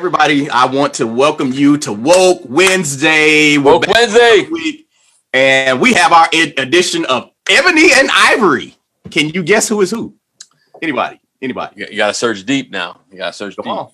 Everybody, 0.00 0.48
I 0.48 0.64
want 0.64 0.94
to 0.94 1.06
welcome 1.06 1.52
you 1.52 1.76
to 1.76 1.92
Woke 1.92 2.40
Wednesday. 2.46 3.58
We're 3.58 3.72
Woke 3.72 3.86
Wednesday. 3.86 4.48
Week, 4.50 4.88
and 5.34 5.78
we 5.78 5.92
have 5.92 6.10
our 6.10 6.26
edition 6.32 7.04
of 7.04 7.30
Ebony 7.50 7.92
and 7.92 8.08
Ivory. 8.10 8.78
Can 9.10 9.28
you 9.28 9.42
guess 9.42 9.68
who 9.68 9.82
is 9.82 9.90
who? 9.90 10.14
Anybody? 10.80 11.20
Anybody? 11.42 11.84
You 11.90 11.98
got 11.98 12.06
to 12.06 12.14
search 12.14 12.46
deep 12.46 12.70
now. 12.70 13.02
You 13.12 13.18
got 13.18 13.26
to 13.26 13.32
search 13.34 13.56
Come 13.56 13.64
deep. 13.64 13.72
On. 13.74 13.90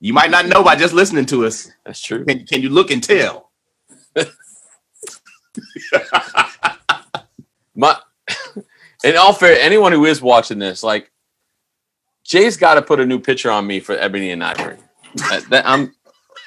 You 0.00 0.14
might 0.14 0.30
not 0.30 0.46
know 0.46 0.64
by 0.64 0.76
just 0.76 0.94
listening 0.94 1.26
to 1.26 1.44
us. 1.44 1.70
That's 1.84 2.00
true. 2.00 2.24
Can, 2.24 2.46
can 2.46 2.62
you 2.62 2.70
look 2.70 2.90
and 2.90 3.04
tell? 3.04 3.50
My, 7.74 7.98
in 9.04 9.14
all 9.18 9.34
fair, 9.34 9.60
anyone 9.60 9.92
who 9.92 10.06
is 10.06 10.22
watching 10.22 10.58
this, 10.58 10.82
like, 10.82 11.12
Jay's 12.24 12.56
got 12.56 12.76
to 12.76 12.82
put 12.82 12.98
a 12.98 13.04
new 13.04 13.20
picture 13.20 13.50
on 13.50 13.66
me 13.66 13.78
for 13.78 13.94
Ebony 13.94 14.30
and 14.30 14.42
Ivory. 14.42 14.78
That, 15.14 15.46
that, 15.50 15.66
I'm. 15.66 15.94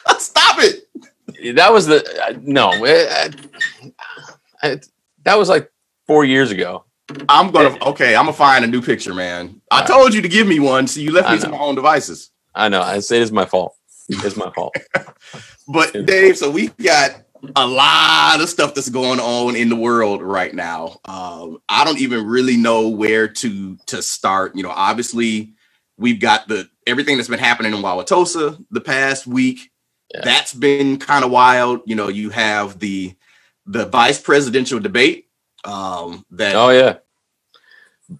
Stop 0.17 0.57
it. 0.59 1.55
That 1.55 1.71
was 1.71 1.87
the 1.87 2.03
uh, 2.23 2.37
no. 2.41 2.71
It, 2.83 3.35
it, 4.61 4.87
that 5.23 5.37
was 5.37 5.49
like 5.49 5.71
four 6.07 6.25
years 6.25 6.51
ago. 6.51 6.85
I'm 7.29 7.51
gonna 7.51 7.77
okay. 7.85 8.15
I'm 8.15 8.25
gonna 8.25 8.33
find 8.33 8.63
a 8.65 8.67
new 8.67 8.81
picture, 8.81 9.13
man. 9.13 9.61
I 9.71 9.85
told 9.85 10.13
you 10.13 10.21
to 10.21 10.27
give 10.27 10.47
me 10.47 10.59
one, 10.59 10.87
so 10.87 10.99
you 10.99 11.11
left 11.11 11.29
me 11.29 11.39
to 11.39 11.49
my 11.49 11.57
own 11.57 11.75
devices. 11.75 12.31
I 12.55 12.69
know. 12.69 12.81
I 12.81 12.99
say 12.99 13.19
it's 13.19 13.31
my 13.31 13.45
fault. 13.45 13.75
It's 14.09 14.35
my 14.35 14.51
fault. 14.51 14.75
but 15.67 16.05
Dave, 16.05 16.37
so 16.37 16.49
we 16.49 16.67
got 16.67 17.21
a 17.55 17.67
lot 17.67 18.41
of 18.41 18.47
stuff 18.47 18.73
that's 18.73 18.89
going 18.89 19.19
on 19.19 19.55
in 19.55 19.69
the 19.69 19.75
world 19.75 20.21
right 20.21 20.53
now. 20.53 20.99
Um, 21.05 21.59
I 21.67 21.83
don't 21.83 21.99
even 21.99 22.25
really 22.25 22.57
know 22.57 22.89
where 22.89 23.27
to 23.27 23.77
to 23.87 24.01
start. 24.01 24.55
You 24.55 24.63
know, 24.63 24.71
obviously 24.71 25.53
we've 25.97 26.19
got 26.19 26.47
the 26.47 26.69
everything 26.87 27.17
that's 27.17 27.29
been 27.29 27.39
happening 27.39 27.73
in 27.73 27.81
Wauwatosa 27.81 28.63
the 28.71 28.81
past 28.81 29.27
week. 29.27 29.71
Yeah. 30.13 30.21
That's 30.23 30.53
been 30.53 30.97
kind 30.97 31.25
of 31.25 31.31
wild. 31.31 31.81
You 31.85 31.95
know, 31.95 32.07
you 32.07 32.29
have 32.29 32.79
the 32.79 33.15
the 33.65 33.85
vice 33.85 34.21
presidential 34.21 34.79
debate. 34.79 35.27
Um, 35.65 36.25
that 36.31 36.55
oh 36.55 36.69
yeah, 36.69 36.97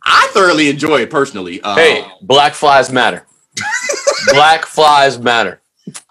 I 0.03 0.29
thoroughly 0.33 0.69
enjoy 0.69 1.01
it 1.01 1.09
personally. 1.09 1.61
Uh, 1.61 1.75
hey, 1.75 2.07
black 2.21 2.53
flies 2.53 2.91
matter. 2.91 3.25
black 4.27 4.65
flies 4.65 5.19
matter. 5.19 5.61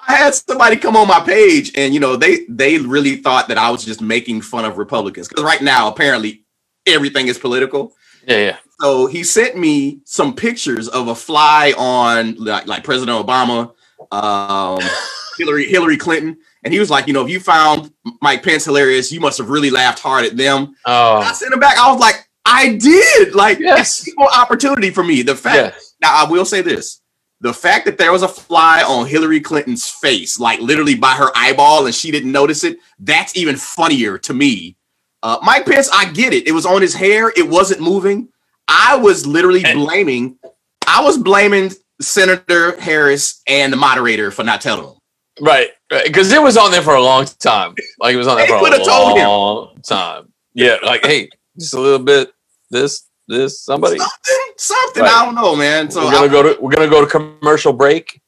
I 0.07 0.17
had 0.17 0.35
somebody 0.35 0.77
come 0.77 0.97
on 0.97 1.09
my 1.09 1.21
page 1.21 1.73
and 1.75 1.95
you 1.95 2.01
know 2.01 2.17
they 2.17 2.45
they 2.49 2.79
really 2.79 3.17
thought 3.17 3.49
that 3.49 3.59
I 3.59 3.71
was 3.71 3.85
just 3.85 4.03
making 4.03 4.43
fun 4.43 4.65
of 4.65 4.77
Republicans 4.77 5.29
because 5.29 5.45
right 5.45 5.63
now 5.63 5.89
apparently 5.89 6.45
everything 6.87 7.29
is 7.29 7.39
political. 7.39 7.95
Yeah, 8.27 8.37
yeah. 8.37 8.57
So 8.83 9.07
he 9.07 9.23
sent 9.23 9.57
me 9.57 10.01
some 10.05 10.35
pictures 10.35 10.89
of 10.89 11.07
a 11.07 11.15
fly 11.15 11.73
on 11.79 12.35
like, 12.35 12.67
like 12.67 12.83
President 12.83 13.17
Obama, 13.17 13.73
um, 14.11 14.81
Hillary 15.39 15.69
Hillary 15.69 15.97
Clinton, 15.97 16.37
and 16.65 16.75
he 16.75 16.81
was 16.81 16.91
like, 16.91 17.07
you 17.07 17.13
know, 17.13 17.25
if 17.25 17.31
you 17.31 17.39
found 17.39 17.93
Mike 18.21 18.43
Pence 18.43 18.65
hilarious, 18.65 19.13
you 19.13 19.21
must 19.21 19.39
have 19.39 19.51
really 19.51 19.71
laughed 19.71 20.01
hard 20.01 20.25
at 20.25 20.37
them. 20.37 20.75
Oh. 20.85 21.19
I 21.19 21.33
sent 21.33 21.53
him 21.55 21.61
back. 21.61 21.79
I 21.79 21.93
was 21.93 22.01
like, 22.01 22.29
I 22.45 22.75
did. 22.75 23.37
Like, 23.37 23.61
yes. 23.61 24.07
equal 24.09 24.27
opportunity 24.27 24.91
for 24.91 25.05
me. 25.05 25.23
The 25.23 25.37
fact. 25.37 25.75
Yes. 25.75 25.95
Now 26.03 26.27
I 26.27 26.29
will 26.29 26.45
say 26.45 26.61
this: 26.61 27.03
the 27.41 27.55
fact 27.55 27.85
that 27.85 27.99
there 27.99 28.11
was 28.11 28.23
a 28.23 28.29
fly 28.29 28.83
on 28.83 29.07
Hillary 29.07 29.41
Clinton's 29.41 29.89
face, 29.89 30.41
like 30.41 30.59
literally 30.59 30.97
by 30.97 31.13
her 31.13 31.31
eyeball, 31.37 31.87
and 31.87 31.95
she 31.95 32.11
didn't 32.11 32.33
notice 32.33 32.65
it, 32.65 32.79
that's 32.99 33.37
even 33.37 33.55
funnier 33.55 34.19
to 34.19 34.35
me. 34.35 34.77
Uh, 35.23 35.39
Mike 35.41 35.67
Pence, 35.67 35.89
I 35.93 36.11
get 36.11 36.33
it. 36.33 36.49
It 36.49 36.53
was 36.53 36.67
on 36.67 36.83
his 36.83 36.95
hair, 36.95 37.33
it 37.37 37.49
wasn't 37.49 37.81
moving. 37.81 38.32
I 38.73 38.97
was 38.97 39.27
literally 39.27 39.63
blaming, 39.63 40.39
I 40.87 41.03
was 41.05 41.19
blaming 41.19 41.73
Senator 42.01 42.81
Harris 42.81 43.43
and 43.47 43.73
the 43.73 43.77
moderator 43.77 44.31
for 44.31 44.45
not 44.45 44.61
telling 44.61 44.89
him. 44.89 44.95
Right. 45.41 45.69
Because 45.89 46.33
it 46.33 46.43
was 46.43 46.57
on 46.57 46.71
there 46.71 46.83
for 46.83 46.95
a 46.95 47.03
long 47.03 47.27
time. 47.39 47.75
Like 48.01 48.15
it 48.15 48.19
was 48.19 48.27
on 48.27 48.39
there 48.39 48.47
for 48.47 48.55
a 48.57 48.59
long 48.59 49.81
time. 49.83 50.33
Yeah. 50.55 50.77
Like, 50.83 51.05
hey, 51.05 51.29
just 51.59 51.75
a 51.75 51.81
little 51.81 52.05
bit, 52.05 52.33
this, 52.71 53.07
this 53.29 53.61
somebody 53.61 53.99
something, 53.99 54.53
something. 54.57 55.03
Right. 55.03 55.13
I 55.13 55.25
don't 55.25 55.35
know, 55.35 55.55
man. 55.55 55.91
So 55.91 56.05
we're 56.05 56.13
gonna 56.13 56.27
I, 56.27 56.29
go 56.29 56.43
to 56.43 56.61
we're 56.61 56.73
gonna 56.73 56.91
go 56.91 57.05
to 57.05 57.11
commercial 57.11 57.73
break. 57.73 58.21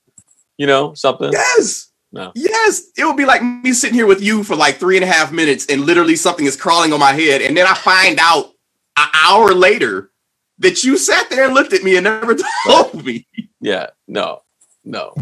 You 0.57 0.67
know, 0.67 0.95
something. 0.95 1.33
Yes. 1.33 1.91
No. 2.13 2.31
Yes, 2.37 2.93
it 2.97 3.05
would 3.05 3.17
be 3.17 3.25
like 3.25 3.43
me 3.43 3.73
sitting 3.73 3.97
here 3.97 4.07
with 4.07 4.23
you 4.23 4.45
for 4.45 4.55
like 4.55 4.77
three 4.77 4.97
and 4.97 5.03
a 5.03 5.07
half 5.09 5.33
minutes, 5.33 5.67
and 5.67 5.81
literally 5.81 6.15
something 6.15 6.47
is 6.47 6.57
crawling 6.57 6.93
on 6.93 7.01
my 7.01 7.13
head, 7.13 7.43
and 7.43 7.57
then 7.57 7.67
I 7.67 7.75
find 7.75 8.19
out 8.21 8.53
an 8.97 9.09
hour 9.25 9.53
later 9.53 10.13
that 10.59 10.85
you 10.85 10.97
sat 10.97 11.31
there 11.31 11.45
and 11.45 11.55
looked 11.55 11.73
at 11.73 11.83
me 11.83 11.97
and 11.97 12.05
never 12.05 12.35
told 12.67 12.95
right. 12.95 13.05
me. 13.05 13.27
Yeah, 13.61 13.89
no, 14.07 14.43
no, 14.85 15.15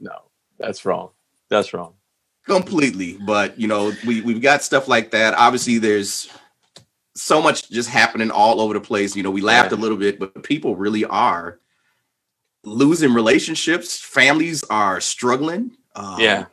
no, 0.00 0.16
that's 0.58 0.84
wrong. 0.84 1.10
That's 1.48 1.72
wrong. 1.72 1.94
Completely, 2.46 3.18
but 3.26 3.58
you 3.58 3.68
know, 3.68 3.92
we 4.06 4.20
we've 4.22 4.42
got 4.42 4.62
stuff 4.62 4.88
like 4.88 5.10
that. 5.10 5.34
Obviously, 5.34 5.78
there's 5.78 6.30
so 7.14 7.42
much 7.42 7.70
just 7.70 7.88
happening 7.88 8.30
all 8.30 8.60
over 8.60 8.74
the 8.74 8.80
place. 8.80 9.16
You 9.16 9.22
know, 9.22 9.30
we 9.30 9.40
laughed 9.40 9.72
a 9.72 9.76
little 9.76 9.98
bit, 9.98 10.18
but 10.18 10.42
people 10.42 10.76
really 10.76 11.04
are 11.04 11.60
losing 12.64 13.12
relationships. 13.12 13.98
Families 13.98 14.64
are 14.64 15.00
struggling. 15.00 15.76
Um, 15.94 16.20
yeah. 16.20 16.46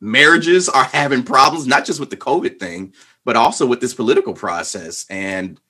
Marriages 0.00 0.68
are 0.68 0.84
having 0.92 1.22
problems, 1.22 1.66
not 1.66 1.84
just 1.84 2.00
with 2.00 2.10
the 2.10 2.16
COVID 2.16 2.58
thing, 2.58 2.94
but 3.24 3.36
also 3.36 3.66
with 3.66 3.80
this 3.80 3.94
political 3.94 4.34
process. 4.34 5.06
And 5.10 5.60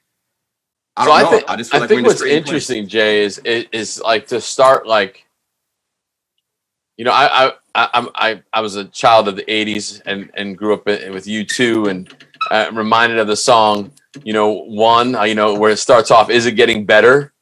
I 0.96 1.04
don't 1.04 1.16
so 1.16 1.22
know. 1.22 1.26
I, 1.26 1.30
think, 1.30 1.50
I 1.50 1.56
just 1.56 1.74
I 1.74 1.78
like 1.78 1.88
think 1.88 2.06
what's 2.06 2.22
interesting, 2.22 2.82
place. 2.84 2.92
Jay, 2.92 3.22
is 3.22 3.38
is 3.44 4.00
like 4.00 4.26
to 4.28 4.40
start 4.40 4.86
like, 4.86 5.24
you 6.96 7.04
know, 7.04 7.12
I 7.12 7.46
I 7.46 7.52
I 7.74 8.08
I, 8.14 8.42
I 8.52 8.60
was 8.60 8.76
a 8.76 8.84
child 8.86 9.28
of 9.28 9.36
the 9.36 9.44
'80s 9.44 10.02
and 10.06 10.30
and 10.34 10.58
grew 10.58 10.74
up 10.74 10.86
with 10.86 11.24
U2 11.24 11.90
and 11.90 12.26
uh, 12.50 12.70
reminded 12.72 13.18
of 13.18 13.26
the 13.26 13.36
song 13.36 13.92
you 14.24 14.32
know, 14.32 14.50
one, 14.50 15.16
you 15.26 15.34
know, 15.34 15.54
where 15.54 15.70
it 15.70 15.78
starts 15.78 16.10
off, 16.10 16.30
is 16.30 16.46
it 16.46 16.52
getting 16.52 16.84
better 16.84 17.32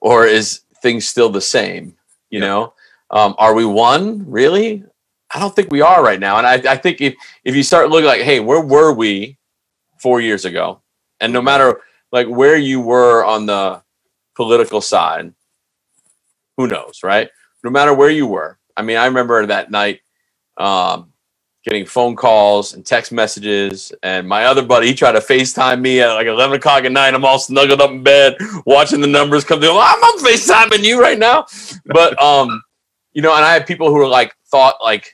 or 0.00 0.26
is 0.26 0.60
things 0.82 1.06
still 1.06 1.28
the 1.28 1.40
same? 1.40 1.96
You 2.30 2.40
yeah. 2.40 2.46
know, 2.46 2.74
um, 3.10 3.34
are 3.38 3.54
we 3.54 3.64
one 3.64 4.28
really? 4.30 4.84
I 5.32 5.40
don't 5.40 5.54
think 5.54 5.72
we 5.72 5.80
are 5.80 6.02
right 6.02 6.20
now. 6.20 6.38
And 6.38 6.46
I, 6.46 6.72
I 6.72 6.76
think 6.76 7.00
if, 7.00 7.14
if 7.44 7.56
you 7.56 7.62
start 7.62 7.90
looking 7.90 8.06
like, 8.06 8.22
hey, 8.22 8.40
where 8.40 8.60
were 8.60 8.92
we 8.92 9.36
four 10.00 10.20
years 10.20 10.44
ago? 10.44 10.80
And 11.20 11.32
no 11.32 11.42
matter 11.42 11.80
like 12.12 12.26
where 12.28 12.56
you 12.56 12.80
were 12.80 13.24
on 13.24 13.46
the 13.46 13.82
political 14.34 14.80
side, 14.80 15.32
who 16.56 16.66
knows, 16.66 17.00
right? 17.02 17.28
No 17.64 17.70
matter 17.70 17.92
where 17.94 18.10
you 18.10 18.26
were. 18.26 18.58
I 18.76 18.82
mean, 18.82 18.96
I 18.96 19.06
remember 19.06 19.44
that 19.46 19.70
night, 19.70 20.00
um, 20.56 21.12
getting 21.66 21.84
phone 21.84 22.14
calls 22.14 22.74
and 22.74 22.86
text 22.86 23.10
messages. 23.10 23.92
And 24.04 24.28
my 24.28 24.44
other 24.44 24.64
buddy, 24.64 24.86
he 24.86 24.94
tried 24.94 25.12
to 25.12 25.18
FaceTime 25.18 25.80
me 25.80 26.00
at 26.00 26.12
like 26.14 26.28
11 26.28 26.56
o'clock 26.56 26.84
at 26.84 26.92
night. 26.92 27.12
I'm 27.12 27.24
all 27.24 27.40
snuggled 27.40 27.80
up 27.80 27.90
in 27.90 28.04
bed, 28.04 28.36
watching 28.66 29.00
the 29.00 29.08
numbers 29.08 29.42
come 29.42 29.58
through. 29.58 29.70
I'm 29.70 29.76
on 29.76 30.24
FaceTiming 30.24 30.84
you 30.84 31.00
right 31.00 31.18
now. 31.18 31.46
But, 31.86 32.20
um, 32.22 32.62
you 33.14 33.20
know, 33.20 33.34
and 33.34 33.44
I 33.44 33.52
had 33.52 33.66
people 33.66 33.88
who 33.88 33.96
were 33.96 34.06
like, 34.06 34.32
thought 34.46 34.76
like, 34.80 35.12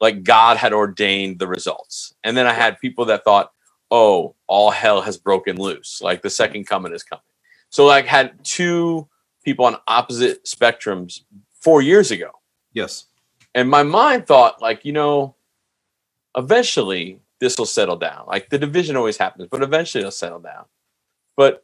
like 0.00 0.24
God 0.24 0.56
had 0.56 0.72
ordained 0.72 1.38
the 1.38 1.46
results. 1.46 2.14
And 2.24 2.34
then 2.34 2.46
I 2.46 2.54
had 2.54 2.80
people 2.80 3.04
that 3.06 3.22
thought, 3.22 3.51
oh, 3.92 4.34
all 4.46 4.70
hell 4.70 5.02
has 5.02 5.18
broken 5.18 5.56
loose. 5.56 6.00
Like 6.00 6.22
the 6.22 6.30
second 6.30 6.66
coming 6.66 6.94
is 6.94 7.02
coming. 7.02 7.22
So 7.68 7.84
like 7.84 8.06
had 8.06 8.42
two 8.42 9.06
people 9.44 9.66
on 9.66 9.76
opposite 9.86 10.44
spectrums 10.44 11.20
four 11.60 11.82
years 11.82 12.10
ago. 12.10 12.30
Yes. 12.72 13.04
And 13.54 13.68
my 13.68 13.82
mind 13.82 14.26
thought 14.26 14.62
like, 14.62 14.86
you 14.86 14.92
know, 14.92 15.36
eventually 16.36 17.20
this 17.38 17.58
will 17.58 17.66
settle 17.66 17.96
down. 17.96 18.24
Like 18.26 18.48
the 18.48 18.58
division 18.58 18.96
always 18.96 19.18
happens, 19.18 19.48
but 19.50 19.62
eventually 19.62 20.00
it'll 20.00 20.10
settle 20.10 20.40
down. 20.40 20.64
But 21.36 21.62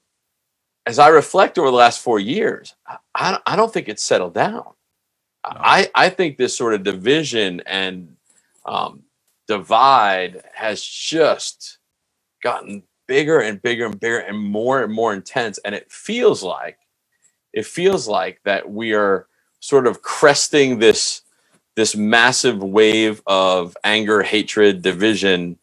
as 0.84 0.98
I 0.98 1.08
reflect 1.08 1.58
over 1.58 1.70
the 1.70 1.76
last 1.76 2.00
four 2.00 2.20
years, 2.20 2.74
I, 3.14 3.38
I 3.46 3.56
don't 3.56 3.72
think 3.72 3.88
it's 3.88 4.02
settled 4.02 4.34
down. 4.34 4.52
No. 4.54 4.72
I, 5.44 5.90
I 5.94 6.10
think 6.10 6.36
this 6.36 6.54
sort 6.54 6.74
of 6.74 6.82
division 6.82 7.62
and 7.64 8.16
um, 8.66 9.04
divide 9.46 10.42
has 10.54 10.82
just 10.82 11.77
gotten 12.42 12.82
bigger 13.06 13.40
and 13.40 13.60
bigger 13.62 13.86
and 13.86 13.98
bigger 13.98 14.18
and 14.18 14.38
more 14.38 14.82
and 14.82 14.92
more 14.92 15.12
intense. 15.14 15.58
And 15.58 15.74
it 15.74 15.90
feels 15.90 16.42
like, 16.42 16.78
it 17.52 17.66
feels 17.66 18.06
like 18.06 18.40
that 18.44 18.70
we 18.70 18.92
are 18.92 19.26
sort 19.60 19.86
of 19.86 20.02
cresting 20.02 20.78
this 20.78 21.22
this 21.78 21.94
massive 21.94 22.60
wave 22.60 23.22
of 23.24 23.76
anger, 23.84 24.20
hatred, 24.20 24.82
division, 24.82 25.56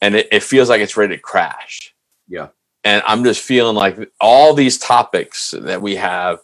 and 0.00 0.14
it, 0.14 0.28
it 0.30 0.44
feels 0.44 0.68
like 0.68 0.80
it's 0.80 0.96
ready 0.96 1.16
to 1.16 1.20
crash. 1.20 1.92
Yeah. 2.28 2.48
And 2.84 3.02
I'm 3.04 3.24
just 3.24 3.40
feeling 3.42 3.74
like 3.74 3.98
all 4.20 4.54
these 4.54 4.78
topics 4.78 5.50
that 5.50 5.82
we 5.82 5.96
have, 5.96 6.38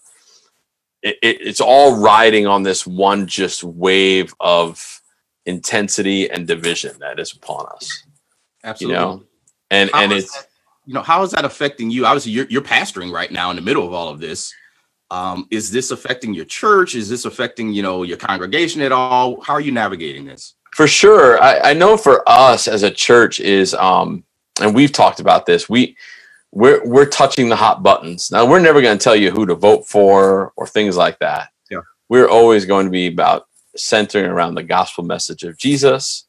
it, 1.03 1.19
it, 1.23 1.41
it's 1.41 1.61
all 1.61 2.01
riding 2.01 2.49
on 2.49 2.65
this 2.65 2.85
one 2.85 3.29
just 3.29 3.63
wave 3.63 4.35
of 4.41 5.01
intensity 5.47 6.29
and 6.29 6.49
division 6.49 6.97
that 6.99 7.21
is 7.21 7.33
upon 7.33 7.67
us. 7.77 8.05
Absolutely. 8.65 8.95
You 8.95 9.01
know, 9.01 9.25
and 9.73 9.91
how 9.91 10.03
and 10.03 10.13
it's 10.13 10.37
that, 10.37 10.47
you 10.85 10.95
know 10.95 11.03
how 11.03 11.23
is 11.23 11.31
that 11.33 11.45
affecting 11.45 11.91
you? 11.91 12.05
Obviously, 12.07 12.33
you're 12.33 12.47
you're 12.49 12.63
pastoring 12.63 13.11
right 13.11 13.33
now 13.33 13.51
in 13.51 13.57
the 13.57 13.63
middle 13.63 13.87
of 13.87 13.93
all 13.93 14.09
of 14.09 14.21
this. 14.21 14.55
Um, 15.11 15.47
is 15.51 15.71
this 15.71 15.91
affecting 15.91 16.33
your 16.35 16.45
church? 16.45 16.95
Is 16.95 17.09
this 17.09 17.25
affecting 17.25 17.73
you 17.73 17.83
know 17.83 18.03
your 18.03 18.19
congregation 18.19 18.83
at 18.83 18.93
all? 18.93 19.41
How 19.41 19.55
are 19.55 19.61
you 19.61 19.73
navigating 19.73 20.27
this? 20.27 20.55
For 20.75 20.87
sure, 20.87 21.43
I, 21.43 21.71
I 21.71 21.73
know 21.73 21.97
for 21.97 22.23
us 22.27 22.69
as 22.69 22.83
a 22.83 22.91
church 22.91 23.41
is, 23.41 23.75
um, 23.75 24.25
and 24.61 24.75
we've 24.75 24.93
talked 24.93 25.21
about 25.21 25.47
this. 25.47 25.69
We 25.69 25.97
we're 26.51 26.87
we're 26.87 27.07
touching 27.07 27.49
the 27.49 27.57
hot 27.57 27.83
buttons. 27.83 28.31
Now 28.31 28.47
we're 28.47 28.61
never 28.61 28.83
going 28.83 28.99
to 28.99 29.03
tell 29.03 29.17
you 29.17 29.31
who 29.31 29.47
to 29.47 29.55
vote 29.55 29.87
for 29.87 30.53
or 30.57 30.67
things 30.67 30.99
like 30.99 31.19
that. 31.21 31.49
Yeah, 31.71 31.81
we're 32.11 32.29
always 32.29 32.67
going 32.67 32.87
to 32.87 32.93
be 32.93 33.07
about 33.07 33.49
centering 33.75 34.27
around 34.27 34.55
the 34.55 34.63
gospel 34.63 35.03
message 35.03 35.45
of 35.45 35.57
Jesus 35.57 36.27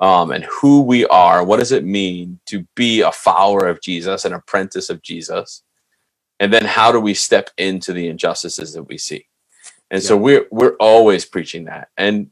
um, 0.00 0.30
and 0.30 0.44
who 0.44 0.82
we 0.82 1.06
are. 1.06 1.44
What 1.44 1.58
does 1.58 1.72
it 1.72 1.84
mean 1.84 2.38
to 2.46 2.66
be 2.74 3.00
a 3.00 3.12
follower 3.12 3.66
of 3.66 3.80
Jesus, 3.80 4.24
an 4.24 4.34
apprentice 4.34 4.90
of 4.90 5.02
Jesus? 5.02 5.62
And 6.38 6.52
then 6.52 6.64
how 6.64 6.92
do 6.92 7.00
we 7.00 7.14
step 7.14 7.50
into 7.56 7.92
the 7.92 8.08
injustices 8.08 8.74
that 8.74 8.82
we 8.82 8.98
see? 8.98 9.26
And 9.90 10.02
yeah. 10.02 10.08
so 10.08 10.16
we're 10.16 10.46
we're 10.50 10.76
always 10.76 11.24
preaching 11.24 11.64
that. 11.64 11.88
And 11.96 12.30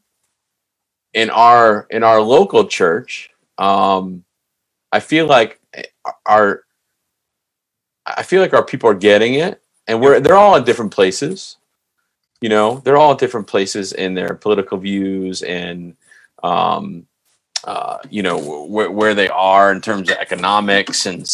in 1.14 1.30
our 1.30 1.86
in 1.90 2.02
our 2.02 2.20
local 2.20 2.66
church, 2.66 3.30
um, 3.56 4.24
I 4.92 5.00
feel 5.00 5.26
like 5.26 5.60
our 6.26 6.64
I 8.04 8.22
feel 8.22 8.42
like 8.42 8.52
our 8.52 8.64
people 8.64 8.90
are 8.90 8.94
getting 8.94 9.34
it, 9.34 9.62
and 9.86 10.00
we're 10.00 10.20
they're 10.20 10.36
all 10.36 10.56
in 10.56 10.64
different 10.64 10.92
places. 10.92 11.56
You 12.40 12.50
know, 12.50 12.82
they're 12.84 12.98
all 12.98 13.12
at 13.12 13.18
different 13.18 13.46
places 13.46 13.94
in 13.94 14.12
their 14.12 14.34
political 14.34 14.76
views 14.76 15.40
and 15.42 15.96
um, 16.42 17.06
uh, 17.64 17.98
you 18.10 18.22
know 18.22 18.66
where, 18.66 18.90
where 18.90 19.14
they 19.14 19.28
are 19.28 19.72
in 19.72 19.80
terms 19.80 20.10
of 20.10 20.16
economics 20.18 21.06
and 21.06 21.30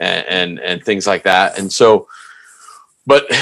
and 0.00 0.58
and 0.60 0.84
things 0.84 1.06
like 1.06 1.22
that. 1.24 1.58
And 1.58 1.72
so, 1.72 2.08
but 3.06 3.32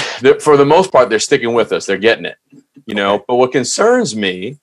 for 0.41 0.57
the 0.57 0.65
most 0.65 0.91
part, 0.91 1.09
they're 1.09 1.19
sticking 1.19 1.53
with 1.53 1.71
us. 1.71 1.85
They're 1.85 1.97
getting 1.97 2.25
it, 2.25 2.37
you 2.85 2.95
know. 2.95 3.23
But 3.27 3.35
what 3.35 3.51
concerns 3.51 4.15
me 4.15 4.59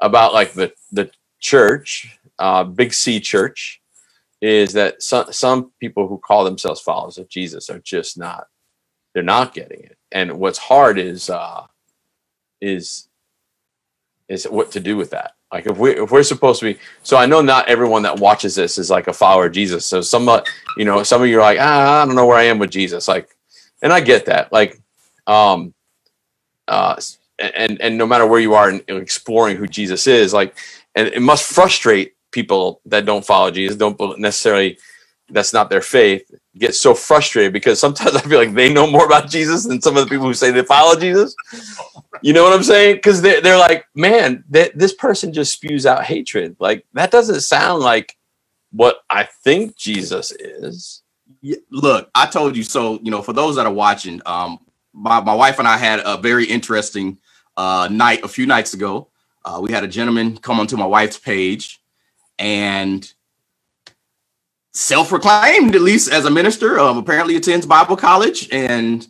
about 0.00 0.32
like 0.32 0.52
the 0.52 0.72
the 0.92 1.10
church, 1.40 2.18
uh, 2.38 2.64
Big 2.64 2.94
C 2.94 3.20
Church, 3.20 3.80
is 4.40 4.72
that 4.72 5.02
some 5.02 5.32
some 5.32 5.72
people 5.80 6.08
who 6.08 6.18
call 6.18 6.44
themselves 6.44 6.80
followers 6.80 7.18
of 7.18 7.28
Jesus 7.28 7.68
are 7.70 7.80
just 7.80 8.18
not. 8.18 8.46
They're 9.12 9.22
not 9.22 9.54
getting 9.54 9.80
it. 9.80 9.96
And 10.10 10.38
what's 10.38 10.58
hard 10.58 10.98
is 10.98 11.28
uh, 11.28 11.66
is 12.60 13.08
is 14.28 14.44
what 14.44 14.72
to 14.72 14.80
do 14.80 14.96
with 14.96 15.10
that 15.10 15.34
like 15.54 15.66
if 15.66 15.78
we 15.78 15.92
if 15.92 16.10
we're 16.10 16.24
supposed 16.24 16.58
to 16.60 16.74
be, 16.74 16.80
so 17.04 17.16
I 17.16 17.26
know 17.26 17.40
not 17.40 17.68
everyone 17.68 18.02
that 18.02 18.18
watches 18.18 18.56
this 18.56 18.76
is 18.76 18.90
like 18.90 19.06
a 19.06 19.12
follower 19.12 19.46
of 19.46 19.52
Jesus. 19.52 19.86
So 19.86 20.00
some, 20.00 20.28
you 20.76 20.84
know, 20.84 21.04
some 21.04 21.22
of 21.22 21.28
you 21.28 21.38
are 21.38 21.42
like, 21.42 21.58
ah, 21.60 22.02
I 22.02 22.04
don't 22.04 22.16
know 22.16 22.26
where 22.26 22.36
I 22.36 22.42
am 22.42 22.58
with 22.58 22.72
Jesus. 22.72 23.06
Like, 23.06 23.28
and 23.80 23.92
I 23.92 24.00
get 24.00 24.26
that. 24.26 24.52
Like, 24.52 24.80
um, 25.28 25.72
uh, 26.66 27.00
and 27.38 27.80
and 27.80 27.96
no 27.96 28.04
matter 28.04 28.26
where 28.26 28.40
you 28.40 28.54
are 28.54 28.68
in 28.68 28.82
exploring 28.88 29.56
who 29.56 29.68
Jesus 29.68 30.08
is, 30.08 30.34
like, 30.34 30.56
and 30.96 31.06
it 31.06 31.22
must 31.22 31.52
frustrate 31.52 32.14
people 32.32 32.80
that 32.86 33.06
don't 33.06 33.24
follow 33.24 33.52
Jesus, 33.52 33.76
don't 33.76 34.18
necessarily 34.18 34.76
that's 35.30 35.52
not 35.52 35.70
their 35.70 35.82
faith, 35.82 36.28
get 36.58 36.74
so 36.74 36.94
frustrated 36.94 37.52
because 37.52 37.80
sometimes 37.80 38.14
I 38.16 38.20
feel 38.20 38.38
like 38.38 38.54
they 38.54 38.72
know 38.72 38.86
more 38.86 39.06
about 39.06 39.28
Jesus 39.28 39.64
than 39.64 39.80
some 39.80 39.96
of 39.96 40.04
the 40.04 40.10
people 40.10 40.26
who 40.26 40.34
say 40.34 40.50
they 40.50 40.62
follow 40.62 40.98
Jesus. 40.98 41.34
You 42.22 42.32
know 42.32 42.44
what 42.44 42.52
I'm 42.52 42.62
saying? 42.62 42.96
Because 42.96 43.22
they're, 43.22 43.40
they're 43.40 43.58
like, 43.58 43.86
man, 43.94 44.44
this 44.48 44.94
person 44.94 45.32
just 45.32 45.52
spews 45.52 45.86
out 45.86 46.04
hatred. 46.04 46.56
Like, 46.58 46.86
that 46.94 47.10
doesn't 47.10 47.40
sound 47.40 47.82
like 47.82 48.16
what 48.70 48.98
I 49.10 49.24
think 49.24 49.76
Jesus 49.76 50.32
is. 50.32 51.02
Yeah, 51.40 51.56
look, 51.70 52.10
I 52.14 52.26
told 52.26 52.56
you 52.56 52.62
so. 52.62 52.98
You 53.02 53.10
know, 53.10 53.20
for 53.20 53.32
those 53.34 53.56
that 53.56 53.66
are 53.66 53.72
watching, 53.72 54.22
um, 54.24 54.58
my, 54.94 55.20
my 55.20 55.34
wife 55.34 55.58
and 55.58 55.68
I 55.68 55.76
had 55.76 56.00
a 56.04 56.16
very 56.16 56.46
interesting 56.46 57.18
uh, 57.56 57.88
night 57.90 58.24
a 58.24 58.28
few 58.28 58.46
nights 58.46 58.74
ago. 58.74 59.08
Uh, 59.44 59.60
we 59.62 59.70
had 59.70 59.84
a 59.84 59.88
gentleman 59.88 60.38
come 60.38 60.58
onto 60.58 60.76
my 60.76 60.86
wife's 60.86 61.18
page 61.18 61.82
and 62.38 63.12
self-proclaimed, 64.74 65.74
at 65.74 65.80
least 65.80 66.12
as 66.12 66.24
a 66.24 66.30
minister, 66.30 66.78
um, 66.78 66.98
apparently 66.98 67.36
attends 67.36 67.64
Bible 67.64 67.96
college, 67.96 68.48
and 68.52 69.06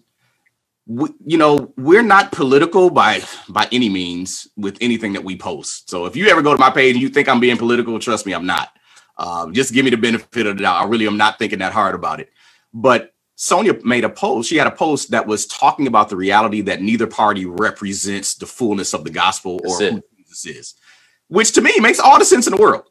we, 0.86 1.08
you 1.24 1.38
know 1.38 1.72
we're 1.78 2.02
not 2.02 2.30
political 2.30 2.90
by 2.90 3.22
by 3.48 3.66
any 3.72 3.88
means 3.88 4.46
with 4.56 4.76
anything 4.80 5.14
that 5.14 5.24
we 5.24 5.36
post. 5.36 5.88
So 5.88 6.04
if 6.04 6.14
you 6.14 6.28
ever 6.28 6.42
go 6.42 6.52
to 6.52 6.60
my 6.60 6.70
page 6.70 6.94
and 6.94 7.02
you 7.02 7.08
think 7.08 7.28
I'm 7.28 7.40
being 7.40 7.56
political, 7.56 7.98
trust 7.98 8.26
me, 8.26 8.34
I'm 8.34 8.46
not. 8.46 8.70
Um, 9.16 9.54
just 9.54 9.72
give 9.72 9.84
me 9.84 9.90
the 9.90 9.96
benefit 9.96 10.46
of 10.46 10.56
the 10.56 10.64
doubt. 10.64 10.82
I 10.82 10.88
really 10.88 11.06
am 11.06 11.16
not 11.16 11.38
thinking 11.38 11.60
that 11.60 11.72
hard 11.72 11.94
about 11.94 12.20
it. 12.20 12.30
But 12.72 13.14
Sonia 13.36 13.74
made 13.84 14.04
a 14.04 14.08
post. 14.08 14.48
She 14.48 14.56
had 14.56 14.66
a 14.66 14.72
post 14.72 15.12
that 15.12 15.26
was 15.26 15.46
talking 15.46 15.86
about 15.86 16.08
the 16.08 16.16
reality 16.16 16.60
that 16.62 16.82
neither 16.82 17.06
party 17.06 17.46
represents 17.46 18.34
the 18.34 18.46
fullness 18.46 18.92
of 18.92 19.04
the 19.04 19.10
gospel 19.10 19.60
or 19.64 19.78
who 19.78 20.02
Jesus 20.16 20.46
is, 20.46 20.74
which 21.28 21.52
to 21.52 21.62
me 21.62 21.78
makes 21.80 22.00
all 22.00 22.18
the 22.18 22.24
sense 22.24 22.46
in 22.46 22.54
the 22.54 22.60
world. 22.60 22.84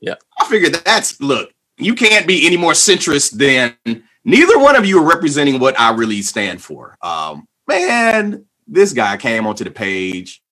Yeah, 0.00 0.14
I 0.40 0.46
figured 0.48 0.74
that's 0.74 1.20
look 1.20 1.52
you 1.78 1.94
can't 1.94 2.26
be 2.26 2.46
any 2.46 2.56
more 2.56 2.72
centrist 2.72 3.32
than 3.32 4.04
neither 4.24 4.58
one 4.58 4.76
of 4.76 4.84
you 4.84 5.00
are 5.00 5.08
representing 5.08 5.60
what 5.60 5.78
I 5.78 5.92
really 5.92 6.22
stand 6.22 6.60
for. 6.60 6.96
Um, 7.02 7.46
man, 7.66 8.44
this 8.66 8.92
guy 8.92 9.16
came 9.16 9.46
onto 9.46 9.64
the 9.64 9.70
page 9.70 10.42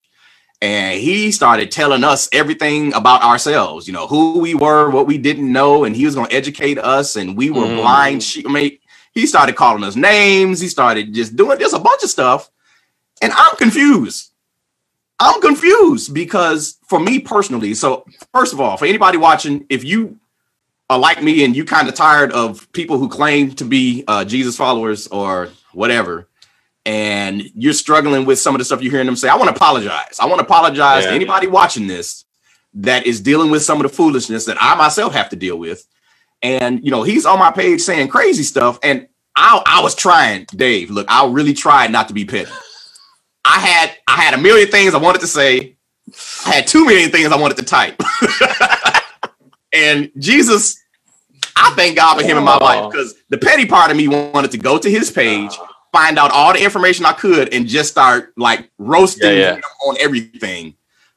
and 0.63 0.99
he 0.99 1.33
started 1.33 1.71
telling 1.71 2.03
us 2.03 2.29
everything 2.33 2.95
about 2.95 3.23
ourselves, 3.23 3.87
you 3.87 3.93
know, 3.93 4.07
who 4.07 4.39
we 4.39 4.55
were, 4.55 4.89
what 4.91 5.07
we 5.07 5.19
didn't 5.19 5.53
know, 5.53 5.85
and 5.85 5.95
he 5.95 6.07
was 6.07 6.15
going 6.15 6.29
to 6.29 6.35
educate 6.35 6.79
us, 6.79 7.17
and 7.17 7.37
we 7.37 7.51
were 7.51 7.67
mm. 7.67 7.77
blind. 7.77 8.23
She, 8.23 8.45
I 8.47 8.51
mean, 8.51 8.79
he 9.13 9.27
started 9.27 9.55
calling 9.55 9.85
us 9.85 9.97
names. 9.97 10.61
He 10.61 10.69
started 10.69 11.13
just 11.13 11.37
doing 11.37 11.59
just 11.59 11.75
a 11.75 11.79
bunch 11.79 12.03
of 12.03 12.09
stuff, 12.09 12.51
and 13.21 13.33
I'm 13.35 13.55
confused. 13.57 14.33
I'm 15.19 15.41
confused 15.41 16.15
because 16.15 16.79
for 16.89 17.01
me 17.01 17.19
personally, 17.19 17.75
so 17.75 18.05
first 18.35 18.53
of 18.53 18.61
all, 18.61 18.77
for 18.77 18.87
anybody 18.87 19.19
watching, 19.19 19.67
if 19.69 19.85
you 19.85 20.19
are 20.89 20.99
like 20.99 21.23
me 21.23 21.45
and 21.45 21.57
you 21.57 21.65
kind 21.65 21.89
of 21.89 21.95
tired 21.95 22.33
of 22.33 22.71
people 22.73 22.99
who 22.99 23.09
claim 23.09 23.53
to 23.53 23.65
be 23.65 24.05
uh, 24.07 24.25
Jesus 24.25 24.57
followers 24.57 25.07
or 25.09 25.49
whatever, 25.73 26.29
and 26.85 27.43
you're 27.55 27.73
struggling 27.73 28.25
with 28.25 28.39
some 28.39 28.55
of 28.55 28.61
the 28.61 28.65
stuff 28.65 28.83
you're 28.83 28.93
hearing 28.93 29.07
them 29.07 29.17
say, 29.17 29.29
I 29.29 29.35
want 29.35 29.49
to 29.49 29.55
apologize. 29.55 30.21
I 30.21 30.27
want 30.27 30.39
to 30.39 30.45
apologize 30.45 31.05
yeah. 31.05 31.11
to 31.11 31.17
anybody 31.17 31.49
watching 31.49 31.89
this 31.89 32.25
that 32.75 33.07
is 33.07 33.21
dealing 33.21 33.51
with 33.51 33.63
some 33.63 33.79
of 33.79 33.91
the 33.91 33.97
foolishness 33.97 34.45
that 34.45 34.57
I 34.61 34.77
myself 34.77 35.13
have 35.15 35.29
to 35.31 35.37
deal 35.37 35.59
with. 35.59 35.87
And 36.43 36.85
you 36.85 36.91
know, 36.91 37.03
he's 37.03 37.27
on 37.27 37.39
my 37.39 37.51
page 37.51 37.81
saying 37.81 38.09
crazy 38.09 38.45
stuff, 38.45 38.79
and 38.83 39.09
I, 39.35 39.63
I 39.67 39.83
was 39.83 39.95
trying, 39.95 40.45
Dave. 40.55 40.91
Look, 40.91 41.07
I 41.11 41.27
really 41.27 41.55
tried 41.55 41.91
not 41.91 42.09
to 42.09 42.15
be 42.15 42.25
petty. 42.25 42.53
I 43.45 43.59
had 43.59 43.97
I 44.07 44.23
had 44.23 44.35
a 44.35 44.39
million 44.39 44.69
things 44.69 44.95
I 44.95 44.99
wanted 44.99 45.23
to 45.23 45.27
say. 45.27 45.77
I 46.47 46.51
had 46.51 46.67
two 46.69 46.85
million 46.85 47.11
things 47.11 47.33
I 47.33 47.37
wanted 47.37 47.57
to 47.57 47.65
type. 47.65 48.01
And 49.77 50.11
Jesus, 50.19 50.83
I 51.57 51.73
thank 51.75 51.97
God 51.97 52.21
for 52.21 52.27
him 52.27 52.37
in 52.37 52.45
my 52.45 52.59
life 52.59 52.93
because 52.93 53.15
the 53.31 53.39
petty 53.39 53.67
part 53.67 53.91
of 53.91 53.97
me 53.97 54.09
wanted 54.09 54.51
to 54.53 54.59
go 54.59 54.79
to 54.79 54.91
his 54.91 55.11
page, 55.11 55.57
find 55.91 56.19
out 56.19 56.31
all 56.31 56.53
the 56.53 56.63
information 56.63 57.07
I 57.07 57.15
could, 57.15 57.53
and 57.55 57.67
just 57.67 57.91
start 57.91 58.35
like 58.37 58.71
roasting 58.79 59.39
yeah, 59.39 59.55
yeah. 59.55 59.61
on 59.87 59.97
everything. 60.01 60.75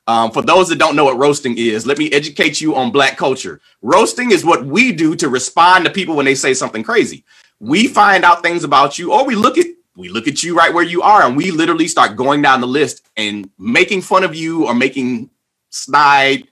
Um, 0.08 0.32
for 0.32 0.42
those 0.42 0.70
that 0.70 0.80
don't 0.80 0.96
know 0.96 1.06
what 1.06 1.18
roasting 1.18 1.56
is, 1.58 1.86
let 1.86 2.00
me 2.00 2.12
educate 2.12 2.60
you 2.60 2.76
on 2.76 2.92
black 2.92 3.16
culture. 3.16 3.62
Roasting 3.84 4.32
is 4.32 4.44
what 4.44 4.66
we 4.66 4.92
do 4.92 5.16
to 5.18 5.30
respond 5.30 5.86
to 5.86 5.92
people 5.92 6.16
when 6.16 6.26
they 6.26 6.34
say 6.34 6.54
something 6.56 6.82
crazy. 6.82 7.24
We 7.60 7.88
find 7.88 8.24
out 8.24 8.42
things 8.42 8.64
about 8.64 8.98
you, 8.98 9.14
or 9.14 9.26
we 9.26 9.36
look 9.36 9.58
at 9.58 9.68
we 9.96 10.08
look 10.08 10.30
at 10.30 10.42
you 10.42 10.56
right 10.56 10.74
where 10.74 10.84
you 10.84 11.02
are, 11.02 11.24
and 11.24 11.36
we 11.36 11.52
literally 11.52 11.88
start 11.88 12.16
going 12.16 12.42
down 12.42 12.62
the 12.62 12.68
list 12.68 13.06
and 13.18 13.50
making 13.60 14.02
fun 14.02 14.24
of 14.24 14.34
you 14.34 14.66
or 14.66 14.74
making 14.74 15.30
snide 15.70 16.48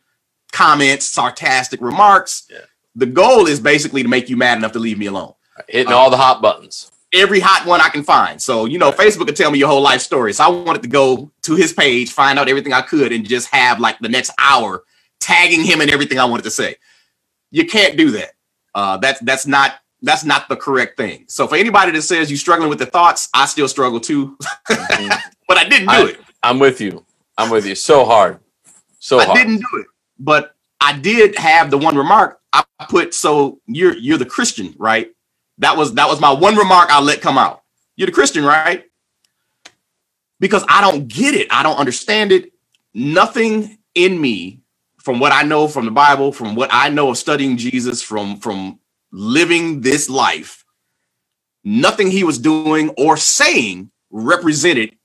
comments, 0.51 1.05
sarcastic 1.05 1.81
remarks. 1.81 2.45
Yeah. 2.51 2.59
The 2.97 3.05
goal 3.05 3.47
is 3.47 3.59
basically 3.59 4.03
to 4.03 4.09
make 4.09 4.29
you 4.29 4.37
mad 4.37 4.57
enough 4.57 4.73
to 4.73 4.79
leave 4.79 4.97
me 4.97 5.05
alone. 5.05 5.33
Hitting 5.67 5.93
um, 5.93 5.99
all 5.99 6.09
the 6.09 6.17
hot 6.17 6.41
buttons. 6.41 6.91
Every 7.13 7.39
hot 7.39 7.65
one 7.65 7.79
I 7.79 7.89
can 7.89 8.03
find. 8.03 8.41
So, 8.41 8.65
you 8.65 8.77
know, 8.77 8.91
Facebook 8.91 9.27
could 9.27 9.35
tell 9.35 9.49
me 9.49 9.59
your 9.59 9.69
whole 9.69 9.81
life 9.81 10.01
story. 10.01 10.33
So 10.33 10.43
I 10.43 10.49
wanted 10.49 10.81
to 10.83 10.89
go 10.89 11.31
to 11.43 11.55
his 11.55 11.71
page, 11.71 12.11
find 12.11 12.37
out 12.37 12.49
everything 12.49 12.73
I 12.73 12.81
could, 12.81 13.11
and 13.11 13.27
just 13.27 13.47
have 13.53 13.79
like 13.79 13.97
the 13.99 14.09
next 14.09 14.31
hour 14.37 14.83
tagging 15.19 15.63
him 15.63 15.79
and 15.79 15.89
everything 15.89 16.19
I 16.19 16.25
wanted 16.25 16.43
to 16.43 16.51
say. 16.51 16.75
You 17.49 17.65
can't 17.65 17.97
do 17.97 18.11
that. 18.11 18.31
Uh, 18.75 18.97
that's 18.97 19.19
that's 19.21 19.47
not 19.47 19.75
that's 20.01 20.25
not 20.25 20.49
the 20.49 20.57
correct 20.57 20.97
thing. 20.97 21.25
So 21.29 21.47
for 21.47 21.55
anybody 21.55 21.91
that 21.93 22.01
says 22.01 22.29
you're 22.29 22.37
struggling 22.37 22.69
with 22.69 22.79
the 22.79 22.85
thoughts, 22.85 23.29
I 23.33 23.45
still 23.45 23.67
struggle 23.67 23.99
too. 23.99 24.37
Mm-hmm. 24.69 25.29
but 25.47 25.57
I 25.57 25.63
didn't 25.63 25.87
do 25.87 25.93
I, 25.93 26.09
it. 26.09 26.19
I'm 26.43 26.59
with 26.59 26.81
you. 26.81 27.05
I'm 27.37 27.49
with 27.49 27.65
you. 27.65 27.73
So 27.73 28.05
hard. 28.05 28.39
So 28.99 29.19
I 29.19 29.25
hard. 29.25 29.37
didn't 29.37 29.57
do 29.57 29.79
it 29.79 29.87
but 30.19 30.55
I 30.81 30.97
did 30.97 31.37
have 31.37 31.71
the 31.71 31.77
one 31.77 31.97
remark 31.97 32.39
I 32.79 32.85
put. 32.85 33.13
So 33.13 33.59
you're 33.65 33.95
you're 33.97 34.17
the 34.17 34.25
Christian, 34.25 34.73
right? 34.77 35.11
That 35.59 35.77
was 35.77 35.93
that 35.95 36.07
was 36.07 36.19
my 36.19 36.31
one 36.31 36.55
remark 36.55 36.89
I 36.89 37.01
let 37.01 37.21
come 37.21 37.37
out. 37.37 37.63
You're 37.95 38.07
the 38.07 38.11
Christian, 38.11 38.45
right? 38.45 38.85
Because 40.39 40.63
I 40.69 40.81
don't 40.81 41.07
get 41.07 41.33
it. 41.33 41.47
I 41.49 41.63
don't 41.63 41.77
understand 41.77 42.31
it. 42.31 42.51
Nothing 42.93 43.77
in 43.95 44.19
me, 44.19 44.61
from 44.99 45.19
what 45.19 45.31
I 45.31 45.43
know 45.43 45.67
from 45.67 45.85
the 45.85 45.91
Bible, 45.91 46.31
from 46.31 46.55
what 46.55 46.69
I 46.71 46.89
know 46.89 47.09
of 47.09 47.17
studying 47.17 47.57
Jesus, 47.57 48.01
from 48.01 48.37
from 48.37 48.79
living 49.11 49.81
this 49.81 50.09
life, 50.09 50.65
nothing 51.63 52.11
he 52.11 52.23
was 52.23 52.37
doing 52.37 52.89
or 52.97 53.17
saying 53.17 53.91
represented 54.09 54.95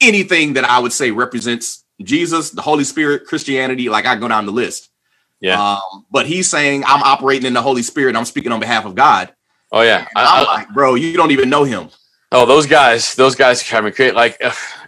anything 0.00 0.54
that 0.54 0.64
I 0.64 0.78
would 0.78 0.92
say 0.92 1.10
represents 1.10 1.84
Jesus, 2.02 2.50
the 2.50 2.62
Holy 2.62 2.84
Spirit, 2.84 3.26
Christianity. 3.26 3.88
Like 3.88 4.06
I 4.06 4.16
go 4.16 4.28
down 4.28 4.46
the 4.46 4.52
list. 4.52 4.90
Yeah. 5.40 5.74
Um, 5.74 6.06
but 6.10 6.26
he's 6.26 6.48
saying 6.48 6.84
I'm 6.84 7.02
operating 7.02 7.46
in 7.46 7.52
the 7.52 7.62
Holy 7.62 7.82
Spirit. 7.82 8.16
I'm 8.16 8.24
speaking 8.24 8.52
on 8.52 8.60
behalf 8.60 8.84
of 8.84 8.94
God. 8.94 9.32
Oh 9.72 9.82
yeah. 9.82 10.06
I, 10.16 10.40
am 10.40 10.46
like, 10.46 10.68
bro, 10.70 10.94
you 10.94 11.16
don't 11.16 11.30
even 11.30 11.50
know 11.50 11.64
him. 11.64 11.90
Oh, 12.32 12.44
those 12.44 12.66
guys, 12.66 13.14
those 13.14 13.34
guys 13.34 13.62
kind 13.62 13.86
of 13.86 13.94
create 13.94 14.14
like, 14.14 14.40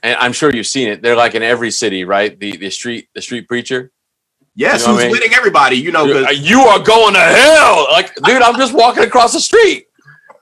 and 0.03 0.17
I'm 0.19 0.33
sure 0.33 0.55
you've 0.55 0.67
seen 0.67 0.89
it. 0.89 1.03
They're 1.03 1.17
like 1.17 1.35
in 1.35 1.43
every 1.43 1.71
city, 1.71 2.05
right? 2.05 2.39
The 2.39 2.57
the 2.57 2.71
street 2.71 3.09
the 3.15 3.23
street 3.23 3.49
preacher. 3.49 3.93
Yes, 4.55 4.81
you 4.81 4.89
know 4.89 4.95
who's 4.95 5.03
I 5.03 5.07
mean? 5.07 5.13
winning 5.13 5.35
everybody? 5.35 5.77
You 5.77 5.93
know, 5.93 6.05
you 6.31 6.61
are 6.63 6.81
going 6.81 7.15
to 7.15 7.21
hell. 7.21 7.87
Like, 7.93 8.13
dude, 8.17 8.43
I'm 8.43 8.57
just 8.57 8.75
walking 8.75 9.05
across 9.05 9.33
the 9.33 9.41
street. 9.41 9.87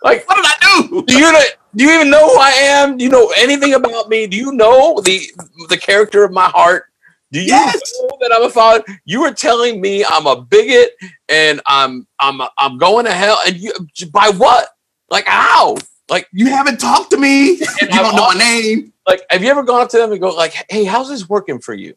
Like, 0.03 0.27
what 0.27 0.37
did 0.37 0.47
I 0.47 0.89
do? 0.89 1.03
Do 1.03 1.19
you 1.19 1.39
do 1.75 1.85
you 1.85 1.93
even 1.93 2.11
know 2.11 2.27
who 2.31 2.39
I 2.39 2.51
am? 2.51 2.97
Do 2.97 3.05
you 3.05 3.11
know 3.11 3.31
anything 3.37 3.75
about 3.75 4.09
me? 4.09 4.27
Do 4.27 4.39
you 4.39 4.53
know 4.53 5.01
the 5.05 5.21
the 5.69 5.77
character 5.77 6.25
of 6.25 6.33
my 6.33 6.49
heart? 6.49 6.87
Do 7.33 7.41
you 7.41 7.47
yes. 7.47 7.81
know 8.01 8.17
that 8.21 8.33
I'm 8.33 8.45
a 8.45 8.51
father? 8.51 8.85
You 9.05 9.23
are 9.25 9.35
telling 9.35 9.81
me 9.81 10.05
I'm 10.05 10.27
a 10.27 10.41
bigot 10.41 10.93
and 11.29 11.61
I'm 11.67 12.07
I'm 12.21 12.41
I'm 12.57 12.79
going 12.79 13.05
to 13.07 13.13
hell. 13.13 13.39
And 13.47 13.57
you 13.57 13.73
by 14.13 14.31
what? 14.37 14.69
Like 15.11 15.27
how? 15.27 15.77
Like 16.09 16.29
you 16.33 16.47
haven't 16.47 16.79
talked 16.79 17.11
to 17.11 17.17
me. 17.17 17.55
you 17.55 17.89
don't 17.89 18.15
know 18.15 18.29
my 18.29 18.35
name. 18.35 18.93
Like, 19.09 19.23
have 19.31 19.43
you 19.43 19.51
ever 19.51 19.63
gone 19.63 19.83
up 19.83 19.89
to 19.91 19.99
them 19.99 20.13
and 20.13 20.21
go 20.21 20.31
like, 20.31 20.55
"Hey, 20.69 20.85
how's 20.85 21.09
this 21.09 21.29
working 21.29 21.59
for 21.59 21.75
you?" 21.75 21.95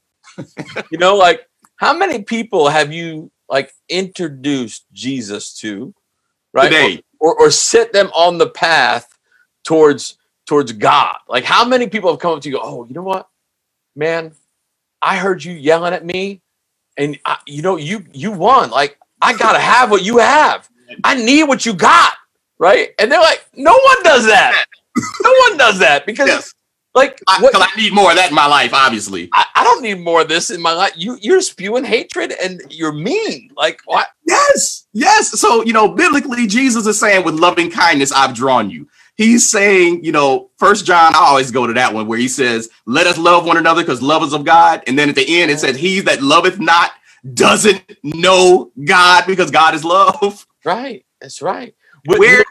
you 0.92 0.98
know, 0.98 1.16
like 1.16 1.48
how 1.78 1.96
many 1.96 2.24
people 2.24 2.70
have 2.70 2.92
you 2.92 3.32
like 3.50 3.72
introduced 3.88 4.86
Jesus 4.94 5.54
to, 5.60 5.94
right? 6.54 6.70
Today. 6.70 7.04
Or, 7.20 7.34
or, 7.36 7.48
or 7.48 7.52
set 7.52 7.94
them 7.94 8.08
on 8.16 8.38
the 8.38 8.50
path 8.50 9.08
towards 9.64 10.18
towards 10.46 10.72
God. 10.72 11.18
Like 11.28 11.44
how 11.44 11.66
many 11.66 11.88
people 11.88 12.10
have 12.12 12.20
come 12.20 12.34
up 12.34 12.42
to 12.42 12.50
you? 12.50 12.56
Go, 12.56 12.62
oh, 12.64 12.86
you 12.86 12.94
know 12.96 13.04
what, 13.04 13.28
man? 13.96 14.34
I 15.02 15.18
heard 15.18 15.44
you 15.44 15.54
yelling 15.54 15.94
at 15.94 16.06
me, 16.06 16.42
and 16.98 17.18
I, 17.26 17.38
you 17.46 17.62
know 17.62 17.78
you 17.78 18.06
you 18.14 18.32
won. 18.32 18.70
Like 18.72 18.98
I 19.22 19.34
gotta 19.34 19.60
have 19.60 19.92
what 19.92 20.04
you 20.04 20.18
have. 20.18 20.70
I 21.04 21.16
need 21.16 21.44
what 21.44 21.66
you 21.66 21.74
got, 21.74 22.14
right? 22.58 22.90
And 23.00 23.12
they're 23.12 23.22
like, 23.22 23.46
no 23.56 23.72
one 23.72 24.04
does 24.04 24.26
that. 24.26 24.66
no 25.22 25.34
one 25.48 25.58
does 25.58 25.80
that 25.80 26.06
because 26.06 26.28
yes. 26.28 26.54
Like, 26.96 27.22
I, 27.28 27.40
what, 27.40 27.54
I 27.56 27.68
need 27.78 27.94
more 27.94 28.10
of 28.10 28.18
that 28.18 28.30
in 28.30 28.36
my 28.36 28.48
life. 28.48 28.74
Obviously, 28.74 29.30
I, 29.32 29.46
I, 29.56 29.64
don't 29.64 29.84
need 29.84 30.00
more 30.00 30.22
of 30.22 30.28
this 30.28 30.50
in 30.50 30.60
my 30.60 30.74
life. 30.74 30.94
You 30.96 31.20
you're 31.22 31.40
spewing 31.40 31.84
hatred 31.84 32.34
and 32.42 32.62
you're 32.70 32.92
mean. 32.92 33.52
Like 33.56 33.80
what? 33.86 34.08
Yes, 34.28 34.88
yes. 34.92 35.40
So 35.40 35.64
you 35.64 35.72
know, 35.72 35.88
biblically, 35.88 36.48
Jesus 36.48 36.88
is 36.88 37.00
saying, 37.00 37.24
"With 37.24 37.36
loving 37.36 37.70
kindness, 37.70 38.12
I've 38.12 38.34
drawn 38.34 38.72
you." 38.72 38.88
He's 39.20 39.50
saying, 39.50 40.06
you 40.06 40.14
know, 40.14 40.50
First 40.56 40.86
John. 40.86 41.14
I 41.14 41.20
always 41.20 41.52
go 41.52 41.68
to 41.68 41.74
that 41.74 41.94
one 41.94 42.08
where 42.08 42.18
he 42.18 42.30
says, 42.30 42.70
"Let 42.86 43.06
us 43.06 43.18
love 43.18 43.46
one 43.46 43.58
another, 43.58 43.82
because 43.82 44.02
love 44.02 44.24
is 44.24 44.32
of 44.32 44.46
God." 44.46 44.82
And 44.88 44.98
then 44.98 45.10
at 45.10 45.16
the 45.16 45.42
end, 45.42 45.52
it 45.52 45.60
says, 45.60 45.76
"He 45.76 46.00
that 46.00 46.22
loveth 46.22 46.58
not 46.58 46.92
doesn't 47.34 47.84
know 48.02 48.72
God, 48.82 49.26
because 49.28 49.52
God 49.52 49.76
is 49.76 49.84
love." 49.84 50.48
Right. 50.64 51.06
That's 51.20 51.42
right. 51.42 51.76
Where 52.06 52.46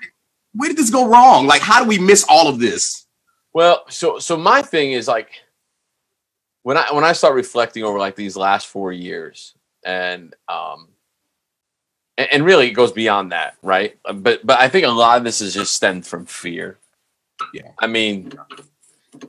where 0.53 0.69
did 0.69 0.77
this 0.77 0.91
go 0.91 1.09
wrong? 1.09 1.47
Like, 1.47 1.63
how 1.63 1.83
do 1.83 1.89
we 1.89 1.99
miss 1.99 2.27
all 2.29 2.49
of 2.49 2.59
this? 2.59 3.07
Well, 3.55 3.85
so 3.89 4.19
so 4.19 4.37
my 4.37 4.61
thing 4.61 4.93
is 4.93 5.09
like 5.09 5.31
when 6.65 6.77
I 6.77 6.93
when 6.93 7.03
I 7.03 7.13
start 7.13 7.35
reflecting 7.35 7.83
over 7.83 7.99
like 7.99 8.15
these 8.15 8.37
last 8.37 8.67
four 8.67 8.93
years 8.93 9.55
and 9.87 10.37
um 10.51 10.89
and, 12.19 12.29
and 12.33 12.45
really 12.45 12.69
it 12.69 12.73
goes 12.73 12.93
beyond 12.93 13.33
that, 13.33 13.55
right? 13.63 13.97
But 14.13 14.45
but 14.45 14.59
I 14.59 14.69
think 14.69 14.85
a 14.85 14.91
lot 14.91 15.17
of 15.17 15.25
this 15.25 15.41
is 15.41 15.55
just 15.55 15.75
stemmed 15.75 16.07
from 16.07 16.27
fear. 16.27 16.79
Yeah. 17.55 17.71
I 17.79 17.87
mean, 17.87 18.33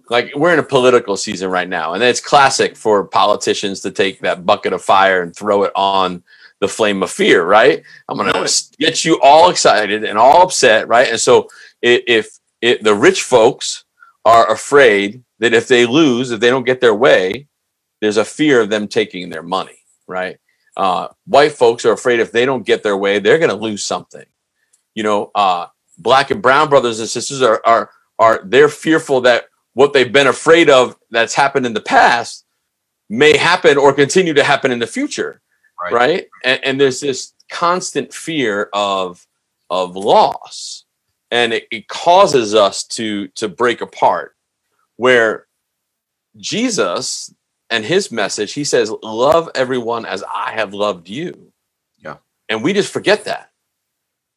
like 0.09 0.35
we're 0.35 0.51
in 0.51 0.59
a 0.59 0.63
political 0.63 1.15
season 1.15 1.49
right 1.49 1.69
now, 1.69 1.93
and 1.93 2.03
it's 2.03 2.19
classic 2.19 2.75
for 2.75 3.05
politicians 3.05 3.79
to 3.81 3.91
take 3.91 4.19
that 4.21 4.45
bucket 4.45 4.73
of 4.73 4.81
fire 4.81 5.21
and 5.21 5.33
throw 5.33 5.63
it 5.63 5.71
on 5.75 6.23
the 6.59 6.67
flame 6.67 7.01
of 7.03 7.11
fear, 7.11 7.45
right? 7.45 7.83
I'm 8.09 8.17
gonna 8.17 8.45
get 8.77 9.05
you 9.05 9.19
all 9.21 9.49
excited 9.49 10.03
and 10.03 10.17
all 10.17 10.41
upset, 10.41 10.87
right? 10.89 11.07
And 11.07 11.19
so 11.19 11.47
if, 11.81 12.37
if 12.61 12.81
the 12.81 12.95
rich 12.95 13.23
folks 13.23 13.85
are 14.25 14.51
afraid 14.51 15.23
that 15.39 15.53
if 15.53 15.69
they 15.69 15.85
lose, 15.85 16.31
if 16.31 16.41
they 16.41 16.49
don't 16.49 16.65
get 16.65 16.81
their 16.81 16.95
way, 16.95 17.47
there's 18.01 18.17
a 18.17 18.25
fear 18.25 18.59
of 18.59 18.69
them 18.69 18.89
taking 18.89 19.29
their 19.29 19.43
money, 19.43 19.77
right? 20.05 20.37
Uh, 20.79 21.09
white 21.25 21.51
folks 21.51 21.85
are 21.85 21.91
afraid 21.91 22.19
if 22.19 22.31
they 22.31 22.45
don't 22.45 22.65
get 22.65 22.83
their 22.83 22.95
way, 22.95 23.19
they're 23.19 23.37
going 23.37 23.49
to 23.49 23.55
lose 23.55 23.83
something. 23.83 24.25
You 24.95 25.03
know, 25.03 25.31
uh, 25.35 25.67
black 25.97 26.31
and 26.31 26.41
brown 26.41 26.69
brothers 26.69 26.99
and 26.99 27.09
sisters 27.09 27.41
are 27.41 27.61
are 27.65 27.91
are 28.17 28.41
they're 28.45 28.69
fearful 28.69 29.21
that 29.21 29.45
what 29.73 29.93
they've 29.93 30.11
been 30.11 30.27
afraid 30.27 30.69
of 30.69 30.97
that's 31.11 31.35
happened 31.35 31.65
in 31.65 31.73
the 31.73 31.81
past 31.81 32.45
may 33.09 33.35
happen 33.35 33.77
or 33.77 33.91
continue 33.93 34.33
to 34.33 34.43
happen 34.43 34.71
in 34.71 34.79
the 34.79 34.87
future, 34.87 35.41
right? 35.81 35.93
right? 35.93 36.27
And, 36.45 36.63
and 36.63 36.81
there's 36.81 37.01
this 37.01 37.33
constant 37.49 38.13
fear 38.13 38.69
of 38.73 39.25
of 39.69 39.95
loss 39.95 40.85
and 41.31 41.53
it, 41.53 41.67
it 41.71 41.87
causes 41.87 42.55
us 42.55 42.83
to 42.83 43.27
to 43.29 43.47
break 43.47 43.81
apart 43.81 44.35
where 44.97 45.47
jesus 46.37 47.33
and 47.69 47.85
his 47.85 48.11
message 48.11 48.53
he 48.53 48.63
says 48.63 48.91
love 49.03 49.49
everyone 49.55 50.05
as 50.05 50.23
i 50.23 50.51
have 50.51 50.73
loved 50.73 51.09
you. 51.09 51.51
Yeah. 51.97 52.17
And 52.47 52.63
we 52.63 52.73
just 52.73 52.91
forget 52.91 53.25
that. 53.25 53.51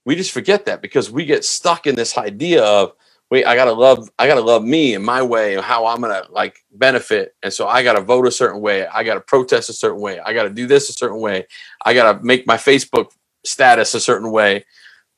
We 0.05 0.17
just 0.17 0.33
forget 0.33 0.67
that 0.67 0.83
because 0.83 1.11
we 1.11 1.25
get 1.25 1.45
stuck 1.45 1.87
in 1.87 1.95
this 1.95 2.19
idea 2.19 2.65
of 2.65 2.93
wait 3.31 3.47
i 3.47 3.55
gotta 3.57 3.73
love 3.73 4.11
i 4.19 4.27
gotta 4.27 4.41
love 4.41 4.65
me 4.65 4.95
in 4.95 5.03
my 5.03 5.23
way 5.23 5.55
and 5.55 5.65
how 5.65 5.87
i'm 5.87 6.01
gonna 6.01 6.25
like 6.31 6.57
benefit. 6.73 7.35
And 7.43 7.53
so 7.53 7.67
i 7.69 7.83
gotta 7.83 8.01
vote 8.01 8.27
a 8.27 8.33
certain 8.33 8.61
way. 8.61 8.87
I 8.87 9.03
gotta 9.05 9.21
protest 9.21 9.71
a 9.71 9.75
certain 9.75 10.01
way. 10.01 10.21
I 10.21 10.33
gotta 10.33 10.51
do 10.51 10.67
this 10.67 10.89
a 10.91 10.93
certain 10.93 11.21
way. 11.21 11.47
I 11.85 11.95
gotta 11.95 12.23
make 12.23 12.47
my 12.47 12.57
facebook 12.57 13.11
status 13.45 13.95
a 13.95 14.01
certain 14.01 14.31
way 14.31 14.65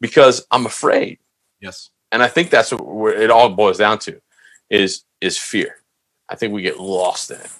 because 0.00 0.46
i'm 0.50 0.66
afraid. 0.66 1.18
Yes. 1.60 1.90
And 2.12 2.22
I 2.22 2.28
think 2.28 2.50
that's 2.50 2.70
what 2.70 3.16
it 3.16 3.30
all 3.30 3.48
boils 3.48 3.78
down 3.78 3.98
to 4.00 4.20
is 4.70 5.04
is 5.20 5.36
fear. 5.36 5.76
I 6.28 6.36
think 6.36 6.52
we 6.52 6.62
get 6.62 6.78
lost 6.78 7.30
in 7.30 7.40
it. 7.40 7.50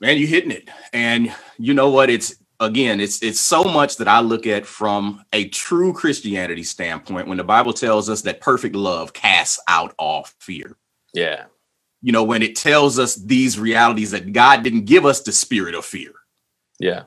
Man, 0.00 0.16
you're 0.16 0.28
hitting 0.28 0.50
it. 0.50 0.68
And 0.92 1.34
you 1.58 1.74
know 1.74 1.90
what? 1.90 2.10
It's 2.10 2.34
again, 2.58 3.00
it's 3.00 3.22
it's 3.22 3.40
so 3.40 3.64
much 3.64 3.96
that 3.96 4.08
I 4.08 4.20
look 4.20 4.46
at 4.46 4.66
from 4.66 5.24
a 5.32 5.48
true 5.48 5.92
Christianity 5.92 6.62
standpoint 6.62 7.28
when 7.28 7.38
the 7.38 7.44
Bible 7.44 7.72
tells 7.72 8.08
us 8.08 8.22
that 8.22 8.40
perfect 8.40 8.74
love 8.74 9.12
casts 9.12 9.60
out 9.68 9.94
all 9.98 10.26
fear. 10.38 10.76
Yeah. 11.12 11.44
You 12.02 12.12
know, 12.12 12.24
when 12.24 12.42
it 12.42 12.56
tells 12.56 12.98
us 12.98 13.14
these 13.14 13.58
realities 13.58 14.12
that 14.12 14.32
God 14.32 14.62
didn't 14.62 14.86
give 14.86 15.04
us 15.04 15.20
the 15.20 15.32
spirit 15.32 15.74
of 15.74 15.84
fear. 15.84 16.12
Yeah. 16.78 17.04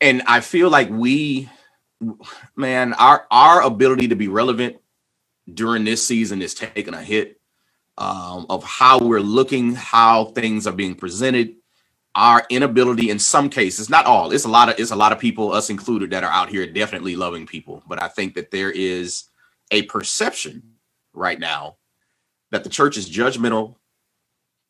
And 0.00 0.22
I 0.26 0.40
feel 0.40 0.68
like 0.68 0.90
we 0.90 1.48
man, 2.54 2.92
our 2.94 3.26
our 3.30 3.62
ability 3.62 4.08
to 4.08 4.16
be 4.16 4.28
relevant 4.28 4.76
during 5.52 5.84
this 5.84 6.06
season 6.06 6.42
is 6.42 6.54
taking 6.54 6.94
a 6.94 7.02
hit 7.02 7.40
um, 7.98 8.46
of 8.50 8.62
how 8.64 8.98
we're 8.98 9.20
looking, 9.20 9.74
how 9.74 10.26
things 10.26 10.66
are 10.66 10.72
being 10.72 10.94
presented, 10.94 11.54
our 12.16 12.44
inability 12.48 13.10
in 13.10 13.18
some 13.18 13.48
cases, 13.50 13.90
not 13.90 14.06
all. 14.06 14.32
It's 14.32 14.46
a 14.46 14.48
lot 14.48 14.68
of 14.68 14.80
it's 14.80 14.90
a 14.90 14.96
lot 14.96 15.12
of 15.12 15.18
people, 15.18 15.52
us 15.52 15.70
included, 15.70 16.10
that 16.10 16.24
are 16.24 16.30
out 16.30 16.48
here 16.48 16.66
definitely 16.66 17.14
loving 17.14 17.46
people. 17.46 17.82
But 17.86 18.02
I 18.02 18.08
think 18.08 18.34
that 18.34 18.50
there 18.50 18.70
is 18.70 19.24
a 19.70 19.82
perception 19.82 20.62
right 21.12 21.38
now 21.38 21.76
that 22.50 22.64
the 22.64 22.70
church 22.70 22.96
is 22.96 23.08
judgmental, 23.08 23.76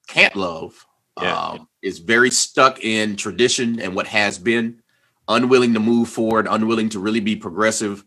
can't 0.09 0.35
love, 0.35 0.87
yeah. 1.23 1.51
um, 1.51 1.69
is 1.83 2.01
very 2.01 2.31
stuck 2.31 2.83
in 2.83 3.17
tradition 3.17 3.81
and 3.81 3.95
what 3.95 4.09
has 4.09 4.39
been, 4.39 4.83
unwilling 5.29 5.73
to 5.75 5.81
move 5.81 6.09
forward, 6.09 6.49
unwilling 6.51 6.89
to 6.91 6.99
really 6.99 7.21
be 7.21 7.37
progressive 7.37 8.05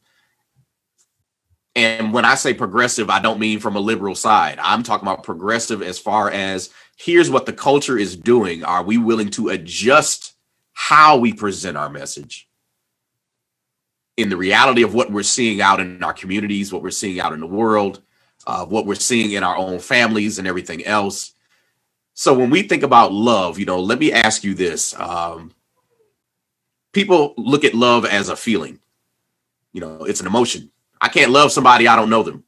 and 1.76 2.12
when 2.12 2.26
I 2.26 2.36
say 2.36 2.54
progressive, 2.54 3.10
I 3.10 3.22
don't 3.22 3.40
mean 3.40 3.60
from 3.60 3.76
a 3.76 3.80
liberal 3.80 4.16
side. 4.16 4.60
I'm 4.62 4.84
talking 4.84 5.08
about 5.08 5.24
progressive 5.24 5.82
as 5.82 6.00
far 6.00 6.30
as 6.30 6.72
here's 7.00 7.30
what 7.30 7.46
the 7.46 7.54
culture 7.54 7.98
is 7.98 8.18
doing. 8.18 8.64
Are 8.64 8.84
we 8.84 8.98
willing 8.98 9.30
to 9.32 9.48
adjust 9.50 10.34
how 10.74 11.18
we 11.18 11.32
present 11.32 11.78
our 11.78 11.90
message 11.90 12.50
in 14.18 14.30
the 14.30 14.36
reality 14.36 14.84
of 14.84 14.94
what 14.94 15.10
we're 15.10 15.24
seeing 15.24 15.62
out 15.62 15.80
in 15.80 16.04
our 16.04 16.12
communities, 16.12 16.74
what 16.74 16.84
we're 16.84 16.92
seeing 16.92 17.22
out 17.22 17.32
in 17.32 17.40
the 17.40 17.48
world, 17.48 18.02
uh, 18.46 18.66
what 18.66 18.86
we're 18.86 18.96
seeing 18.96 19.32
in 19.32 19.44
our 19.44 19.56
own 19.56 19.80
families 19.80 20.40
and 20.40 20.48
everything 20.48 20.86
else? 20.86 21.34
So 22.16 22.34
when 22.34 22.50
we 22.50 22.64
think 22.64 22.84
about 22.84 23.14
love, 23.14 23.58
you 23.58 23.66
know, 23.66 23.80
let 23.80 23.98
me 23.98 24.12
ask 24.12 24.44
you 24.44 24.54
this. 24.54 24.94
Um, 25.00 25.54
people 26.92 27.34
look 27.38 27.64
at 27.64 27.74
love 27.74 28.04
as 28.04 28.28
a 28.28 28.36
feeling, 28.36 28.80
you 29.72 29.80
know, 29.80 30.04
it's 30.04 30.20
an 30.20 30.28
emotion 30.28 30.70
I 31.02 31.08
can't 31.08 31.32
love 31.32 31.52
somebody 31.52 31.88
I 31.88 31.96
don't 31.96 32.10
know 32.10 32.24
them. 32.24 32.44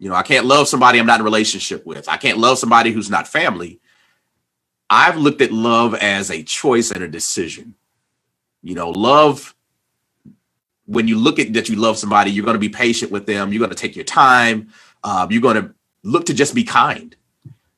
You 0.00 0.08
know, 0.08 0.14
I 0.14 0.22
can't 0.22 0.46
love 0.46 0.66
somebody 0.66 0.98
I'm 0.98 1.04
not 1.04 1.20
in 1.20 1.24
relationship 1.24 1.84
with. 1.84 2.08
I 2.08 2.16
can't 2.16 2.38
love 2.38 2.58
somebody 2.58 2.90
who's 2.90 3.10
not 3.10 3.28
family. 3.28 3.80
I've 4.88 5.18
looked 5.18 5.42
at 5.42 5.52
love 5.52 5.94
as 5.94 6.30
a 6.30 6.42
choice 6.42 6.90
and 6.90 7.04
a 7.04 7.08
decision. 7.08 7.74
You 8.62 8.74
know, 8.74 8.90
love 8.90 9.54
when 10.86 11.06
you 11.06 11.18
look 11.18 11.38
at 11.38 11.52
that 11.52 11.68
you 11.68 11.76
love 11.76 11.98
somebody, 11.98 12.30
you're 12.30 12.46
going 12.46 12.54
to 12.54 12.58
be 12.58 12.70
patient 12.70 13.12
with 13.12 13.26
them. 13.26 13.52
You're 13.52 13.60
going 13.60 13.70
to 13.70 13.76
take 13.76 13.94
your 13.94 14.06
time. 14.06 14.70
Uh, 15.04 15.26
you're 15.30 15.42
going 15.42 15.62
to 15.62 15.74
look 16.02 16.26
to 16.26 16.34
just 16.34 16.54
be 16.54 16.64
kind. 16.64 17.14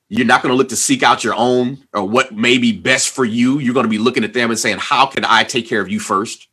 You're 0.09 0.27
not 0.27 0.43
going 0.43 0.53
to 0.53 0.57
look 0.57 0.69
to 0.69 0.77
seek 0.77 1.03
out 1.03 1.25
your 1.25 1.35
own 1.35 1.85
or 1.93 2.09
what 2.09 2.33
may 2.33 2.57
be 2.57 2.71
best 2.71 3.11
for 3.11 3.25
you. 3.25 3.59
You're 3.59 3.75
going 3.75 3.85
to 3.85 3.91
be 3.91 3.99
looking 3.99 4.23
at 4.23 4.33
them 4.33 4.51
and 4.51 4.59
saying, 4.59 4.79
How 4.79 5.07
can 5.07 5.25
I 5.25 5.43
take 5.43 5.67
care 5.67 5.81
of 5.81 5.91
you 5.91 5.99
first? 5.99 6.47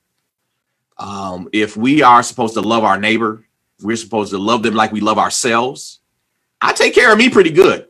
Um, 0.97 1.47
if 1.53 1.77
we 1.77 2.01
are 2.01 2.23
supposed 2.23 2.55
to 2.55 2.61
love 2.61 2.83
our 2.83 2.99
neighbor, 2.99 3.43
we're 3.81 3.95
supposed 3.95 4.31
to 4.31 4.37
love 4.37 4.63
them 4.63 4.73
like 4.73 4.91
we 4.91 5.01
love 5.01 5.17
ourselves. 5.17 5.99
I 6.61 6.73
take 6.73 6.93
care 6.93 7.11
of 7.11 7.17
me 7.17 7.29
pretty 7.29 7.51
good. 7.51 7.87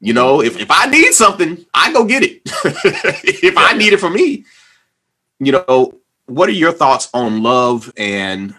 You 0.00 0.12
know, 0.12 0.42
if, 0.42 0.58
if 0.60 0.70
I 0.70 0.86
need 0.86 1.12
something, 1.12 1.64
I 1.74 1.92
go 1.92 2.04
get 2.04 2.22
it. 2.22 2.42
if 2.44 3.56
I 3.56 3.72
need 3.76 3.92
it 3.92 3.98
for 3.98 4.10
me, 4.10 4.44
you 5.40 5.52
know, 5.52 5.98
what 6.26 6.48
are 6.48 6.52
your 6.52 6.72
thoughts 6.72 7.08
on 7.12 7.42
love 7.42 7.92
and 7.96 8.54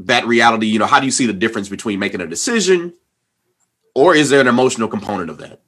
that 0.00 0.26
reality? 0.26 0.66
You 0.66 0.78
know, 0.78 0.86
how 0.86 1.00
do 1.00 1.06
you 1.06 1.12
see 1.12 1.26
the 1.26 1.32
difference 1.32 1.68
between 1.68 1.98
making 1.98 2.20
a 2.20 2.26
decision 2.26 2.94
or 3.94 4.14
is 4.14 4.30
there 4.30 4.40
an 4.40 4.48
emotional 4.48 4.88
component 4.88 5.30
of 5.30 5.38
that? 5.38 5.60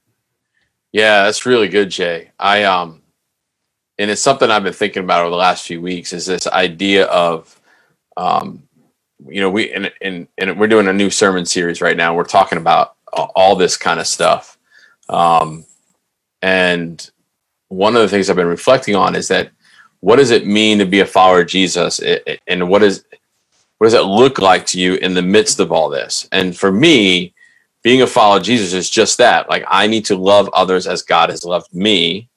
Yeah, 0.93 1.25
that's 1.25 1.47
really 1.47 1.69
good, 1.69 1.91
Jay. 1.91 2.31
I 2.39 2.65
um 2.65 3.03
and 3.99 4.11
it's 4.11 4.23
something 4.23 4.51
I've 4.51 4.65
been 4.65 4.73
thinking 4.73 5.05
about 5.05 5.23
over 5.23 5.31
the 5.31 5.37
last 5.37 5.67
few 5.67 5.81
weeks 5.81 6.13
is 6.13 6.27
this 6.27 6.47
idea 6.47 7.07
of 7.07 7.61
um 8.17 8.66
you 9.29 9.41
know, 9.41 9.51
we 9.51 9.73
and 9.73 9.91
and, 10.01 10.29
and 10.39 10.59
we're 10.59 10.67
doing 10.67 10.89
a 10.89 10.93
new 10.93 11.11
sermon 11.11 11.47
series 11.47 11.81
right 11.81 11.97
now. 11.97 12.15
We're 12.15 12.25
talking 12.25 12.59
about 12.59 12.97
all 13.13 13.57
this 13.57 13.77
kind 13.77 14.01
of 14.01 14.07
stuff. 14.07 14.59
Um 15.09 15.65
and 16.43 17.11
one 17.69 17.97
of 17.97 18.03
the 18.03 18.09
things 18.09 18.29
I've 18.29 18.37
been 18.37 18.47
reflecting 18.47 18.95
on 18.95 19.17
is 19.17 19.29
that 19.29 19.51
what 20.01 20.17
does 20.17 20.31
it 20.31 20.47
mean 20.47 20.79
to 20.79 20.87
be 20.87 21.01
a 21.01 21.07
follower 21.07 21.41
of 21.41 21.49
Jesus 21.49 22.01
and 22.47 22.69
what 22.69 22.83
is 22.83 23.05
what 23.79 23.87
does 23.87 23.95
it 23.95 24.03
look 24.03 24.39
like 24.39 24.67
to 24.67 24.81
you 24.81 24.95
in 24.95 25.15
the 25.15 25.23
midst 25.23 25.61
of 25.61 25.73
all 25.73 25.89
this? 25.91 26.29
And 26.33 26.57
for 26.57 26.73
me, 26.73 27.35
being 27.83 28.03
a 28.03 28.07
follower 28.07 28.39
of 28.39 28.43
Jesus 28.43 28.73
is 28.73 28.89
just 28.89 29.19
that. 29.19 29.49
Like 29.49 29.65
I 29.69 29.87
need 29.87 30.05
to 30.07 30.17
love 30.17 30.49
others 30.53 30.87
as 30.87 31.03
God 31.03 31.31
has 31.31 31.45
loved 31.45 31.73
me. 31.75 32.29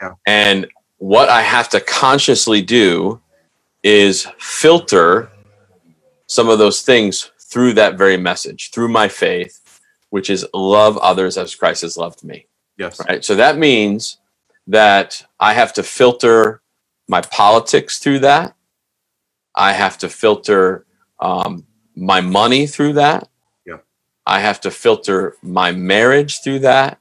Yeah. 0.00 0.14
And 0.26 0.66
what 0.98 1.28
I 1.28 1.42
have 1.42 1.68
to 1.70 1.80
consciously 1.80 2.62
do 2.62 3.20
is 3.82 4.26
filter 4.38 5.30
some 6.30 6.48
of 6.48 6.60
those 6.60 6.82
things 6.82 7.32
through 7.40 7.72
that 7.72 7.98
very 7.98 8.16
message, 8.16 8.70
through 8.70 8.86
my 8.86 9.08
faith, 9.08 9.80
which 10.10 10.30
is 10.30 10.46
love 10.54 10.96
others 10.98 11.36
as 11.36 11.56
Christ 11.56 11.82
has 11.82 11.96
loved 11.96 12.22
me. 12.22 12.46
Yes. 12.78 13.00
Right. 13.04 13.24
So 13.24 13.34
that 13.34 13.58
means 13.58 14.18
that 14.68 15.26
I 15.40 15.54
have 15.54 15.72
to 15.72 15.82
filter 15.82 16.62
my 17.08 17.20
politics 17.20 17.98
through 17.98 18.20
that. 18.20 18.54
I 19.56 19.72
have 19.72 19.98
to 19.98 20.08
filter 20.08 20.86
um, 21.18 21.66
my 21.96 22.20
money 22.20 22.68
through 22.68 22.92
that. 22.92 23.28
Yeah. 23.66 23.78
I 24.24 24.38
have 24.38 24.60
to 24.60 24.70
filter 24.70 25.34
my 25.42 25.72
marriage 25.72 26.42
through 26.44 26.60
that. 26.60 27.00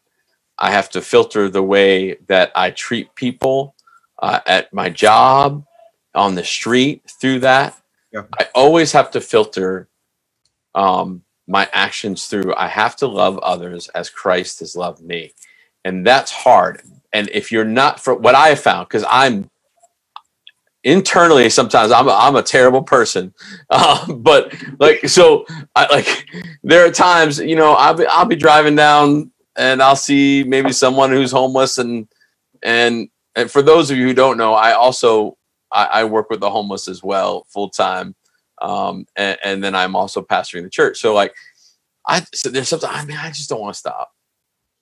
I 0.57 0.71
have 0.71 0.89
to 0.89 1.01
filter 1.01 1.50
the 1.50 1.62
way 1.62 2.15
that 2.25 2.51
I 2.55 2.71
treat 2.71 3.13
people 3.13 3.75
uh, 4.17 4.39
at 4.48 4.74
my 4.74 4.89
job, 4.89 5.63
on 6.15 6.33
the 6.33 6.43
street 6.43 7.03
through 7.21 7.41
that. 7.41 7.78
I 8.39 8.48
always 8.56 8.92
have 8.94 9.12
to 9.12 9.22
filter 9.22 9.88
um, 10.75 11.24
my 11.48 11.70
actions 11.74 12.25
through. 12.25 12.54
I 12.56 12.68
have 12.68 12.96
to 12.98 13.08
love 13.08 13.38
others 13.39 13.88
as 13.89 14.10
Christ 14.10 14.60
has 14.60 14.75
loved 14.75 15.01
me. 15.01 15.34
And 15.84 16.06
that's 16.06 16.32
hard. 16.32 16.82
And 17.13 17.30
if 17.32 17.51
you're 17.51 17.66
not, 17.66 18.00
for 18.00 18.13
what 18.16 18.36
I 18.36 18.50
have 18.50 18.60
found, 18.60 18.88
because 18.88 19.06
I'm 19.10 19.50
internally 20.84 21.50
sometimes 21.50 21.92
I'm 21.92 22.08
a, 22.08 22.13
I'm 22.13 22.38
a 22.38 22.44
terrible 22.44 22.82
person 22.82 23.34
um, 23.70 24.22
but 24.24 24.56
like 24.80 25.10
so 25.10 25.46
I 25.75 25.94
like 25.94 26.25
there 26.63 26.86
are 26.86 26.92
times 26.92 27.38
you 27.39 27.56
know 27.56 27.74
I'll 27.74 27.96
be 27.96 28.06
I'll 28.06 28.25
be 28.25 28.38
driving 28.38 28.75
down 28.75 29.32
and 29.58 29.82
I'll 29.82 29.98
see 29.98 30.45
maybe 30.48 30.72
someone 30.72 31.12
who's 31.12 31.32
homeless 31.32 31.80
and 31.80 32.08
and 32.63 33.10
and 33.36 33.52
for 33.52 33.62
those 33.62 33.91
of 33.91 33.98
you 33.98 34.08
who 34.08 34.13
don't 34.13 34.38
know 34.38 34.54
I 34.54 34.72
also 34.72 35.38
I, 35.71 35.86
I 35.86 36.03
work 36.05 36.29
with 36.29 36.39
the 36.39 36.49
homeless 36.49 36.88
as 36.88 37.03
well 37.03 37.45
full 37.49 37.69
time 37.69 38.15
um, 38.62 39.05
and, 39.15 39.38
and, 39.43 39.63
then 39.63 39.73
I'm 39.73 39.95
also 39.95 40.21
pastoring 40.21 40.63
the 40.63 40.69
church 40.69 40.99
so 40.99 41.13
like 41.13 41.34
I 42.08 42.25
so 42.34 42.49
there's 42.49 42.69
something 42.69 42.89
I 42.91 43.05
mean 43.05 43.17
I 43.17 43.29
just 43.29 43.49
don't 43.49 43.62
want 43.62 43.73
to 43.73 43.79
stop 43.79 44.12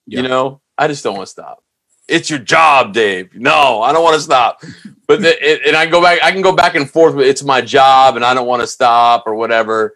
yeah. 0.06 0.22
you 0.22 0.28
know 0.28 0.60
I 0.76 0.88
just 0.88 1.04
don't 1.04 1.16
want 1.16 1.26
to 1.26 1.32
stop 1.32 1.62
it's 2.08 2.30
your 2.30 2.38
job, 2.38 2.94
Dave. 2.94 3.34
No, 3.34 3.82
I 3.82 3.92
don't 3.92 4.02
want 4.02 4.16
to 4.16 4.22
stop. 4.22 4.62
But 5.06 5.20
the, 5.20 5.36
it, 5.46 5.66
and 5.66 5.76
I 5.76 5.86
go 5.86 6.02
back, 6.02 6.20
I 6.22 6.32
can 6.32 6.42
go 6.42 6.52
back 6.52 6.74
and 6.74 6.90
forth 6.90 7.14
with 7.14 7.26
it's 7.26 7.44
my 7.44 7.60
job 7.60 8.16
and 8.16 8.24
I 8.24 8.34
don't 8.34 8.46
want 8.46 8.62
to 8.62 8.66
stop 8.66 9.24
or 9.26 9.34
whatever. 9.34 9.94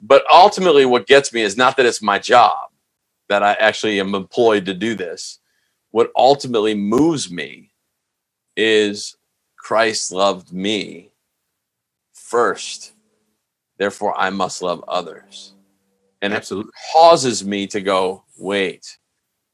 But 0.00 0.24
ultimately, 0.32 0.84
what 0.84 1.06
gets 1.06 1.32
me 1.32 1.42
is 1.42 1.56
not 1.56 1.76
that 1.76 1.86
it's 1.86 2.02
my 2.02 2.18
job 2.18 2.70
that 3.28 3.42
I 3.42 3.52
actually 3.54 4.00
am 4.00 4.14
employed 4.14 4.66
to 4.66 4.74
do 4.74 4.94
this. 4.94 5.38
What 5.92 6.10
ultimately 6.16 6.74
moves 6.74 7.30
me 7.30 7.72
is 8.56 9.16
Christ 9.64 10.12
loved 10.12 10.52
me 10.52 11.08
first. 12.12 12.92
Therefore, 13.78 14.14
I 14.14 14.28
must 14.28 14.60
love 14.60 14.84
others. 14.86 15.54
And 16.20 16.34
Absolutely. 16.34 16.68
it 16.68 16.92
causes 16.92 17.46
me 17.46 17.66
to 17.68 17.80
go, 17.80 18.24
wait, 18.36 18.98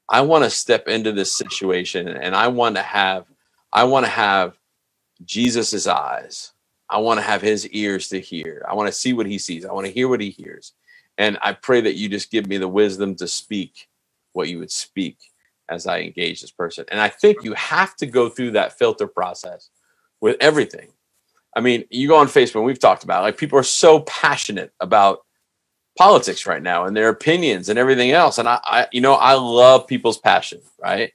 I 0.08 0.22
want 0.22 0.42
to 0.42 0.50
step 0.50 0.88
into 0.88 1.12
this 1.12 1.32
situation 1.32 2.08
and 2.08 2.34
I 2.34 2.48
want 2.48 2.74
to 2.74 2.82
have 2.82 3.26
I 3.72 3.84
want 3.84 4.04
to 4.04 4.10
have 4.10 4.58
Jesus's 5.24 5.86
eyes. 5.86 6.54
I 6.88 6.98
want 6.98 7.18
to 7.18 7.24
have 7.24 7.40
his 7.40 7.68
ears 7.68 8.08
to 8.08 8.18
hear. 8.18 8.66
I 8.68 8.74
want 8.74 8.88
to 8.88 8.92
see 8.92 9.12
what 9.12 9.26
he 9.26 9.38
sees. 9.38 9.64
I 9.64 9.72
want 9.72 9.86
to 9.86 9.92
hear 9.92 10.08
what 10.08 10.20
he 10.20 10.30
hears. 10.30 10.72
And 11.18 11.38
I 11.40 11.52
pray 11.52 11.82
that 11.82 11.94
you 11.94 12.08
just 12.08 12.32
give 12.32 12.48
me 12.48 12.58
the 12.58 12.66
wisdom 12.66 13.14
to 13.16 13.28
speak 13.28 13.86
what 14.32 14.48
you 14.48 14.58
would 14.58 14.72
speak 14.72 15.18
as 15.68 15.86
I 15.86 16.00
engage 16.00 16.40
this 16.40 16.50
person. 16.50 16.84
And 16.90 17.00
I 17.00 17.08
think 17.08 17.44
you 17.44 17.54
have 17.54 17.94
to 17.96 18.06
go 18.06 18.28
through 18.28 18.50
that 18.52 18.76
filter 18.76 19.06
process 19.06 19.70
with 20.20 20.36
everything. 20.40 20.88
I 21.56 21.60
mean, 21.60 21.84
you 21.90 22.08
go 22.08 22.16
on 22.16 22.28
Facebook, 22.28 22.64
we've 22.64 22.78
talked 22.78 23.04
about 23.04 23.22
it, 23.22 23.24
like 23.24 23.38
people 23.38 23.58
are 23.58 23.64
so 23.64 24.00
passionate 24.00 24.72
about 24.80 25.20
politics 25.98 26.46
right 26.46 26.62
now 26.62 26.84
and 26.84 26.96
their 26.96 27.08
opinions 27.08 27.68
and 27.68 27.78
everything 27.78 28.12
else. 28.12 28.38
And 28.38 28.48
I, 28.48 28.60
I, 28.62 28.86
you 28.92 29.00
know, 29.00 29.14
I 29.14 29.34
love 29.34 29.86
people's 29.86 30.18
passion, 30.18 30.60
right? 30.80 31.12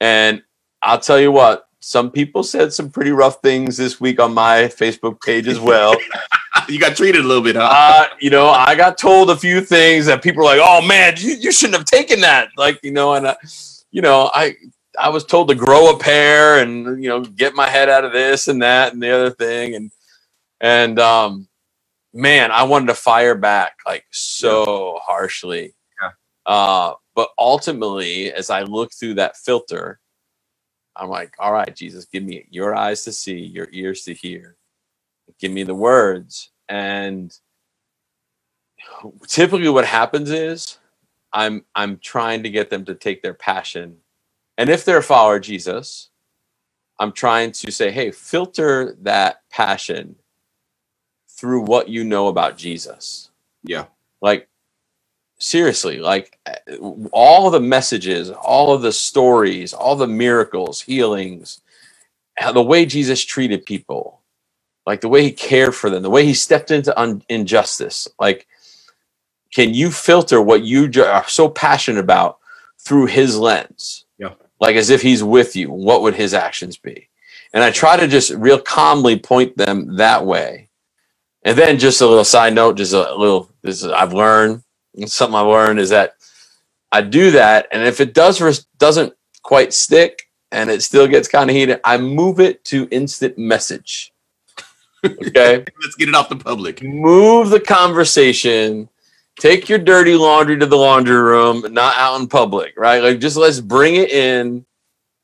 And 0.00 0.42
I'll 0.82 1.00
tell 1.00 1.20
you 1.20 1.32
what, 1.32 1.68
some 1.80 2.10
people 2.10 2.42
said 2.42 2.72
some 2.72 2.90
pretty 2.90 3.10
rough 3.10 3.40
things 3.42 3.76
this 3.76 4.00
week 4.00 4.20
on 4.20 4.32
my 4.32 4.64
Facebook 4.64 5.20
page 5.20 5.48
as 5.48 5.58
well. 5.58 5.94
you 6.68 6.78
got 6.78 6.96
treated 6.96 7.24
a 7.24 7.26
little 7.26 7.42
bit, 7.42 7.56
huh? 7.56 7.68
Uh, 7.70 8.06
you 8.20 8.30
know, 8.30 8.48
I 8.48 8.74
got 8.76 8.98
told 8.98 9.30
a 9.30 9.36
few 9.36 9.60
things 9.60 10.06
that 10.06 10.22
people 10.22 10.42
are 10.42 10.56
like, 10.56 10.60
"Oh 10.62 10.86
man, 10.86 11.14
you, 11.16 11.34
you 11.34 11.50
shouldn't 11.50 11.76
have 11.76 11.86
taken 11.86 12.20
that." 12.20 12.50
Like, 12.56 12.78
you 12.84 12.92
know, 12.92 13.14
and 13.14 13.26
I, 13.26 13.36
you 13.90 14.00
know, 14.00 14.30
I 14.32 14.54
I 14.98 15.08
was 15.08 15.24
told 15.24 15.48
to 15.48 15.54
grow 15.54 15.90
a 15.90 15.98
pair 15.98 16.58
and 16.58 17.02
you 17.02 17.08
know 17.08 17.22
get 17.22 17.54
my 17.54 17.68
head 17.68 17.88
out 17.88 18.04
of 18.04 18.12
this 18.12 18.48
and 18.48 18.62
that 18.62 18.92
and 18.92 19.02
the 19.02 19.10
other 19.10 19.30
thing 19.30 19.74
and 19.74 19.90
and 20.60 20.98
um 20.98 21.48
man, 22.12 22.50
I 22.50 22.62
wanted 22.64 22.86
to 22.86 22.94
fire 22.94 23.34
back 23.34 23.78
like 23.86 24.04
so 24.10 24.94
yeah. 24.94 25.00
harshly. 25.02 25.74
Yeah. 26.00 26.10
Uh, 26.46 26.94
but 27.14 27.30
ultimately, 27.38 28.32
as 28.32 28.50
I 28.50 28.62
look 28.62 28.92
through 28.92 29.14
that 29.14 29.36
filter, 29.36 30.00
I'm 30.96 31.08
like, 31.08 31.34
all 31.38 31.52
right, 31.52 31.74
Jesus, 31.74 32.04
give 32.04 32.22
me 32.22 32.46
your 32.50 32.74
eyes 32.74 33.04
to 33.04 33.12
see, 33.12 33.38
your 33.38 33.68
ears 33.72 34.02
to 34.04 34.14
hear. 34.14 34.56
Give 35.38 35.52
me 35.52 35.62
the 35.62 35.74
words. 35.74 36.50
And 36.68 37.36
typically 39.26 39.68
what 39.68 39.86
happens 39.86 40.30
is 40.30 40.78
I'm 41.32 41.64
I'm 41.74 41.98
trying 41.98 42.42
to 42.42 42.50
get 42.50 42.70
them 42.70 42.84
to 42.86 42.94
take 42.94 43.22
their 43.22 43.34
passion. 43.34 43.96
And 44.58 44.68
if 44.68 44.84
they're 44.84 44.98
a 44.98 45.02
follower 45.02 45.36
of 45.36 45.42
Jesus, 45.42 46.10
I'm 46.98 47.12
trying 47.12 47.52
to 47.52 47.72
say, 47.72 47.90
hey, 47.90 48.10
filter 48.10 48.96
that 49.02 49.42
passion 49.50 50.16
through 51.28 51.62
what 51.62 51.88
you 51.88 52.04
know 52.04 52.28
about 52.28 52.56
Jesus. 52.56 53.30
Yeah. 53.64 53.86
Like 54.20 54.48
seriously, 55.38 55.98
like 55.98 56.38
eh, 56.46 56.76
all 57.12 57.50
the 57.50 57.60
messages, 57.60 58.30
all 58.30 58.72
of 58.72 58.82
the 58.82 58.92
stories, 58.92 59.72
all 59.72 59.96
the 59.96 60.06
miracles, 60.06 60.80
healings, 60.80 61.60
the 62.52 62.62
way 62.62 62.86
Jesus 62.86 63.24
treated 63.24 63.66
people, 63.66 64.20
like 64.86 65.00
the 65.00 65.08
way 65.08 65.22
he 65.24 65.32
cared 65.32 65.74
for 65.74 65.90
them, 65.90 66.02
the 66.02 66.10
way 66.10 66.24
he 66.24 66.34
stepped 66.34 66.70
into 66.70 66.98
un- 66.98 67.22
injustice. 67.28 68.06
Like, 68.20 68.46
can 69.52 69.74
you 69.74 69.90
filter 69.90 70.40
what 70.40 70.62
you 70.62 70.90
are 71.04 71.28
so 71.28 71.48
passionate 71.48 72.00
about 72.00 72.38
through 72.78 73.06
his 73.06 73.36
lens? 73.36 74.04
Like 74.62 74.76
as 74.76 74.88
if 74.88 75.02
he's 75.02 75.22
with 75.22 75.54
you, 75.56 75.70
what 75.70 76.00
would 76.00 76.14
his 76.14 76.32
actions 76.32 76.78
be? 76.78 77.08
And 77.52 77.62
I 77.62 77.70
try 77.70 77.98
to 77.98 78.08
just 78.08 78.30
real 78.30 78.58
calmly 78.58 79.18
point 79.18 79.58
them 79.58 79.96
that 79.96 80.24
way 80.24 80.70
and 81.44 81.58
then 81.58 81.78
just 81.78 82.00
a 82.00 82.06
little 82.06 82.24
side 82.24 82.54
note, 82.54 82.76
just 82.76 82.92
a 82.92 83.14
little 83.14 83.50
this 83.62 83.82
is, 83.82 83.90
I've 83.90 84.12
learned 84.12 84.62
something 85.06 85.34
I've 85.34 85.46
learned 85.46 85.80
is 85.80 85.90
that 85.90 86.14
I 86.90 87.00
do 87.00 87.30
that, 87.32 87.68
and 87.72 87.82
if 87.82 88.00
it 88.00 88.14
does 88.14 88.66
doesn't 88.78 89.14
quite 89.42 89.72
stick 89.72 90.28
and 90.50 90.70
it 90.70 90.82
still 90.82 91.08
gets 91.08 91.26
kind 91.26 91.48
of 91.48 91.56
heated, 91.56 91.80
I 91.84 91.96
move 91.96 92.38
it 92.38 92.64
to 92.66 92.88
instant 92.90 93.38
message. 93.38 94.12
Okay, 95.04 95.64
let's 95.82 95.96
get 95.96 96.08
it 96.08 96.14
off 96.14 96.28
the 96.28 96.36
public. 96.36 96.80
Move 96.80 97.50
the 97.50 97.58
conversation 97.58 98.88
take 99.38 99.68
your 99.68 99.78
dirty 99.78 100.14
laundry 100.14 100.58
to 100.58 100.66
the 100.66 100.76
laundry 100.76 101.16
room, 101.16 101.64
not 101.72 101.96
out 101.96 102.20
in 102.20 102.28
public, 102.28 102.74
right? 102.76 103.02
Like 103.02 103.20
just 103.20 103.36
let's 103.36 103.60
bring 103.60 103.96
it 103.96 104.10
in 104.10 104.64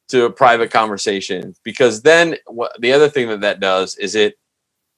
to 0.08 0.24
a 0.24 0.30
private 0.30 0.70
conversation 0.70 1.54
because 1.64 2.02
then 2.02 2.36
what 2.46 2.72
the 2.80 2.92
other 2.92 3.08
thing 3.08 3.28
that 3.28 3.42
that 3.42 3.60
does 3.60 3.96
is 3.96 4.14
it 4.14 4.38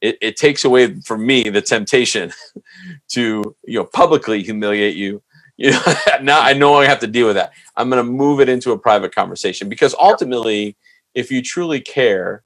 it, 0.01 0.17
it 0.23 0.37
takes 0.37 0.65
away 0.65 0.95
from 1.03 1.27
me 1.27 1.49
the 1.51 1.61
temptation 1.61 2.33
to 3.09 3.57
you 3.65 3.79
know 3.79 3.85
publicly 3.85 4.43
humiliate 4.43 4.97
you. 4.97 5.23
You 5.57 5.73
know 5.73 5.83
now 6.23 6.41
i 6.41 6.53
no 6.53 6.73
longer 6.73 6.89
have 6.89 7.01
to 7.01 7.07
deal 7.07 7.27
with 7.27 7.37
that. 7.37 7.53
I'm 7.77 7.91
going 7.91 8.05
to 8.05 8.11
move 8.11 8.41
it 8.41 8.49
into 8.49 8.73
a 8.73 8.79
private 8.79 9.15
conversation 9.15 9.69
because 9.69 9.95
ultimately 10.01 10.77
if 11.15 11.31
you 11.31 11.43
truly 11.43 11.81
care 11.81 12.45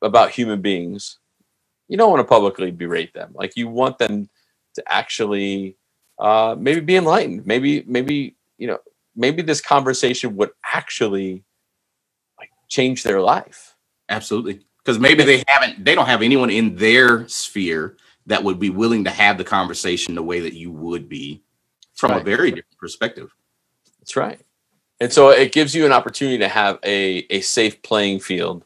about 0.00 0.30
human 0.30 0.60
beings 0.60 1.18
you 1.88 1.96
don't 1.96 2.10
want 2.10 2.20
to 2.20 2.24
publicly 2.24 2.70
berate 2.70 3.12
them. 3.12 3.32
Like 3.34 3.56
you 3.56 3.68
want 3.68 3.98
them 3.98 4.28
to 4.74 4.82
actually 4.86 5.76
uh, 6.18 6.54
maybe 6.58 6.80
be 6.80 6.96
enlightened. 6.96 7.46
Maybe 7.46 7.84
maybe 7.86 8.36
you 8.58 8.66
know 8.66 8.78
maybe 9.16 9.42
this 9.42 9.60
conversation 9.60 10.36
would 10.36 10.50
actually 10.72 11.44
like 12.38 12.50
change 12.68 13.02
their 13.02 13.20
life. 13.20 13.76
Absolutely. 14.08 14.60
Because 14.78 14.98
maybe 14.98 15.24
they 15.24 15.42
haven't 15.48 15.84
they 15.84 15.94
don't 15.94 16.06
have 16.06 16.22
anyone 16.22 16.50
in 16.50 16.76
their 16.76 17.26
sphere 17.28 17.96
that 18.26 18.42
would 18.42 18.58
be 18.58 18.70
willing 18.70 19.04
to 19.04 19.10
have 19.10 19.38
the 19.38 19.44
conversation 19.44 20.14
the 20.14 20.22
way 20.22 20.40
that 20.40 20.54
you 20.54 20.70
would 20.70 21.08
be 21.08 21.42
from 21.94 22.12
right. 22.12 22.20
a 22.20 22.24
very 22.24 22.50
different 22.50 22.78
perspective. 22.78 23.34
That's 24.00 24.16
right. 24.16 24.40
And 25.00 25.12
so 25.12 25.30
it 25.30 25.52
gives 25.52 25.74
you 25.74 25.86
an 25.86 25.92
opportunity 25.92 26.38
to 26.38 26.48
have 26.48 26.78
a, 26.84 27.26
a 27.30 27.40
safe 27.40 27.82
playing 27.82 28.20
field 28.20 28.64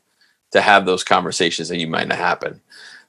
to 0.53 0.61
have 0.61 0.87
those 0.87 1.05
conversations 1.05 1.69
that 1.69 1.79
you 1.79 1.87
might 1.87 2.09
not 2.09 2.19
happen. 2.19 2.61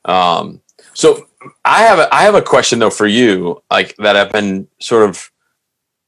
Um, 0.06 0.62
so 0.94 1.29
i 1.66 1.82
have 1.82 2.00
a, 2.00 2.14
i 2.14 2.24
have 2.24 2.36
a 2.36 2.42
question 2.42 2.80
though 2.80 2.90
for 2.90 3.08
you 3.08 3.62
like 3.72 3.96
that 3.98 4.16
i've 4.16 4.32
been 4.32 4.68
sort 4.80 5.08
of 5.08 5.32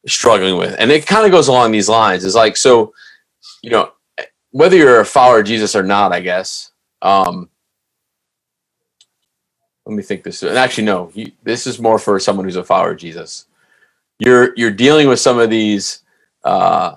struggling 0.08 0.58
with 0.58 0.76
and 0.80 0.92
it 0.92 1.06
kind 1.06 1.26
of 1.26 1.32
goes 1.32 1.48
along 1.48 1.72
these 1.72 1.88
lines 1.88 2.26
is 2.26 2.36
like 2.36 2.58
so 2.58 2.94
you 3.62 3.70
know 3.70 3.92
whether 4.50 4.76
you're 4.76 5.00
a 5.00 5.06
follower 5.06 5.40
of 5.40 5.46
jesus 5.46 5.76
or 5.76 5.84
not 5.84 6.12
i 6.12 6.20
guess 6.20 6.72
um, 7.02 7.50
let 9.86 9.96
me 9.96 10.04
think 10.04 10.24
this. 10.24 10.44
And 10.44 10.58
actually, 10.58 10.86
no. 10.86 11.12
You, 11.14 11.32
this 11.44 11.66
is 11.68 11.80
more 11.80 12.00
for 12.00 12.20
someone 12.20 12.46
who's 12.46 12.56
a 12.56 12.64
follower 12.64 12.92
of 12.92 12.98
Jesus. 12.98 13.46
You're 14.20 14.54
you're 14.56 14.72
dealing 14.72 15.08
with 15.08 15.20
some 15.20 15.40
of 15.40 15.50
these 15.50 16.04
uh, 16.44 16.96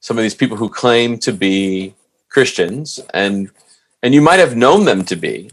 some 0.00 0.18
of 0.18 0.22
these 0.22 0.34
people 0.34 0.56
who 0.56 0.68
claim 0.68 1.18
to 1.18 1.32
be 1.32 1.94
Christians, 2.30 3.00
and 3.12 3.50
and 4.02 4.14
you 4.14 4.22
might 4.22 4.40
have 4.40 4.56
known 4.56 4.84
them 4.84 5.04
to 5.04 5.16
be, 5.16 5.50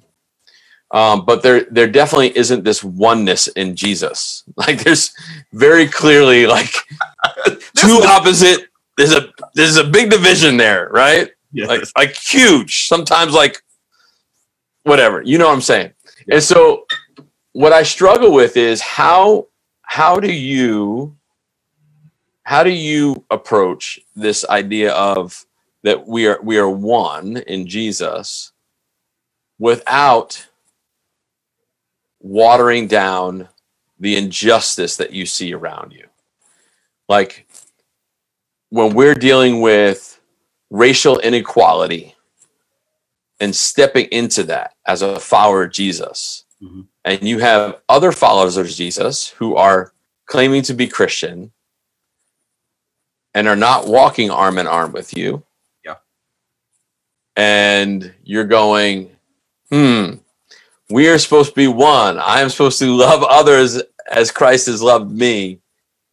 um, 0.91 1.25
but 1.25 1.41
there 1.41 1.65
there 1.71 1.87
definitely 1.87 2.37
isn't 2.37 2.63
this 2.63 2.83
oneness 2.83 3.47
in 3.47 3.75
Jesus. 3.75 4.43
Like 4.57 4.83
there's 4.83 5.13
very 5.53 5.87
clearly 5.87 6.45
like 6.45 6.73
two 7.75 8.01
opposite. 8.05 8.67
There's 8.97 9.13
a 9.13 9.29
there's 9.55 9.77
a 9.77 9.83
big 9.83 10.11
division 10.11 10.57
there, 10.57 10.89
right? 10.91 11.31
Yes. 11.53 11.69
Like 11.69 11.81
like 11.95 12.15
huge. 12.15 12.87
Sometimes 12.87 13.33
like 13.33 13.63
whatever. 14.83 15.21
You 15.21 15.37
know 15.37 15.47
what 15.47 15.53
I'm 15.53 15.61
saying? 15.61 15.93
And 16.29 16.43
so 16.43 16.85
what 17.53 17.73
I 17.73 17.83
struggle 17.83 18.33
with 18.33 18.57
is 18.57 18.81
how 18.81 19.47
how 19.81 20.19
do 20.19 20.31
you 20.31 21.17
how 22.43 22.63
do 22.63 22.69
you 22.69 23.23
approach 23.31 23.99
this 24.15 24.45
idea 24.49 24.91
of 24.93 25.45
that 25.83 26.07
we 26.07 26.27
are 26.27 26.39
we 26.43 26.57
are 26.57 26.69
one 26.69 27.37
in 27.37 27.67
Jesus 27.67 28.51
without 29.57 30.47
watering 32.21 32.87
down 32.87 33.49
the 33.99 34.15
injustice 34.15 34.97
that 34.97 35.11
you 35.11 35.25
see 35.25 35.53
around 35.53 35.93
you. 35.93 36.07
Like 37.09 37.47
when 38.69 38.93
we're 38.93 39.15
dealing 39.15 39.61
with 39.61 40.19
racial 40.69 41.19
inequality 41.19 42.15
and 43.41 43.55
stepping 43.55 44.05
into 44.05 44.43
that 44.43 44.75
as 44.87 45.01
a 45.01 45.19
follower 45.19 45.63
of 45.63 45.71
Jesus. 45.71 46.45
Mm-hmm. 46.63 46.81
And 47.03 47.27
you 47.27 47.39
have 47.39 47.81
other 47.89 48.11
followers 48.11 48.55
of 48.55 48.67
Jesus 48.67 49.29
who 49.29 49.55
are 49.55 49.93
claiming 50.27 50.61
to 50.63 50.73
be 50.73 50.87
Christian 50.87 51.51
and 53.33 53.47
are 53.47 53.55
not 53.55 53.87
walking 53.87 54.29
arm 54.29 54.57
in 54.57 54.67
arm 54.67 54.91
with 54.91 55.17
you. 55.17 55.43
Yeah. 55.83 55.95
And 57.35 58.13
you're 58.23 58.45
going, 58.45 59.09
hmm, 59.71 60.15
we 60.91 61.07
are 61.09 61.17
supposed 61.17 61.49
to 61.49 61.55
be 61.55 61.67
one. 61.67 62.19
I 62.19 62.41
am 62.41 62.49
supposed 62.49 62.79
to 62.79 62.95
love 62.95 63.23
others 63.23 63.81
as 64.09 64.31
Christ 64.31 64.67
has 64.67 64.81
loved 64.81 65.11
me. 65.11 65.59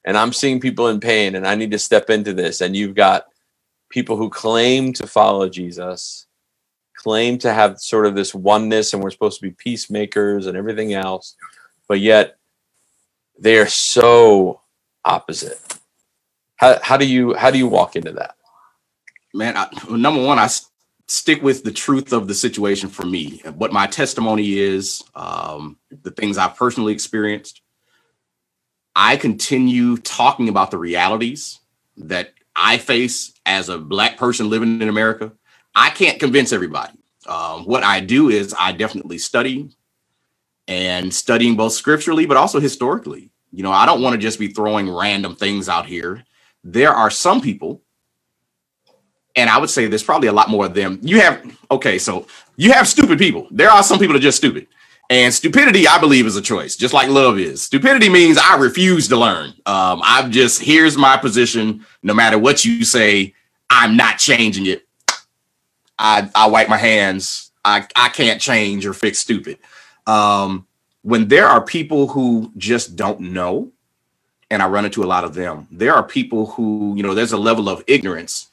And 0.05 0.17
I'm 0.17 0.33
seeing 0.33 0.61
people 0.61 0.89
in 0.89 1.01
pain 1.01 1.35
and 1.35 1.47
I 1.47 1.55
need 1.55 1.71
to 1.73 1.79
step 1.79 2.11
into 2.11 2.33
this. 2.33 2.61
And 2.61 2.75
you've 2.75 2.95
got 2.95 3.27
people 3.91 4.17
who 4.17 4.31
claim 4.31 4.93
to 4.95 5.07
follow 5.07 5.49
Jesus 5.49 6.29
claim 6.99 7.39
to 7.39 7.55
have 7.55 7.79
sort 7.79 8.07
of 8.07 8.15
this 8.15 8.35
oneness 8.35 8.93
and 8.93 9.03
we're 9.03 9.11
supposed 9.11 9.39
to 9.39 9.47
be 9.47 9.53
peacemakers 9.53 10.47
and 10.47 10.57
everything 10.57 10.95
else, 10.95 11.37
but 11.87 12.01
yet 12.01 12.37
they 13.39 13.57
are 13.59 13.69
so 13.69 14.61
opposite. 15.05 15.61
How, 16.57 16.79
how 16.83 16.97
do 16.97 17.07
you 17.07 17.35
how 17.35 17.53
do 17.53 17.59
you 17.59 17.69
walk 17.69 17.95
into 17.95 18.13
that? 18.13 18.35
Man, 19.33 19.57
I, 19.57 19.69
number 19.89 20.23
one, 20.23 20.41
I 20.41 20.49
stick 21.09 21.43
with 21.43 21.65
the 21.65 21.73
truth 21.73 22.13
of 22.13 22.29
the 22.29 22.35
situation 22.35 22.89
for 22.89 23.05
me. 23.05 23.43
What 23.55 23.73
my 23.73 23.87
testimony 23.87 24.59
is, 24.59 25.03
um, 25.15 25.79
the 26.03 26.11
things 26.11 26.39
I've 26.39 26.57
personally 26.57 26.93
experienced. 26.93 27.63
I 28.95 29.17
continue 29.17 29.97
talking 29.97 30.49
about 30.49 30.71
the 30.71 30.79
realities 30.79 31.61
that 31.97 32.35
I 32.55 32.79
face 32.79 33.33
as 33.47 33.69
a 33.69 33.79
black 33.79 34.19
person 34.19 34.51
living 34.51 34.81
in 34.83 34.89
America 34.89 35.33
I 35.79 35.91
can't 35.91 36.19
convince 36.19 36.53
everybody. 36.53 36.99
Um, 37.27 37.65
what 37.65 37.85
I 37.85 38.01
do 38.01 38.31
is 38.31 38.53
I 38.59 38.73
definitely 38.73 39.19
study 39.19 39.71
and 40.67 41.15
studying 41.15 41.57
both 41.57 41.73
scripturally, 41.73 42.27
but 42.27 42.37
also 42.37 42.59
historically. 42.59 43.31
You 43.53 43.63
know, 43.63 43.71
I 43.71 43.87
don't 43.87 44.03
want 44.03 44.15
to 44.15 44.19
just 44.19 44.41
be 44.41 44.49
throwing 44.49 44.91
random 44.91 45.37
things 45.37 45.69
out 45.69 45.87
here. 45.87 46.25
There 46.65 46.93
are 46.93 47.11
some 47.11 47.41
people, 47.41 47.83
and 49.39 49.49
I 49.49 49.59
would 49.59 49.71
say 49.71 49.87
there's 49.87 50.03
probably 50.03 50.29
a 50.29 50.33
lot 50.33 50.51
more 50.51 50.67
of 50.67 50.75
them. 50.75 50.99
You 51.03 51.21
have, 51.21 51.43
okay, 51.71 51.99
so 51.99 52.27
you 52.57 52.73
have 52.73 52.87
stupid 52.87 53.19
people. 53.19 53.49
There 53.51 53.71
are 53.71 53.83
some 53.83 53.99
people 53.99 54.13
that 54.13 54.19
are 54.19 54.23
just 54.23 54.39
stupid. 54.39 54.67
And 55.11 55.33
stupidity, 55.33 55.89
I 55.89 55.99
believe, 55.99 56.27
is 56.27 56.37
a 56.37 56.43
choice, 56.43 56.77
just 56.77 56.93
like 56.93 57.09
love 57.09 57.39
is. 57.39 57.63
Stupidity 57.63 58.11
means 58.11 58.37
I 58.37 58.57
refuse 58.57 59.09
to 59.09 59.17
learn. 59.17 59.55
Um, 59.65 60.03
I've 60.05 60.31
just, 60.31 60.61
here's 60.61 60.99
my 60.99 61.17
position. 61.17 61.87
No 62.03 62.13
matter 62.13 62.39
what 62.39 62.65
you 62.67 62.85
say, 62.85 63.35
I'm 63.71 63.97
not 63.97 64.19
changing 64.19 64.67
it 64.67 64.89
I 65.99 66.31
I 66.35 66.47
wipe 66.49 66.69
my 66.69 66.77
hands. 66.77 67.51
I 67.65 67.87
I 67.97 68.09
can't 68.09 68.41
change 68.41 68.87
or 68.87 68.93
fix 68.93 69.19
stupid. 69.19 69.59
Um, 70.07 70.67
when 71.03 71.29
there 71.29 71.47
are 71.47 71.61
people 71.61 72.09
who 72.09 72.53
just 72.57 72.97
don't 72.97 73.21
know, 73.21 73.73
and 74.51 74.63
I 74.63 74.69
run 74.69 74.85
into 74.85 75.03
a 75.03 75.07
lot 75.07 75.25
of 75.25 75.35
them, 75.35 75.67
there 75.71 75.95
are 75.95 76.03
people 76.03 76.47
who 76.47 76.95
you 76.97 77.03
know 77.03 77.15
there's 77.15 77.33
a 77.33 77.39
level 77.39 77.69
of 77.69 77.83
ignorance. 77.87 78.48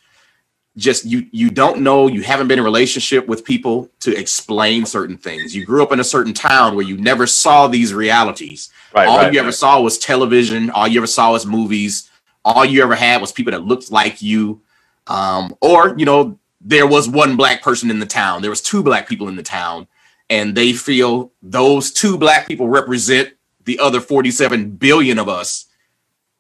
Just 0.78 1.06
you 1.06 1.28
you 1.32 1.50
don't 1.50 1.82
know, 1.82 2.08
you 2.08 2.22
haven't 2.22 2.48
been 2.48 2.60
in 2.60 2.66
relationship 2.66 3.28
with 3.28 3.46
people 3.46 3.90
to 4.02 4.14
explain 4.16 4.86
certain 4.86 5.18
things. 5.18 5.56
You 5.56 5.66
grew 5.66 5.82
up 5.82 5.94
in 5.94 6.02
a 6.02 6.04
certain 6.04 6.34
town 6.34 6.76
where 6.76 6.86
you 6.86 6.98
never 6.98 7.26
saw 7.26 7.68
these 7.68 7.94
realities. 7.94 8.70
Right, 8.94 9.08
all 9.08 9.18
right, 9.18 9.34
you 9.34 9.40
right. 9.40 9.46
ever 9.46 9.54
saw 9.54 9.80
was 9.80 9.98
television. 9.98 10.70
All 10.70 10.88
you 10.88 11.00
ever 11.00 11.08
saw 11.08 11.32
was 11.32 11.46
movies. 11.46 12.10
All 12.44 12.66
you 12.66 12.84
ever 12.84 12.96
had 12.96 13.22
was 13.22 13.32
people 13.32 13.52
that 13.52 13.64
looked 13.64 13.92
like 13.92 14.22
you. 14.22 14.62
Um, 15.08 15.56
or 15.62 15.96
you 15.98 16.06
know 16.06 16.40
there 16.60 16.88
was 16.88 17.08
one 17.08 17.38
black 17.38 17.62
person 17.62 17.90
in 17.90 18.00
the 18.00 18.06
town. 18.06 18.42
There 18.42 18.50
was 18.50 18.62
two 18.62 18.84
black 18.84 19.08
people 19.08 19.30
in 19.30 19.36
the 19.36 19.44
town, 19.44 19.88
and 20.30 20.56
they 20.56 20.74
feel 20.74 21.32
those 21.42 21.92
two 21.92 22.18
black 22.18 22.48
people 22.48 22.68
represent 22.68 23.34
the 23.64 23.80
other 23.80 24.02
47 24.02 24.72
billion 24.72 25.20
of 25.20 25.30
us. 25.30 25.66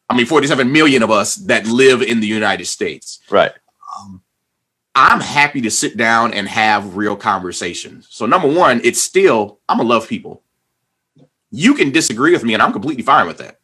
I 0.09 0.15
mean, 0.15 0.25
47 0.25 0.71
million 0.71 1.03
of 1.03 1.11
us 1.11 1.35
that 1.35 1.65
live 1.65 2.01
in 2.01 2.19
the 2.19 2.27
United 2.27 2.65
States. 2.65 3.19
Right. 3.29 3.51
I'm 4.95 5.19
happy 5.19 5.61
to 5.61 5.71
sit 5.71 5.97
down 5.97 6.33
and 6.33 6.47
have 6.47 6.95
real 6.95 7.17
conversations. 7.17 8.07
So 8.09 8.25
number 8.25 8.47
one, 8.47 8.79
it's 8.83 9.01
still 9.01 9.59
I'm 9.67 9.79
a 9.79 9.83
love 9.83 10.07
people. 10.07 10.41
You 11.51 11.73
can 11.73 11.91
disagree 11.91 12.31
with 12.31 12.43
me, 12.43 12.53
and 12.53 12.63
I'm 12.63 12.73
completely 12.73 13.03
fine 13.03 13.27
with 13.27 13.37
that. 13.37 13.59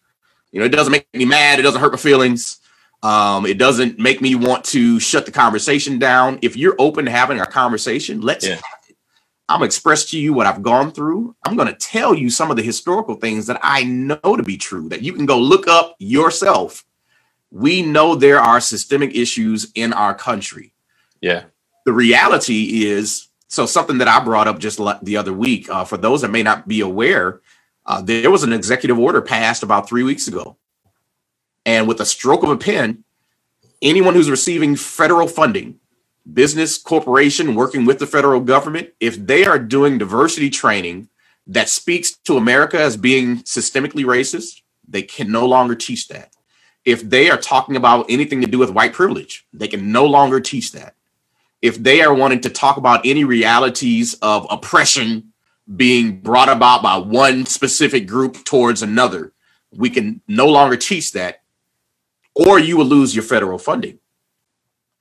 You 0.51 0.59
know, 0.59 0.65
it 0.65 0.69
doesn't 0.69 0.91
make 0.91 1.07
me 1.13 1.25
mad. 1.25 1.59
It 1.59 1.63
doesn't 1.63 1.79
hurt 1.79 1.93
my 1.93 1.97
feelings. 1.97 2.59
Um, 3.03 3.45
it 3.45 3.57
doesn't 3.57 3.97
make 3.97 4.21
me 4.21 4.35
want 4.35 4.63
to 4.65 4.99
shut 4.99 5.25
the 5.25 5.31
conversation 5.31 5.97
down. 5.97 6.37
If 6.41 6.55
you're 6.55 6.75
open 6.77 7.05
to 7.05 7.11
having 7.11 7.39
a 7.39 7.45
conversation, 7.45 8.21
let's 8.21 8.45
yeah. 8.45 8.59
I'm 9.49 9.57
gonna 9.57 9.65
express 9.65 10.05
to 10.11 10.19
you 10.19 10.33
what 10.33 10.47
I've 10.47 10.61
gone 10.61 10.91
through. 10.91 11.35
I'm 11.45 11.57
gonna 11.57 11.73
tell 11.73 12.13
you 12.13 12.29
some 12.29 12.51
of 12.51 12.57
the 12.57 12.63
historical 12.63 13.15
things 13.15 13.47
that 13.47 13.59
I 13.63 13.83
know 13.83 14.15
to 14.15 14.43
be 14.43 14.57
true 14.57 14.87
that 14.89 15.01
you 15.01 15.13
can 15.13 15.25
go 15.25 15.39
look 15.39 15.67
up 15.67 15.95
yourself. 15.99 16.85
We 17.51 17.81
know 17.81 18.15
there 18.15 18.39
are 18.39 18.61
systemic 18.61 19.15
issues 19.15 19.71
in 19.75 19.91
our 19.91 20.13
country. 20.13 20.73
Yeah. 21.21 21.43
The 21.85 21.93
reality 21.93 22.85
is 22.85 23.29
so 23.47 23.65
something 23.65 23.99
that 23.99 24.07
I 24.07 24.19
brought 24.23 24.47
up 24.47 24.59
just 24.59 24.79
the 25.03 25.17
other 25.17 25.33
week. 25.33 25.69
Uh, 25.69 25.85
for 25.85 25.97
those 25.97 26.21
that 26.21 26.31
may 26.31 26.43
not 26.43 26.67
be 26.67 26.81
aware, 26.81 27.41
Uh, 27.83 27.99
there 27.99 28.29
was 28.29 28.43
an 28.43 28.53
executive 28.53 28.99
order 28.99 29.21
passed 29.21 29.63
about 29.63 29.89
three 29.89 30.03
weeks 30.03 30.27
ago. 30.27 30.55
And 31.65 31.87
with 31.87 31.99
a 31.99 32.05
stroke 32.05 32.43
of 32.43 32.51
a 32.51 32.55
pen, 32.55 33.03
anyone 33.81 34.13
who's 34.13 34.29
receiving 34.29 34.75
federal 34.77 35.27
funding, 35.27 35.79
business, 36.31 36.77
corporation 36.77 37.55
working 37.55 37.83
with 37.85 37.97
the 37.97 38.05
federal 38.05 38.39
government, 38.39 38.89
if 38.99 39.17
they 39.17 39.45
are 39.45 39.57
doing 39.57 39.97
diversity 39.97 40.49
training 40.51 41.09
that 41.47 41.69
speaks 41.69 42.11
to 42.27 42.37
America 42.37 42.79
as 42.79 42.97
being 42.97 43.41
systemically 43.43 44.05
racist, 44.05 44.61
they 44.87 45.01
can 45.01 45.31
no 45.31 45.47
longer 45.47 45.75
teach 45.75 46.07
that. 46.07 46.29
If 46.85 47.01
they 47.01 47.31
are 47.31 47.37
talking 47.37 47.75
about 47.75 48.05
anything 48.09 48.41
to 48.41 48.47
do 48.47 48.59
with 48.59 48.77
white 48.77 48.93
privilege, 48.93 49.45
they 49.51 49.67
can 49.67 49.91
no 49.91 50.05
longer 50.05 50.39
teach 50.39 50.71
that. 50.73 50.93
If 51.61 51.81
they 51.81 52.01
are 52.01 52.13
wanting 52.13 52.41
to 52.41 52.49
talk 52.49 52.77
about 52.77 53.05
any 53.05 53.23
realities 53.23 54.15
of 54.21 54.47
oppression 54.49 55.31
being 55.75 56.19
brought 56.21 56.49
about 56.49 56.81
by 56.81 56.97
one 56.97 57.45
specific 57.45 58.07
group 58.07 58.43
towards 58.43 58.81
another, 58.81 59.33
we 59.71 59.89
can 59.89 60.21
no 60.27 60.47
longer 60.47 60.75
teach 60.75 61.11
that, 61.13 61.43
or 62.35 62.59
you 62.59 62.77
will 62.77 62.85
lose 62.85 63.15
your 63.15 63.23
federal 63.23 63.57
funding. 63.57 63.99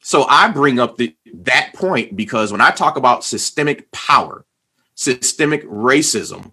So 0.01 0.25
I 0.29 0.49
bring 0.49 0.79
up 0.79 0.97
the, 0.97 1.15
that 1.35 1.73
point 1.75 2.17
because 2.17 2.53
when 2.53 2.61
I 2.61 2.71
talk 2.71 2.97
about 2.97 3.25
systemic 3.25 3.91
power, 3.91 4.45
systemic 4.95 5.65
racism, 5.65 6.53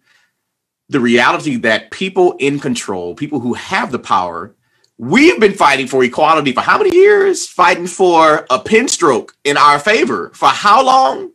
the 0.89 0.99
reality 0.99 1.57
that 1.57 1.91
people 1.91 2.35
in 2.39 2.59
control, 2.59 3.13
people 3.13 3.39
who 3.39 3.53
have 3.53 3.91
the 3.91 3.99
power, 3.99 4.55
we've 4.97 5.39
been 5.39 5.53
fighting 5.53 5.87
for 5.87 6.03
equality 6.03 6.51
for 6.51 6.61
how 6.61 6.77
many 6.77 6.95
years? 6.95 7.47
Fighting 7.47 7.87
for 7.87 8.45
a 8.49 8.59
pen 8.59 8.87
stroke 8.87 9.35
in 9.43 9.57
our 9.57 9.79
favor 9.79 10.31
for 10.33 10.49
how 10.49 10.83
long? 10.83 11.31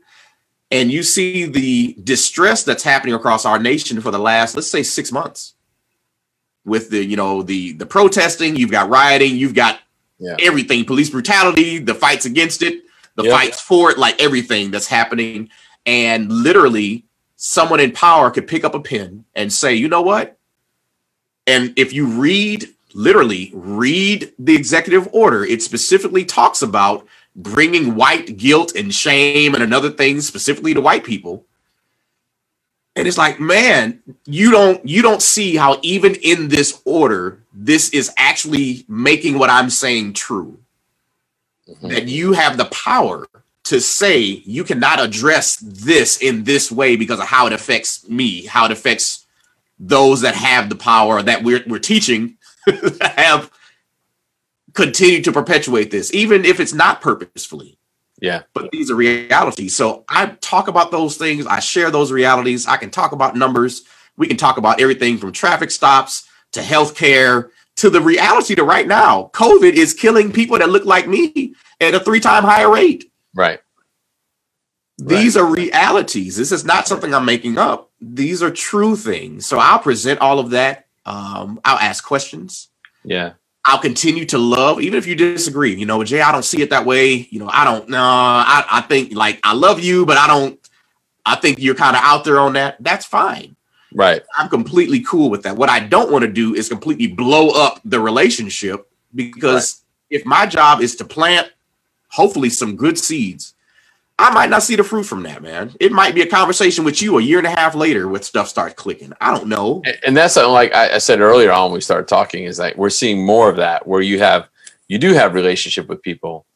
And 0.70 0.90
you 0.90 1.02
see 1.02 1.44
the 1.44 1.96
distress 2.02 2.64
that's 2.64 2.82
happening 2.82 3.14
across 3.14 3.44
our 3.44 3.58
nation 3.58 4.00
for 4.00 4.10
the 4.10 4.18
last, 4.18 4.54
let's 4.54 4.68
say, 4.68 4.82
six 4.82 5.12
months. 5.12 5.54
With 6.64 6.90
the, 6.90 7.04
you 7.04 7.16
know, 7.16 7.42
the 7.42 7.72
the 7.72 7.86
protesting, 7.86 8.54
you've 8.54 8.70
got 8.70 8.88
rioting, 8.88 9.36
you've 9.36 9.54
got 9.54 9.80
yeah. 10.18 10.36
everything, 10.40 10.84
police 10.84 11.10
brutality, 11.10 11.78
the 11.78 11.94
fights 11.94 12.24
against 12.24 12.62
it, 12.62 12.84
the 13.16 13.24
yep. 13.24 13.32
fights 13.32 13.60
for 13.60 13.90
it, 13.90 13.98
like 13.98 14.22
everything 14.22 14.70
that's 14.70 14.86
happening. 14.86 15.50
And 15.84 16.30
literally, 16.30 17.04
someone 17.34 17.80
in 17.80 17.90
power 17.90 18.30
could 18.30 18.46
pick 18.46 18.62
up 18.62 18.76
a 18.76 18.80
pen 18.80 19.24
and 19.34 19.52
say, 19.52 19.74
you 19.74 19.88
know 19.88 20.02
what? 20.02 20.38
And 21.48 21.74
if 21.76 21.92
you 21.92 22.06
read, 22.06 22.68
literally 22.94 23.50
read 23.54 24.32
the 24.38 24.54
executive 24.54 25.08
order, 25.12 25.44
it 25.44 25.62
specifically 25.62 26.24
talks 26.24 26.62
about 26.62 27.06
bringing 27.34 27.94
white 27.94 28.36
guilt 28.36 28.74
and 28.74 28.94
shame 28.94 29.54
and 29.54 29.62
another 29.62 29.90
thing 29.90 30.20
specifically 30.20 30.74
to 30.74 30.80
white 30.80 31.04
people. 31.04 31.44
And 32.94 33.08
it's 33.08 33.16
like, 33.16 33.40
man, 33.40 34.02
you 34.26 34.50
don't 34.50 34.86
you 34.86 35.00
don't 35.00 35.22
see 35.22 35.56
how 35.56 35.78
even 35.82 36.14
in 36.16 36.48
this 36.48 36.82
order, 36.84 37.42
this 37.54 37.88
is 37.90 38.12
actually 38.18 38.84
making 38.86 39.38
what 39.38 39.48
I'm 39.48 39.70
saying 39.70 40.12
true. 40.12 40.58
Mm-hmm. 41.68 41.88
That 41.88 42.08
you 42.08 42.32
have 42.32 42.58
the 42.58 42.66
power 42.66 43.26
to 43.64 43.80
say 43.80 44.18
you 44.20 44.64
cannot 44.64 45.00
address 45.00 45.56
this 45.56 46.18
in 46.18 46.44
this 46.44 46.70
way 46.70 46.96
because 46.96 47.20
of 47.20 47.26
how 47.26 47.46
it 47.46 47.52
affects 47.52 48.06
me, 48.08 48.44
how 48.44 48.66
it 48.66 48.72
affects 48.72 49.24
those 49.78 50.20
that 50.20 50.34
have 50.34 50.68
the 50.68 50.76
power 50.76 51.22
that 51.22 51.42
we're, 51.42 51.62
we're 51.66 51.78
teaching 51.78 52.36
have 53.00 53.50
continued 54.74 55.24
to 55.24 55.32
perpetuate 55.32 55.90
this, 55.90 56.12
even 56.14 56.44
if 56.44 56.60
it's 56.60 56.72
not 56.72 57.00
purposefully. 57.00 57.78
Yeah. 58.20 58.42
But 58.54 58.70
these 58.70 58.90
are 58.90 58.94
realities. 58.94 59.74
So 59.74 60.04
I 60.08 60.26
talk 60.40 60.68
about 60.68 60.90
those 60.90 61.16
things. 61.16 61.46
I 61.46 61.58
share 61.58 61.90
those 61.90 62.12
realities. 62.12 62.66
I 62.66 62.76
can 62.76 62.90
talk 62.90 63.12
about 63.12 63.36
numbers. 63.36 63.82
We 64.16 64.28
can 64.28 64.36
talk 64.36 64.58
about 64.58 64.80
everything 64.80 65.18
from 65.18 65.32
traffic 65.32 65.70
stops 65.70 66.28
to 66.52 66.60
healthcare 66.60 67.50
to 67.76 67.90
the 67.90 68.00
reality 68.00 68.54
to 68.54 68.64
right 68.64 68.86
now. 68.86 69.30
COVID 69.34 69.72
is 69.72 69.94
killing 69.94 70.32
people 70.32 70.58
that 70.58 70.70
look 70.70 70.84
like 70.84 71.08
me 71.08 71.54
at 71.80 71.94
a 71.94 72.00
three 72.00 72.20
time 72.20 72.44
higher 72.44 72.70
rate. 72.70 73.10
Right. 73.34 73.60
These 74.98 75.36
right. 75.36 75.42
are 75.42 75.46
realities. 75.46 76.36
This 76.36 76.52
is 76.52 76.64
not 76.64 76.86
something 76.86 77.12
I'm 77.12 77.24
making 77.24 77.58
up. 77.58 77.90
These 78.00 78.42
are 78.42 78.50
true 78.50 78.94
things. 78.94 79.46
So 79.46 79.58
I'll 79.58 79.78
present 79.78 80.20
all 80.20 80.38
of 80.38 80.50
that. 80.50 80.81
Um, 81.04 81.60
I'll 81.64 81.78
ask 81.78 82.04
questions. 82.04 82.68
Yeah. 83.04 83.32
I'll 83.64 83.78
continue 83.78 84.24
to 84.26 84.38
love, 84.38 84.80
even 84.80 84.98
if 84.98 85.06
you 85.06 85.14
disagree. 85.14 85.74
You 85.74 85.86
know, 85.86 86.02
Jay, 86.02 86.20
I 86.20 86.32
don't 86.32 86.44
see 86.44 86.62
it 86.62 86.70
that 86.70 86.84
way. 86.84 87.28
You 87.30 87.38
know, 87.38 87.48
I 87.48 87.64
don't 87.64 87.88
know. 87.88 87.98
I, 88.00 88.64
I 88.70 88.80
think 88.82 89.14
like 89.14 89.38
I 89.44 89.54
love 89.54 89.80
you, 89.80 90.04
but 90.04 90.16
I 90.16 90.26
don't, 90.26 90.58
I 91.24 91.36
think 91.36 91.60
you're 91.60 91.76
kind 91.76 91.96
of 91.96 92.02
out 92.02 92.24
there 92.24 92.40
on 92.40 92.54
that. 92.54 92.76
That's 92.80 93.06
fine. 93.06 93.54
Right. 93.94 94.22
I'm 94.36 94.48
completely 94.48 95.00
cool 95.00 95.30
with 95.30 95.44
that. 95.44 95.56
What 95.56 95.68
I 95.68 95.80
don't 95.80 96.10
want 96.10 96.22
to 96.24 96.30
do 96.30 96.54
is 96.54 96.68
completely 96.68 97.06
blow 97.06 97.50
up 97.50 97.80
the 97.84 98.00
relationship 98.00 98.90
because 99.14 99.82
right. 100.10 100.18
if 100.18 100.26
my 100.26 100.46
job 100.46 100.80
is 100.80 100.96
to 100.96 101.04
plant 101.04 101.52
hopefully 102.08 102.50
some 102.50 102.76
good 102.76 102.98
seeds. 102.98 103.54
I 104.18 104.30
might 104.32 104.50
not 104.50 104.62
see 104.62 104.76
the 104.76 104.84
fruit 104.84 105.04
from 105.04 105.22
that, 105.24 105.42
man. 105.42 105.72
It 105.80 105.90
might 105.90 106.14
be 106.14 106.22
a 106.22 106.26
conversation 106.26 106.84
with 106.84 107.02
you 107.02 107.18
a 107.18 107.22
year 107.22 107.38
and 107.38 107.46
a 107.46 107.50
half 107.50 107.74
later 107.74 108.06
with 108.08 108.24
stuff 108.24 108.48
starts 108.48 108.74
clicking. 108.74 109.12
I 109.20 109.34
don't 109.34 109.48
know. 109.48 109.82
And 110.06 110.16
that's 110.16 110.36
like 110.36 110.72
I 110.74 110.98
said 110.98 111.20
earlier 111.20 111.50
on 111.50 111.64
when 111.64 111.74
we 111.74 111.80
started 111.80 112.08
talking, 112.08 112.44
is 112.44 112.58
like 112.58 112.76
we're 112.76 112.90
seeing 112.90 113.24
more 113.24 113.48
of 113.48 113.56
that 113.56 113.86
where 113.86 114.00
you 114.00 114.18
have 114.18 114.48
you 114.88 114.98
do 114.98 115.14
have 115.14 115.34
relationship 115.34 115.88
with 115.88 116.02
people, 116.02 116.46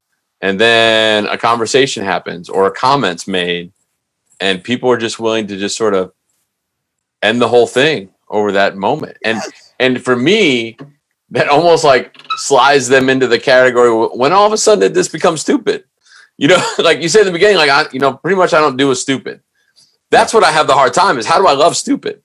and 0.41 0.61
then 0.61 1.27
a 1.27 1.39
conversation 1.39 2.05
happens 2.05 2.49
or 2.49 2.67
a 2.67 2.71
comment's 2.71 3.27
made, 3.27 3.73
and 4.41 4.63
people 4.63 4.91
are 4.91 4.99
just 4.99 5.19
willing 5.19 5.47
to 5.47 5.57
just 5.57 5.77
sort 5.77 5.95
of 5.95 6.13
end 7.23 7.41
the 7.41 7.49
whole 7.49 7.67
thing 7.67 8.11
over 8.29 8.53
that 8.53 8.77
moment. 8.77 9.17
And 9.25 9.41
and 9.81 10.05
for 10.05 10.15
me, 10.15 10.77
that 11.31 11.49
almost 11.49 11.85
like 11.85 12.17
slides 12.37 12.89
them 12.89 13.09
into 13.09 13.27
the 13.27 13.39
category 13.39 13.91
when 13.91 14.33
all 14.33 14.47
of 14.47 14.53
a 14.53 14.59
sudden 14.59 14.93
this 14.93 15.09
becomes 15.09 15.41
stupid. 15.41 15.85
You 16.39 16.49
know, 16.49 16.63
like 16.79 17.01
you 17.01 17.09
said 17.09 17.21
in 17.21 17.27
the 17.27 17.33
beginning, 17.33 17.57
like 17.57 17.71
I, 17.71 17.87
you 17.93 18.01
know, 18.01 18.15
pretty 18.15 18.37
much 18.37 18.55
I 18.55 18.61
don't 18.61 18.77
do 18.77 18.91
a 18.91 18.97
stupid. 18.97 19.41
That's 20.11 20.33
what 20.33 20.45
I 20.45 20.53
have 20.53 20.67
the 20.67 20.75
hard 20.75 20.95
time 20.95 21.19
is 21.19 21.27
how 21.27 21.39
do 21.39 21.47
I 21.47 21.55
love 21.55 21.77
stupid? 21.77 22.23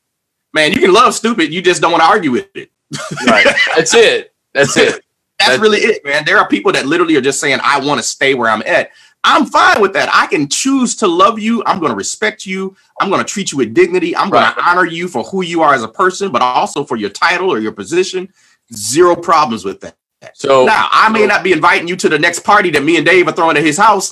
Man, 0.53 0.71
you 0.73 0.79
can 0.79 0.93
love 0.93 1.13
stupid, 1.13 1.53
you 1.53 1.61
just 1.61 1.81
don't 1.81 1.91
want 1.91 2.03
to 2.03 2.09
argue 2.09 2.31
with 2.31 2.49
it. 2.55 2.71
right. 3.27 3.45
That's 3.75 3.93
it. 3.93 4.33
That's 4.53 4.75
it. 4.77 5.03
That's, 5.39 5.51
That's 5.51 5.61
really 5.61 5.79
it, 5.79 6.05
man. 6.05 6.23
There 6.23 6.37
are 6.37 6.47
people 6.47 6.71
that 6.73 6.85
literally 6.85 7.15
are 7.15 7.21
just 7.21 7.39
saying, 7.39 7.59
I 7.63 7.79
want 7.79 7.99
to 7.99 8.03
stay 8.05 8.35
where 8.35 8.47
I'm 8.47 8.61
at. 8.61 8.91
I'm 9.23 9.45
fine 9.45 9.81
with 9.81 9.93
that. 9.93 10.09
I 10.11 10.27
can 10.27 10.47
choose 10.47 10.95
to 10.97 11.07
love 11.07 11.39
you. 11.39 11.63
I'm 11.65 11.79
going 11.79 11.91
to 11.91 11.95
respect 11.95 12.45
you. 12.45 12.75
I'm 12.99 13.09
going 13.09 13.23
to 13.23 13.27
treat 13.27 13.51
you 13.51 13.57
with 13.57 13.73
dignity. 13.73 14.15
I'm 14.15 14.29
going 14.29 14.43
to 14.43 14.63
honor 14.63 14.85
you 14.85 15.07
for 15.07 15.23
who 15.23 15.41
you 15.43 15.63
are 15.63 15.73
as 15.73 15.83
a 15.83 15.87
person, 15.87 16.31
but 16.31 16.41
also 16.43 16.83
for 16.83 16.95
your 16.95 17.09
title 17.09 17.51
or 17.51 17.59
your 17.59 17.71
position. 17.71 18.31
Zero 18.73 19.15
problems 19.15 19.65
with 19.65 19.81
that. 19.81 19.95
So 20.33 20.65
now 20.65 20.87
I 20.91 21.09
may 21.09 21.21
so, 21.21 21.27
not 21.27 21.43
be 21.43 21.51
inviting 21.51 21.87
you 21.87 21.95
to 21.97 22.09
the 22.09 22.19
next 22.19 22.39
party 22.39 22.69
that 22.71 22.83
me 22.83 22.97
and 22.97 23.05
Dave 23.05 23.27
are 23.27 23.31
throwing 23.31 23.57
at 23.57 23.63
his 23.63 23.77
house. 23.77 24.09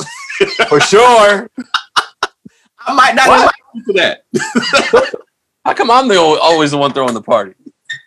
for 0.67 0.80
sure. 0.80 1.50
I 2.80 2.93
might 2.93 3.15
not 3.15 3.28
what? 3.28 3.39
invite 3.41 3.54
you 3.74 3.84
to 3.84 3.93
that. 3.93 5.15
How 5.65 5.74
come 5.74 5.91
I'm 5.91 6.08
the 6.08 6.17
always 6.17 6.72
the 6.72 6.78
one 6.78 6.93
throwing 6.93 7.13
the 7.13 7.22
party? 7.22 7.54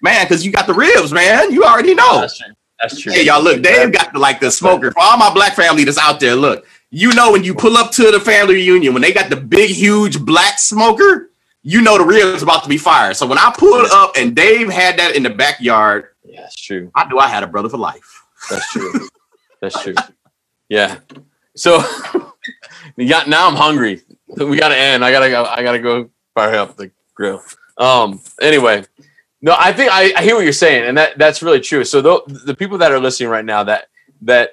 Man, 0.01 0.25
because 0.25 0.45
you 0.45 0.51
got 0.51 0.67
the 0.67 0.75
ribs, 0.75 1.13
man. 1.13 1.53
You 1.53 1.65
already 1.65 1.95
know. 1.95 2.21
That's 2.21 2.39
true. 2.39 2.55
That's 2.81 3.01
true. 3.01 3.13
Hey, 3.13 3.25
y'all, 3.25 3.43
look, 3.43 3.63
Dave 3.63 3.93
got 3.93 4.13
the, 4.13 4.19
like 4.19 4.41
the 4.41 4.51
smoker. 4.51 4.91
For 4.91 5.01
all 5.01 5.17
my 5.17 5.33
black 5.33 5.55
family 5.55 5.85
that's 5.85 5.99
out 5.99 6.19
there, 6.19 6.35
look, 6.35 6.67
you 6.91 7.13
know 7.15 7.31
when 7.31 7.45
you 7.45 7.55
pull 7.55 7.77
up 7.77 7.93
to 7.93 8.11
the 8.11 8.19
family 8.19 8.55
reunion, 8.55 8.93
when 8.93 9.03
they 9.03 9.13
got 9.13 9.31
the 9.31 9.37
big, 9.37 9.71
huge 9.71 10.21
black 10.21 10.59
smoker, 10.59 11.31
you 11.63 11.81
know 11.81 11.97
the 11.97 12.05
ribs 12.05 12.43
about 12.43 12.65
to 12.65 12.69
be 12.69 12.79
fired. 12.79 13.17
So 13.17 13.27
when 13.27 13.39
I 13.39 13.55
pulled 13.57 13.89
up 13.93 14.17
and 14.17 14.35
Dave 14.35 14.69
had 14.69 14.99
that 14.99 15.15
in 15.15 15.23
the 15.23 15.31
backyard, 15.31 16.09
yeah, 16.33 16.41
that's 16.41 16.57
true. 16.57 16.91
I 16.95 17.07
knew 17.09 17.19
I 17.19 17.29
had 17.29 17.43
a 17.43 17.47
brother 17.47 17.69
for 17.69 17.77
life. 17.77 18.25
That's 18.49 18.73
true. 18.73 19.09
that's 19.61 19.83
true. 19.83 19.95
Yeah. 20.71 21.01
So 21.55 21.79
got, 23.07 23.29
now 23.29 23.47
I'm 23.47 23.55
hungry. 23.55 24.03
We 24.29 24.57
gotta 24.57 24.77
end. 24.77 25.05
I 25.05 25.13
gotta 25.13 25.29
go. 25.29 25.45
I 25.45 25.63
gotta 25.63 25.79
go 25.79 26.09
fire 26.35 26.55
up 26.55 26.77
the 26.77 26.91
grill. 27.15 27.43
Um. 27.77 28.21
Anyway, 28.41 28.85
no, 29.43 29.55
I 29.59 29.75
think 29.75 29.91
I, 29.93 30.15
I 30.17 30.23
hear 30.23 30.35
what 30.35 30.45
you're 30.45 30.55
saying, 30.55 30.89
and 30.89 30.97
that 30.97 31.19
that's 31.19 31.43
really 31.43 31.61
true. 31.61 31.85
So 31.85 32.01
the, 32.01 32.41
the 32.47 32.55
people 32.55 32.79
that 32.79 32.93
are 32.93 33.01
listening 33.01 33.29
right 33.29 33.45
now, 33.45 33.63
that 33.65 33.89
that 34.23 34.53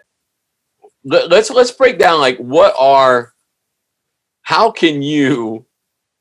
let, 1.06 1.30
let's 1.30 1.50
let's 1.50 1.72
break 1.72 1.98
down 1.98 2.20
like 2.20 2.38
what 2.40 2.76
are 2.78 3.34
how 4.42 4.70
can 4.70 5.02
you 5.02 5.66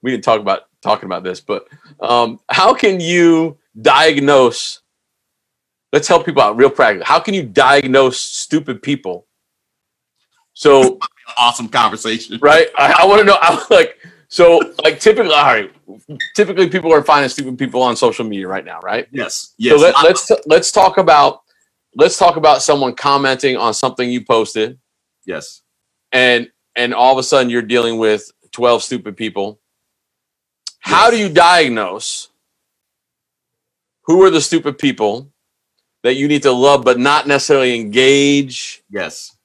we 0.02 0.12
didn't 0.12 0.22
talk 0.22 0.40
about 0.40 0.68
talking 0.82 1.06
about 1.06 1.24
this, 1.24 1.40
but 1.40 1.66
um, 2.00 2.38
how 2.48 2.74
can 2.74 3.00
you 3.00 3.58
diagnose? 3.80 4.82
Let's 5.92 6.06
help 6.06 6.26
people 6.26 6.42
out 6.42 6.56
real 6.56 6.70
practical. 6.70 7.06
How 7.06 7.18
can 7.18 7.34
you 7.34 7.42
diagnose 7.42 8.18
stupid 8.18 8.82
people? 8.82 9.26
So 10.52 10.98
awesome 11.36 11.68
conversation, 11.68 12.38
right? 12.42 12.68
I, 12.76 13.00
I 13.00 13.06
want 13.06 13.20
to 13.20 13.24
know. 13.24 13.38
I 13.40 13.64
like 13.70 13.98
so 14.28 14.60
like 14.82 15.00
typically. 15.00 15.32
All 15.32 15.44
right, 15.44 15.72
typically 16.34 16.68
people 16.68 16.92
are 16.92 17.02
finding 17.02 17.28
stupid 17.28 17.58
people 17.58 17.82
on 17.82 17.96
social 17.96 18.24
media 18.24 18.48
right 18.48 18.64
now, 18.64 18.80
right? 18.80 19.06
Yes. 19.12 19.54
Yes. 19.56 19.78
So 19.78 19.82
let, 19.82 19.94
let's 20.02 20.30
let's 20.46 20.72
talk 20.72 20.98
about 20.98 21.42
let's 21.94 22.18
talk 22.18 22.36
about 22.36 22.62
someone 22.62 22.94
commenting 22.94 23.56
on 23.56 23.72
something 23.72 24.10
you 24.10 24.24
posted. 24.24 24.78
Yes. 25.24 25.62
And 26.12 26.50
and 26.78 26.94
all 26.94 27.12
of 27.12 27.18
a 27.18 27.22
sudden 27.22 27.50
you're 27.50 27.62
dealing 27.62 27.98
with 27.98 28.30
12 28.52 28.82
stupid 28.82 29.16
people 29.16 29.60
how 30.80 31.10
do 31.10 31.18
you 31.18 31.28
diagnose 31.28 32.28
who 34.02 34.22
are 34.22 34.30
the 34.30 34.40
stupid 34.40 34.78
people 34.78 35.30
that 36.08 36.14
you 36.14 36.26
need 36.26 36.42
to 36.42 36.52
love 36.52 36.84
but 36.84 36.98
not 36.98 37.26
necessarily 37.26 37.78
engage 37.78 38.82
yes. 38.90 39.36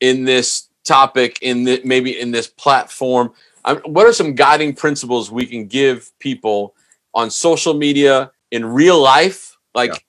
in 0.00 0.24
this 0.24 0.68
topic 0.84 1.38
in 1.42 1.64
the, 1.64 1.80
maybe 1.84 2.18
in 2.20 2.30
this 2.30 2.46
platform. 2.46 3.32
I'm, 3.64 3.78
what 3.78 4.06
are 4.06 4.12
some 4.12 4.34
guiding 4.34 4.74
principles 4.74 5.30
we 5.30 5.44
can 5.44 5.66
give 5.66 6.16
people 6.20 6.74
on 7.14 7.30
social 7.30 7.74
media 7.74 8.30
in 8.52 8.64
real 8.64 9.00
life? 9.00 9.56
Like 9.74 10.04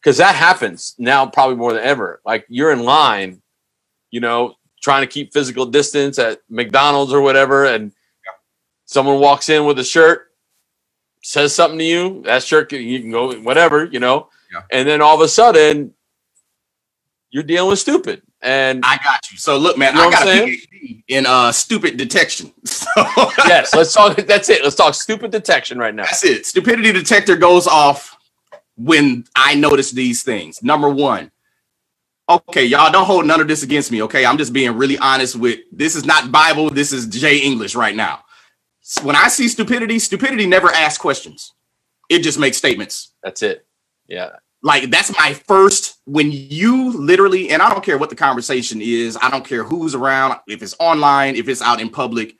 because 0.00 0.18
yeah. 0.18 0.32
that 0.32 0.36
happens 0.36 0.94
now 0.98 1.26
probably 1.26 1.56
more 1.56 1.72
than 1.72 1.82
ever. 1.82 2.20
Like 2.24 2.46
you're 2.48 2.72
in 2.72 2.84
line 2.84 3.42
you 4.10 4.20
know 4.20 4.54
trying 4.80 5.02
to 5.02 5.06
keep 5.06 5.32
physical 5.32 5.66
distance 5.66 6.18
at 6.18 6.40
mcdonald's 6.48 7.12
or 7.12 7.20
whatever 7.20 7.66
and 7.66 7.92
yeah. 8.24 8.32
someone 8.84 9.20
walks 9.20 9.48
in 9.48 9.64
with 9.64 9.78
a 9.78 9.84
shirt 9.84 10.28
says 11.22 11.54
something 11.54 11.78
to 11.78 11.84
you 11.84 12.22
that 12.24 12.42
shirt 12.42 12.72
you 12.72 13.00
can 13.00 13.10
go 13.10 13.34
whatever 13.40 13.84
you 13.84 14.00
know 14.00 14.28
yeah. 14.56 14.78
and 14.78 14.88
then 14.88 15.00
all 15.00 15.14
of 15.14 15.20
a 15.20 15.28
sudden 15.28 15.92
you're 17.30 17.42
dealing 17.42 17.70
with 17.70 17.78
stupid 17.78 18.22
and 18.42 18.84
I 18.84 18.98
got 19.02 19.30
you. 19.30 19.38
So 19.38 19.56
look, 19.58 19.76
man, 19.76 19.94
you 19.94 20.00
know 20.00 20.08
I 20.08 20.10
got 20.10 20.26
a 20.26 20.30
PhD 20.30 21.02
in 21.08 21.26
uh 21.26 21.52
stupid 21.52 21.96
detection. 21.96 22.52
So 22.66 22.86
yes, 23.46 23.74
let's 23.74 23.92
talk. 23.92 24.16
That's 24.16 24.48
it. 24.48 24.62
Let's 24.62 24.76
talk 24.76 24.94
stupid 24.94 25.30
detection 25.30 25.78
right 25.78 25.94
now. 25.94 26.04
That's 26.04 26.24
it. 26.24 26.46
Stupidity 26.46 26.92
detector 26.92 27.36
goes 27.36 27.66
off 27.66 28.16
when 28.76 29.24
I 29.34 29.54
notice 29.54 29.90
these 29.90 30.22
things. 30.22 30.62
Number 30.62 30.88
one. 30.88 31.30
Okay, 32.28 32.64
y'all 32.64 32.90
don't 32.90 33.04
hold 33.06 33.24
none 33.24 33.40
of 33.40 33.48
this 33.48 33.62
against 33.62 33.92
me. 33.92 34.02
Okay, 34.02 34.26
I'm 34.26 34.36
just 34.36 34.52
being 34.52 34.76
really 34.76 34.98
honest 34.98 35.36
with 35.36 35.60
this 35.70 35.94
is 35.94 36.04
not 36.04 36.32
Bible. 36.32 36.70
This 36.70 36.92
is 36.92 37.06
Jay 37.06 37.38
English 37.38 37.74
right 37.74 37.94
now. 37.94 38.24
When 39.02 39.14
I 39.14 39.28
see 39.28 39.48
stupidity, 39.48 39.98
stupidity 39.98 40.46
never 40.46 40.68
asks 40.70 40.98
questions. 40.98 41.52
It 42.08 42.20
just 42.20 42.38
makes 42.38 42.56
statements. 42.56 43.12
That's 43.22 43.42
it. 43.42 43.66
Yeah. 44.08 44.30
Like 44.66 44.90
that's 44.90 45.16
my 45.16 45.32
first 45.32 45.98
when 46.06 46.32
you 46.32 46.90
literally, 46.90 47.50
and 47.50 47.62
I 47.62 47.70
don't 47.70 47.84
care 47.84 47.98
what 47.98 48.10
the 48.10 48.16
conversation 48.16 48.80
is, 48.82 49.16
I 49.22 49.30
don't 49.30 49.44
care 49.44 49.62
who's 49.62 49.94
around, 49.94 50.40
if 50.48 50.60
it's 50.60 50.74
online, 50.80 51.36
if 51.36 51.48
it's 51.48 51.62
out 51.62 51.80
in 51.80 51.88
public. 51.88 52.36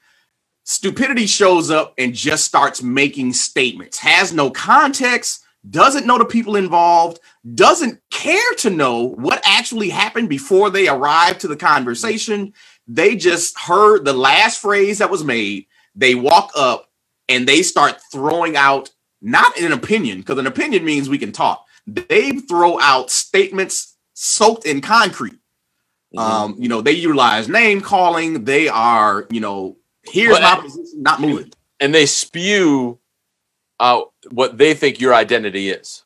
Stupidity 0.64 1.26
shows 1.26 1.70
up 1.70 1.94
and 1.98 2.12
just 2.12 2.44
starts 2.44 2.82
making 2.82 3.32
statements, 3.32 3.98
has 3.98 4.32
no 4.32 4.50
context, 4.50 5.44
doesn't 5.70 6.04
know 6.04 6.18
the 6.18 6.24
people 6.24 6.56
involved, 6.56 7.20
doesn't 7.54 8.00
care 8.10 8.54
to 8.58 8.70
know 8.70 9.04
what 9.10 9.40
actually 9.44 9.88
happened 9.88 10.28
before 10.28 10.68
they 10.68 10.88
arrived 10.88 11.42
to 11.42 11.48
the 11.48 11.54
conversation. 11.54 12.52
They 12.88 13.14
just 13.14 13.56
heard 13.56 14.04
the 14.04 14.12
last 14.12 14.60
phrase 14.60 14.98
that 14.98 15.12
was 15.12 15.22
made. 15.22 15.66
They 15.94 16.16
walk 16.16 16.50
up 16.56 16.90
and 17.28 17.46
they 17.46 17.62
start 17.62 18.00
throwing 18.10 18.56
out 18.56 18.90
not 19.22 19.56
an 19.60 19.70
opinion, 19.70 20.18
because 20.18 20.38
an 20.38 20.48
opinion 20.48 20.84
means 20.84 21.08
we 21.08 21.18
can 21.18 21.30
talk 21.30 21.65
they 21.86 22.32
throw 22.32 22.80
out 22.80 23.10
statements 23.10 23.96
soaked 24.14 24.66
in 24.66 24.80
concrete. 24.80 25.38
Mm-hmm. 26.14 26.18
Um, 26.18 26.56
you 26.58 26.68
know, 26.68 26.80
they 26.80 26.92
utilize 26.92 27.48
name 27.48 27.80
calling. 27.80 28.44
They 28.44 28.68
are, 28.68 29.26
you 29.30 29.40
know, 29.40 29.76
here's 30.04 30.40
my 30.40 30.60
position, 30.60 31.02
not 31.02 31.20
moving. 31.20 31.52
And 31.80 31.94
they 31.94 32.06
spew 32.06 32.98
out 33.78 34.12
what 34.30 34.56
they 34.56 34.74
think 34.74 35.00
your 35.00 35.14
identity 35.14 35.70
is. 35.70 36.04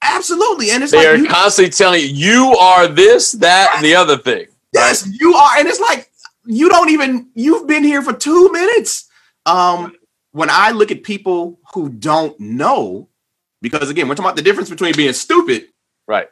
Absolutely. 0.00 0.70
And 0.70 0.82
it's 0.82 0.92
they 0.92 0.98
like 0.98 1.06
are 1.08 1.16
you, 1.16 1.28
constantly 1.28 1.70
telling 1.70 2.00
you 2.00 2.08
you 2.08 2.56
are 2.56 2.86
this, 2.86 3.32
that, 3.32 3.72
and 3.74 3.84
the 3.84 3.94
other 3.94 4.16
thing. 4.16 4.46
Yes, 4.72 5.04
right? 5.04 5.16
you 5.18 5.34
are. 5.34 5.58
And 5.58 5.66
it's 5.66 5.80
like 5.80 6.10
you 6.46 6.68
don't 6.68 6.90
even 6.90 7.28
you've 7.34 7.66
been 7.66 7.82
here 7.82 8.02
for 8.02 8.12
two 8.12 8.52
minutes. 8.52 9.08
Um, 9.44 9.94
when 10.32 10.50
I 10.50 10.70
look 10.70 10.90
at 10.90 11.02
people 11.02 11.58
who 11.72 11.88
don't 11.88 12.38
know, 12.38 13.08
because 13.60 13.90
again, 13.90 14.08
we're 14.08 14.14
talking 14.14 14.26
about 14.26 14.36
the 14.36 14.42
difference 14.42 14.70
between 14.70 14.94
being 14.96 15.12
stupid, 15.12 15.68
right, 16.06 16.28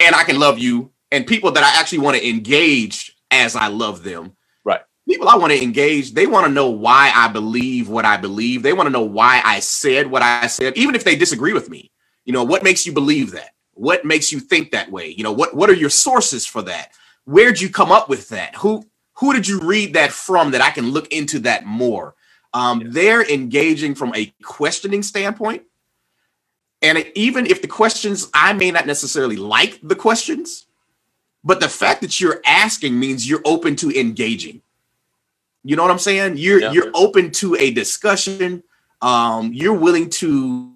and 0.00 0.14
I 0.14 0.24
can 0.24 0.38
love 0.38 0.58
you, 0.58 0.92
and 1.10 1.26
people 1.26 1.52
that 1.52 1.64
I 1.64 1.80
actually 1.80 1.98
want 1.98 2.16
to 2.16 2.28
engage 2.28 3.16
as 3.30 3.56
I 3.56 3.68
love 3.68 4.02
them. 4.02 4.36
Right. 4.64 4.82
People 5.08 5.28
I 5.28 5.36
want 5.36 5.52
to 5.52 5.62
engage, 5.62 6.12
they 6.12 6.26
want 6.26 6.46
to 6.46 6.52
know 6.52 6.70
why 6.70 7.12
I 7.14 7.28
believe 7.28 7.88
what 7.88 8.04
I 8.04 8.16
believe. 8.16 8.62
They 8.62 8.72
want 8.72 8.86
to 8.86 8.92
know 8.92 9.02
why 9.04 9.40
I 9.44 9.60
said 9.60 10.08
what 10.08 10.22
I 10.22 10.46
said, 10.46 10.76
even 10.76 10.94
if 10.94 11.04
they 11.04 11.16
disagree 11.16 11.52
with 11.52 11.70
me. 11.70 11.90
You 12.24 12.32
know, 12.32 12.44
what 12.44 12.64
makes 12.64 12.86
you 12.86 12.92
believe 12.92 13.32
that? 13.32 13.50
What 13.74 14.04
makes 14.04 14.32
you 14.32 14.40
think 14.40 14.70
that 14.70 14.90
way? 14.90 15.08
You 15.08 15.22
know, 15.22 15.32
what 15.32 15.54
what 15.54 15.70
are 15.70 15.74
your 15.74 15.90
sources 15.90 16.46
for 16.46 16.62
that? 16.62 16.92
Where'd 17.24 17.60
you 17.60 17.68
come 17.68 17.92
up 17.92 18.08
with 18.08 18.28
that? 18.30 18.56
Who 18.56 18.84
who 19.14 19.32
did 19.32 19.46
you 19.46 19.60
read 19.60 19.94
that 19.94 20.12
from 20.12 20.50
that 20.52 20.60
I 20.60 20.70
can 20.70 20.90
look 20.90 21.12
into 21.12 21.40
that 21.40 21.64
more? 21.64 22.14
Um, 22.52 22.82
They're 22.86 23.28
engaging 23.28 23.94
from 23.94 24.14
a 24.14 24.32
questioning 24.42 25.02
standpoint 25.02 25.62
and 26.86 27.04
even 27.16 27.46
if 27.46 27.62
the 27.62 27.68
questions, 27.68 28.28
I 28.32 28.52
may 28.52 28.70
not 28.70 28.86
necessarily 28.86 29.34
like 29.34 29.80
the 29.82 29.96
questions, 29.96 30.66
but 31.42 31.58
the 31.58 31.68
fact 31.68 32.00
that 32.02 32.20
you're 32.20 32.40
asking 32.46 32.98
means 32.98 33.28
you're 33.28 33.42
open 33.44 33.74
to 33.76 33.90
engaging. 33.90 34.62
You 35.64 35.74
know 35.74 35.82
what 35.82 35.90
I'm 35.90 35.98
saying? 35.98 36.36
You're 36.36 36.60
yeah. 36.60 36.70
you're 36.70 36.92
open 36.94 37.32
to 37.32 37.56
a 37.56 37.72
discussion. 37.72 38.62
Um, 39.02 39.52
you're 39.52 39.74
willing 39.74 40.10
to 40.10 40.72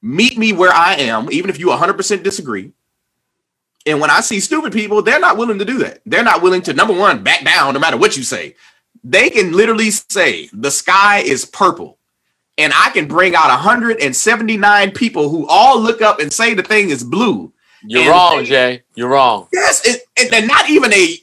meet 0.00 0.38
me 0.38 0.54
where 0.54 0.72
I 0.72 0.94
am, 0.94 1.30
even 1.30 1.50
if 1.50 1.58
you 1.58 1.66
100% 1.66 2.22
disagree. 2.22 2.72
And 3.84 4.00
when 4.00 4.10
I 4.10 4.20
see 4.20 4.40
stupid 4.40 4.72
people, 4.72 5.02
they're 5.02 5.20
not 5.20 5.36
willing 5.36 5.58
to 5.58 5.64
do 5.66 5.78
that. 5.78 6.00
They're 6.06 6.24
not 6.24 6.42
willing 6.42 6.62
to 6.62 6.72
number 6.72 6.94
one 6.94 7.22
back 7.22 7.44
down, 7.44 7.74
no 7.74 7.80
matter 7.80 7.96
what 7.98 8.16
you 8.16 8.22
say. 8.22 8.56
They 9.04 9.28
can 9.28 9.52
literally 9.52 9.90
say 9.90 10.48
the 10.52 10.70
sky 10.70 11.18
is 11.18 11.44
purple 11.44 11.95
and 12.58 12.72
I 12.74 12.90
can 12.90 13.06
bring 13.06 13.34
out 13.34 13.48
179 13.48 14.90
people 14.92 15.28
who 15.28 15.46
all 15.46 15.80
look 15.80 16.00
up 16.02 16.20
and 16.20 16.32
say 16.32 16.54
the 16.54 16.62
thing 16.62 16.90
is 16.90 17.04
blue. 17.04 17.52
You're 17.84 18.02
and 18.02 18.10
wrong, 18.10 18.36
they, 18.38 18.44
Jay. 18.44 18.82
You're 18.94 19.08
wrong. 19.08 19.48
Yes, 19.52 19.86
it, 19.86 20.02
it, 20.16 20.32
and 20.32 20.48
not 20.48 20.68
even 20.70 20.92
a. 20.92 21.18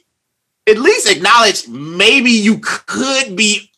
At 0.66 0.78
least 0.78 1.10
acknowledge 1.10 1.68
maybe 1.68 2.30
you 2.30 2.58
could 2.58 3.36
be. 3.36 3.70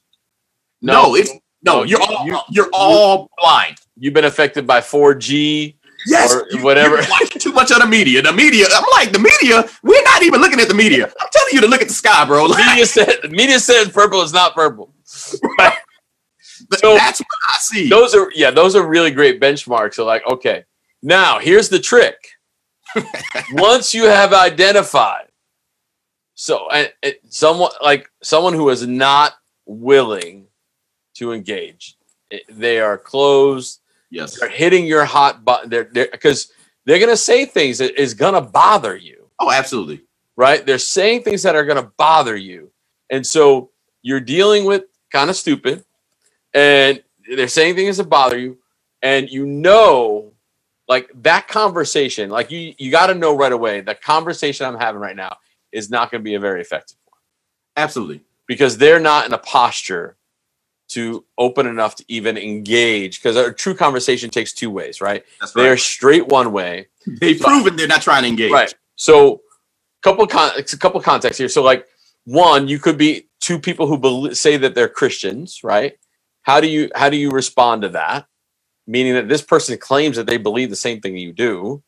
No, 0.81 0.93
no 0.93 1.17
it's 1.17 1.33
no. 1.63 1.83
You're 1.83 2.01
all 2.01 2.27
you, 2.27 2.39
you're 2.51 2.71
all 2.73 3.29
blind. 3.39 3.79
You've 3.97 4.15
been 4.15 4.27
affected 4.27 4.67
by 4.67 4.81
4G. 4.81 5.75
Yes, 6.07 6.33
or 6.33 6.47
you, 6.51 6.63
whatever. 6.63 6.99
watching 7.11 7.41
too 7.41 7.51
much 7.51 7.73
of 7.73 7.81
the 7.81 7.87
media. 7.87 8.23
The 8.23 8.33
media. 8.33 8.67
I'm 8.73 8.85
like 8.93 9.11
the 9.11 9.19
media. 9.19 9.69
We're 9.83 10.05
not 10.05 10.23
even 10.23 10.41
looking 10.41 10.61
at 10.61 10.69
the 10.69 10.75
media. 10.75 11.07
I'm 11.07 11.29
telling 11.33 11.53
you 11.53 11.61
to 11.63 11.67
look 11.67 11.83
at 11.83 11.89
the 11.89 11.95
sky, 11.95 12.25
bro. 12.25 12.45
Like, 12.45 12.65
media 12.65 12.87
said. 12.87 13.31
Media 13.31 13.59
says 13.59 13.89
purple 13.89 14.23
is 14.23 14.33
not 14.33 14.55
purple. 14.55 14.93
so 16.75 16.95
that's 16.95 17.21
what 17.21 17.29
I 17.49 17.59
see. 17.59 17.89
Those 17.89 18.15
are 18.15 18.31
yeah, 18.35 18.51
those 18.51 18.77
are 18.77 18.87
really 18.87 19.11
great 19.11 19.41
benchmarks. 19.41 19.95
So 19.95 20.05
like, 20.05 20.27
okay, 20.27 20.65
now 21.03 21.39
here's 21.39 21.69
the 21.69 21.79
trick. 21.79 22.17
Once 23.53 23.95
you 23.95 24.05
have 24.05 24.33
identified, 24.33 25.29
so 26.35 26.69
and, 26.71 26.93
and 27.03 27.15
someone 27.29 27.73
like 27.83 28.11
someone 28.23 28.55
who 28.55 28.69
is 28.71 28.87
not 28.87 29.35
willing 29.67 30.47
to 31.15 31.33
engage, 31.33 31.97
eh, 32.31 32.39
they 32.49 32.81
are 32.81 32.99
closed. 32.99 33.81
Yes, 34.11 34.39
they're 34.39 34.49
hitting 34.49 34.87
your 34.87 35.05
hot 35.05 35.45
button. 35.45 35.71
They're 35.71 35.85
because 35.85 36.47
they're, 36.85 36.99
they're 36.99 37.07
going 37.07 37.17
to 37.17 37.21
say 37.21 37.45
things 37.45 37.79
that 37.79 38.01
is 38.01 38.15
going 38.15 38.35
to 38.35 38.41
bother 38.41 38.97
you. 38.97 39.29
Oh, 39.39 39.51
absolutely. 39.51 40.03
Right? 40.37 40.65
They're 40.65 40.79
saying 40.79 41.23
things 41.23 41.43
that 41.43 41.57
are 41.57 41.65
going 41.65 41.83
to 41.83 41.91
bother 41.97 42.37
you, 42.37 42.71
and 43.11 43.27
so 43.27 43.71
you're 44.03 44.21
dealing 44.21 44.65
with 44.65 44.85
kind 45.11 45.31
of 45.31 45.37
stupid 45.37 45.85
and 46.57 47.03
they're 47.29 47.49
saying 47.49 47.75
things 47.77 47.99
that 47.99 48.09
bother 48.09 48.39
you, 48.39 48.59
and 49.03 49.29
you 49.31 49.45
know, 49.45 50.33
like 50.89 51.11
that 51.23 51.49
conversation, 51.49 52.31
like 52.31 52.51
you 52.51 52.75
you 52.79 52.91
got 52.91 53.09
to 53.09 53.15
know 53.15 53.37
right 53.37 53.53
away 53.53 53.83
the 53.83 53.95
conversation 53.95 54.67
I'm 54.67 54.79
having 54.79 55.01
right 55.01 55.17
now 55.17 55.37
is 55.71 55.91
not 55.91 56.11
going 56.11 56.23
to 56.23 56.25
be 56.25 56.35
a 56.35 56.41
very 56.41 56.63
effective 56.63 56.97
one. 57.05 57.21
Absolutely, 57.77 58.23
because 58.47 58.79
they're 58.79 58.99
not 58.99 59.27
in 59.27 59.35
a 59.35 59.39
posture 59.39 60.17
to 60.89 61.25
open 61.37 61.67
enough 61.67 61.97
to 61.97 62.05
even 62.09 62.39
engage 62.39 63.21
because 63.21 63.37
a 63.37 63.53
true 63.53 63.75
conversation 63.75 64.31
takes 64.31 64.53
two 64.53 64.71
ways, 64.71 65.01
right? 65.01 65.25
That's 65.41 65.55
right. 65.55 65.63
They're 65.63 65.77
straight 65.77 66.27
one 66.29 66.53
way. 66.53 66.87
They've 67.21 67.41
proven 67.41 67.77
they're 67.77 67.89
not 67.89 68.03
trying 68.03 68.23
to 68.23 68.29
engage. 68.29 68.53
Right. 68.53 68.73
So, 68.95 69.43
couple 70.03 70.27
con- 70.27 70.53
a 70.57 70.63
couple 70.63 71.01
contexts 71.01 71.39
here. 71.39 71.49
So, 71.49 71.63
like 71.63 71.87
one, 72.25 72.67
you 72.67 72.79
could 72.79 72.97
be 72.97 73.29
two 73.41 73.59
people 73.59 73.87
who 73.87 73.99
be- 73.99 74.35
say 74.35 74.57
that 74.57 74.75
they're 74.75 74.89
Christians, 74.89 75.63
right? 75.63 75.99
How 76.47 76.61
do 76.61 76.69
you 76.69 76.91
how 76.95 77.11
do 77.11 77.17
you 77.17 77.31
respond 77.31 77.83
to 77.83 77.89
that? 77.91 78.27
Meaning 78.87 79.15
that 79.15 79.29
this 79.29 79.43
person 79.43 79.77
claims 79.79 80.17
that 80.17 80.29
they 80.29 80.37
believe 80.37 80.71
the 80.71 80.77
same 80.77 81.01
thing 81.01 81.17
you 81.17 81.33
do. 81.33 81.83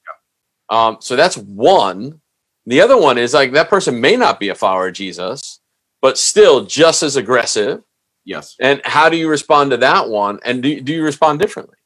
Yeah. 0.70 0.86
Um, 0.86 0.96
so 1.00 1.14
that's 1.14 1.36
one. 1.36 2.20
The 2.66 2.80
other 2.80 3.00
one 3.00 3.18
is 3.18 3.34
like 3.34 3.52
that 3.52 3.70
person 3.70 4.00
may 4.00 4.16
not 4.16 4.40
be 4.40 4.48
a 4.48 4.56
follower 4.56 4.88
of 4.88 4.94
Jesus, 4.94 5.60
but 6.02 6.18
still 6.18 6.64
just 6.64 7.04
as 7.04 7.14
aggressive. 7.14 7.82
Yes. 8.24 8.56
And 8.58 8.82
how 8.84 9.08
do 9.08 9.16
you 9.16 9.30
respond 9.30 9.70
to 9.70 9.76
that 9.78 10.08
one? 10.08 10.40
And 10.44 10.60
do, 10.60 10.80
do 10.80 10.92
you 10.92 11.04
respond 11.04 11.38
differently? 11.38 11.76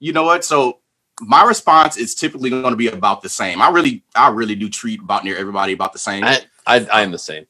You 0.00 0.14
know 0.14 0.24
what? 0.24 0.42
So 0.42 0.78
my 1.20 1.44
response 1.44 1.98
is 1.98 2.14
typically 2.14 2.48
going 2.48 2.70
to 2.70 2.76
be 2.76 2.88
about 2.88 3.20
the 3.20 3.28
same. 3.28 3.60
I 3.60 3.68
really, 3.68 4.04
I 4.16 4.30
really 4.30 4.54
do 4.54 4.70
treat 4.70 5.00
about 5.00 5.22
near 5.22 5.36
everybody 5.36 5.74
about 5.74 5.92
the 5.92 5.98
same. 5.98 6.24
I, 6.24 6.40
I, 6.66 6.86
I 6.90 7.02
am 7.02 7.12
the 7.12 7.18
same. 7.18 7.46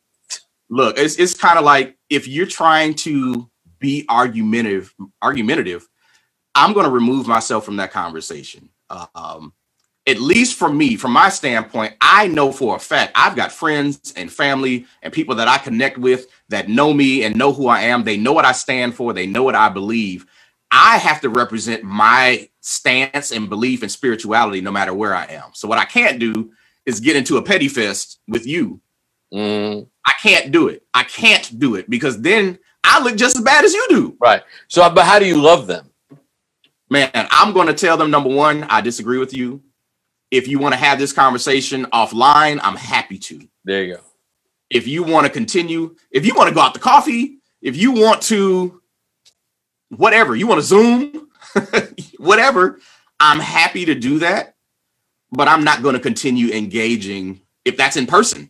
Look, 0.69 0.99
it's 0.99 1.17
it's 1.19 1.35
kind 1.35 1.59
of 1.59 1.65
like 1.65 1.97
if 2.11 2.29
you're 2.29 2.47
trying 2.47 2.95
to 2.95 3.50
be 3.81 4.05
argumentative, 4.09 4.95
argumentative, 5.23 5.89
I'm 6.55 6.73
going 6.73 6.85
to 6.85 6.93
remove 6.93 7.27
myself 7.27 7.65
from 7.65 7.77
that 7.77 7.93
conversation. 7.93 8.69
Um, 9.15 9.53
at 10.07 10.19
least 10.19 10.59
for 10.59 10.73
me, 10.73 10.97
from 10.97 11.13
my 11.13 11.29
standpoint, 11.29 11.95
I 12.01 12.27
know 12.27 12.53
for 12.53 12.77
a 12.77 12.81
fact 12.81 13.13
I've 13.15 13.37
got 13.37 13.53
friends 13.53 14.13
and 14.17 14.33
family 14.33 14.87
and 15.03 15.13
people 15.13 15.35
that 15.37 15.49
I 15.49 15.59
connect 15.59 15.99
with 15.99 16.27
that 16.49 16.69
know 16.69 16.93
me 16.93 17.23
and 17.23 17.37
know 17.37 17.53
who 17.53 17.69
I 17.69 17.83
am. 17.83 18.05
They 18.05 18.17
know 18.17 18.33
what 18.33 18.45
I 18.45 18.53
stand 18.53 18.95
for, 18.95 19.13
they 19.13 19.27
know 19.27 19.43
what 19.43 19.55
I 19.55 19.69
believe. 19.69 20.27
I 20.73 20.99
have 20.99 21.21
to 21.23 21.29
represent 21.29 21.83
my 21.83 22.49
stance 22.61 23.33
and 23.33 23.49
belief 23.49 23.83
and 23.83 23.91
spirituality 23.91 24.61
no 24.61 24.71
matter 24.71 24.95
where 24.95 25.15
I 25.15 25.25
am. 25.27 25.51
So, 25.53 25.69
what 25.69 25.79
I 25.79 25.85
can't 25.85 26.19
do 26.19 26.53
is 26.87 27.01
get 27.01 27.17
into 27.17 27.37
a 27.37 27.43
petty 27.43 27.69
fest 27.69 28.21
with 28.29 28.47
you. 28.47 28.81
Mm. 29.33 29.87
I 30.07 30.13
can't 30.23 30.51
do 30.51 30.69
it. 30.69 30.85
I 30.95 31.05
can't 31.05 31.59
do 31.59 31.75
it 31.75 31.91
because 31.91 32.21
then 32.21 32.59
I 32.85 33.03
look 33.03 33.17
just 33.17 33.37
as 33.37 33.43
bad 33.43 33.65
as 33.65 33.73
you 33.73 33.87
do. 33.89 34.17
Right. 34.21 34.43
So, 34.69 34.89
but 34.91 35.05
how 35.05 35.19
do 35.19 35.27
you 35.27 35.41
love 35.41 35.67
them? 35.67 35.91
Man, 36.89 37.11
I'm 37.15 37.53
going 37.53 37.69
to 37.69 37.75
tell 37.75 37.97
them 37.97 38.11
number 38.11 38.29
one, 38.31 38.65
I 38.65 38.81
disagree 38.81 39.19
with 39.19 39.33
you. 39.33 39.63
If 40.31 40.49
you 40.49 40.59
want 40.59 40.75
to 40.75 40.81
have 40.81 40.99
this 40.99 41.13
conversation 41.13 41.87
offline, 41.87 42.59
I'm 42.63 42.77
happy 42.77 43.19
to. 43.19 43.49
There 43.65 43.85
you 43.85 43.95
go. 43.95 44.01
If 44.71 44.87
you 44.87 45.03
want 45.03 45.27
to 45.27 45.33
continue, 45.33 45.97
if 46.11 46.25
you 46.25 46.35
want 46.35 46.49
to 46.49 46.55
go 46.55 46.61
out 46.61 46.75
to 46.75 46.81
coffee, 46.81 47.39
if 47.61 47.77
you 47.77 47.93
want 47.93 48.23
to, 48.23 48.81
whatever, 49.91 50.35
you 50.35 50.47
want 50.47 50.61
to 50.61 50.67
Zoom, 50.67 51.29
whatever, 52.19 52.81
I'm 53.19 53.41
happy 53.41 53.85
to 53.85 53.95
do 53.95 54.21
that. 54.21 54.55
But 55.33 55.47
I'm 55.47 55.63
not 55.63 55.83
going 55.83 55.95
to 55.95 56.01
continue 56.01 56.53
engaging 56.53 57.41
if 57.65 57.77
that's 57.77 57.97
in 57.97 58.07
person. 58.07 58.50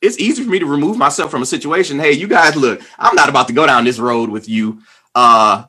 It's 0.00 0.18
easy 0.18 0.42
for 0.42 0.50
me 0.50 0.58
to 0.58 0.66
remove 0.66 0.96
myself 0.96 1.30
from 1.30 1.42
a 1.42 1.46
situation. 1.46 1.98
Hey, 1.98 2.12
you 2.12 2.26
guys, 2.26 2.56
look, 2.56 2.80
I'm 2.98 3.14
not 3.14 3.28
about 3.28 3.48
to 3.48 3.52
go 3.52 3.66
down 3.66 3.84
this 3.84 3.98
road 3.98 4.30
with 4.30 4.48
you. 4.48 4.80
Uh, 5.14 5.64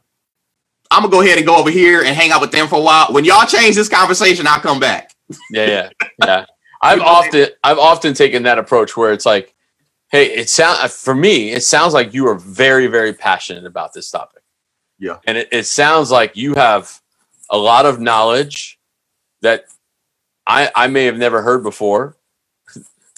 I'm 0.90 1.04
gonna 1.04 1.12
go 1.12 1.22
ahead 1.22 1.38
and 1.38 1.48
go 1.48 1.58
over 1.58 1.70
here 1.70 2.04
and 2.04 2.16
hang 2.16 2.32
out 2.32 2.42
with 2.42 2.52
them 2.52 2.68
for 2.68 2.76
a 2.76 2.82
while. 2.82 3.08
When 3.12 3.26
y'all 3.26 3.46
change 3.46 3.76
this 3.76 3.90
conversation, 3.90 4.46
I'll 4.48 4.60
come 4.60 4.80
back. 4.80 5.12
Yeah, 5.50 5.66
yeah, 5.66 5.90
yeah. 6.24 6.46
I've 6.82 7.02
often 7.02 7.48
I've 7.64 7.78
often 7.78 8.14
taken 8.14 8.44
that 8.44 8.58
approach 8.58 8.98
where 8.98 9.14
it's 9.14 9.26
like, 9.26 9.54
hey, 10.12 10.26
it 10.26 10.50
sound 10.50 10.92
for 10.92 11.16
me, 11.16 11.52
it 11.52 11.64
sounds 11.64 11.94
like 11.94 12.14
you 12.14 12.28
are 12.28 12.36
very, 12.36 12.88
very 12.88 13.14
passionate 13.14 13.66
about 13.66 13.94
this 13.94 14.10
topic. 14.10 14.44
Yeah. 15.00 15.18
And 15.26 15.38
it, 15.38 15.50
it 15.52 15.66
sounds 15.66 16.12
like 16.12 16.36
you 16.36 16.56
have 16.56 17.00
a 17.50 17.58
lot 17.58 17.86
of 17.86 18.00
knowledge 18.00 18.80
that 19.42 19.66
I 20.46 20.72
I 20.76 20.88
may 20.88 21.06
have 21.06 21.18
never 21.18 21.42
heard 21.42 21.64
before. 21.64 22.18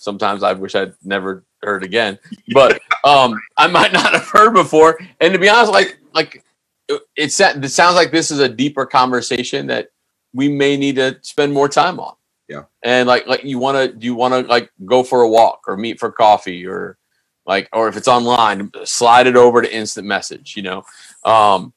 Sometimes 0.03 0.43
I 0.43 0.51
wish 0.51 0.75
I'd 0.75 0.93
never 1.03 1.45
heard 1.61 1.83
again. 1.83 2.19
But 2.53 2.81
um 3.05 3.39
I 3.57 3.67
might 3.67 3.93
not 3.93 4.13
have 4.13 4.27
heard 4.27 4.53
before. 4.53 4.99
And 5.21 5.33
to 5.33 5.39
be 5.39 5.47
honest, 5.49 5.71
like 5.71 5.97
like 6.13 6.43
it, 6.89 7.01
it 7.15 7.31
sounds 7.31 7.95
like 7.95 8.11
this 8.11 8.29
is 8.29 8.39
a 8.39 8.49
deeper 8.49 8.85
conversation 8.85 9.67
that 9.67 9.89
we 10.33 10.49
may 10.49 10.75
need 10.75 10.97
to 10.97 11.17
spend 11.21 11.53
more 11.53 11.69
time 11.69 11.99
on. 11.99 12.15
Yeah. 12.49 12.63
And 12.83 13.07
like 13.07 13.27
like 13.27 13.45
you 13.45 13.59
want 13.59 13.77
to 13.77 13.97
do 13.97 14.05
you 14.05 14.15
want 14.15 14.33
to 14.33 14.41
like 14.41 14.69
go 14.85 15.03
for 15.03 15.21
a 15.21 15.29
walk 15.29 15.61
or 15.67 15.77
meet 15.77 15.99
for 15.99 16.11
coffee 16.11 16.67
or 16.67 16.97
like 17.45 17.69
or 17.71 17.87
if 17.87 17.95
it's 17.95 18.09
online 18.09 18.71
slide 18.83 19.27
it 19.27 19.37
over 19.37 19.61
to 19.61 19.73
instant 19.73 20.05
message, 20.05 20.55
you 20.57 20.63
know. 20.63 20.83
Um 21.23 21.73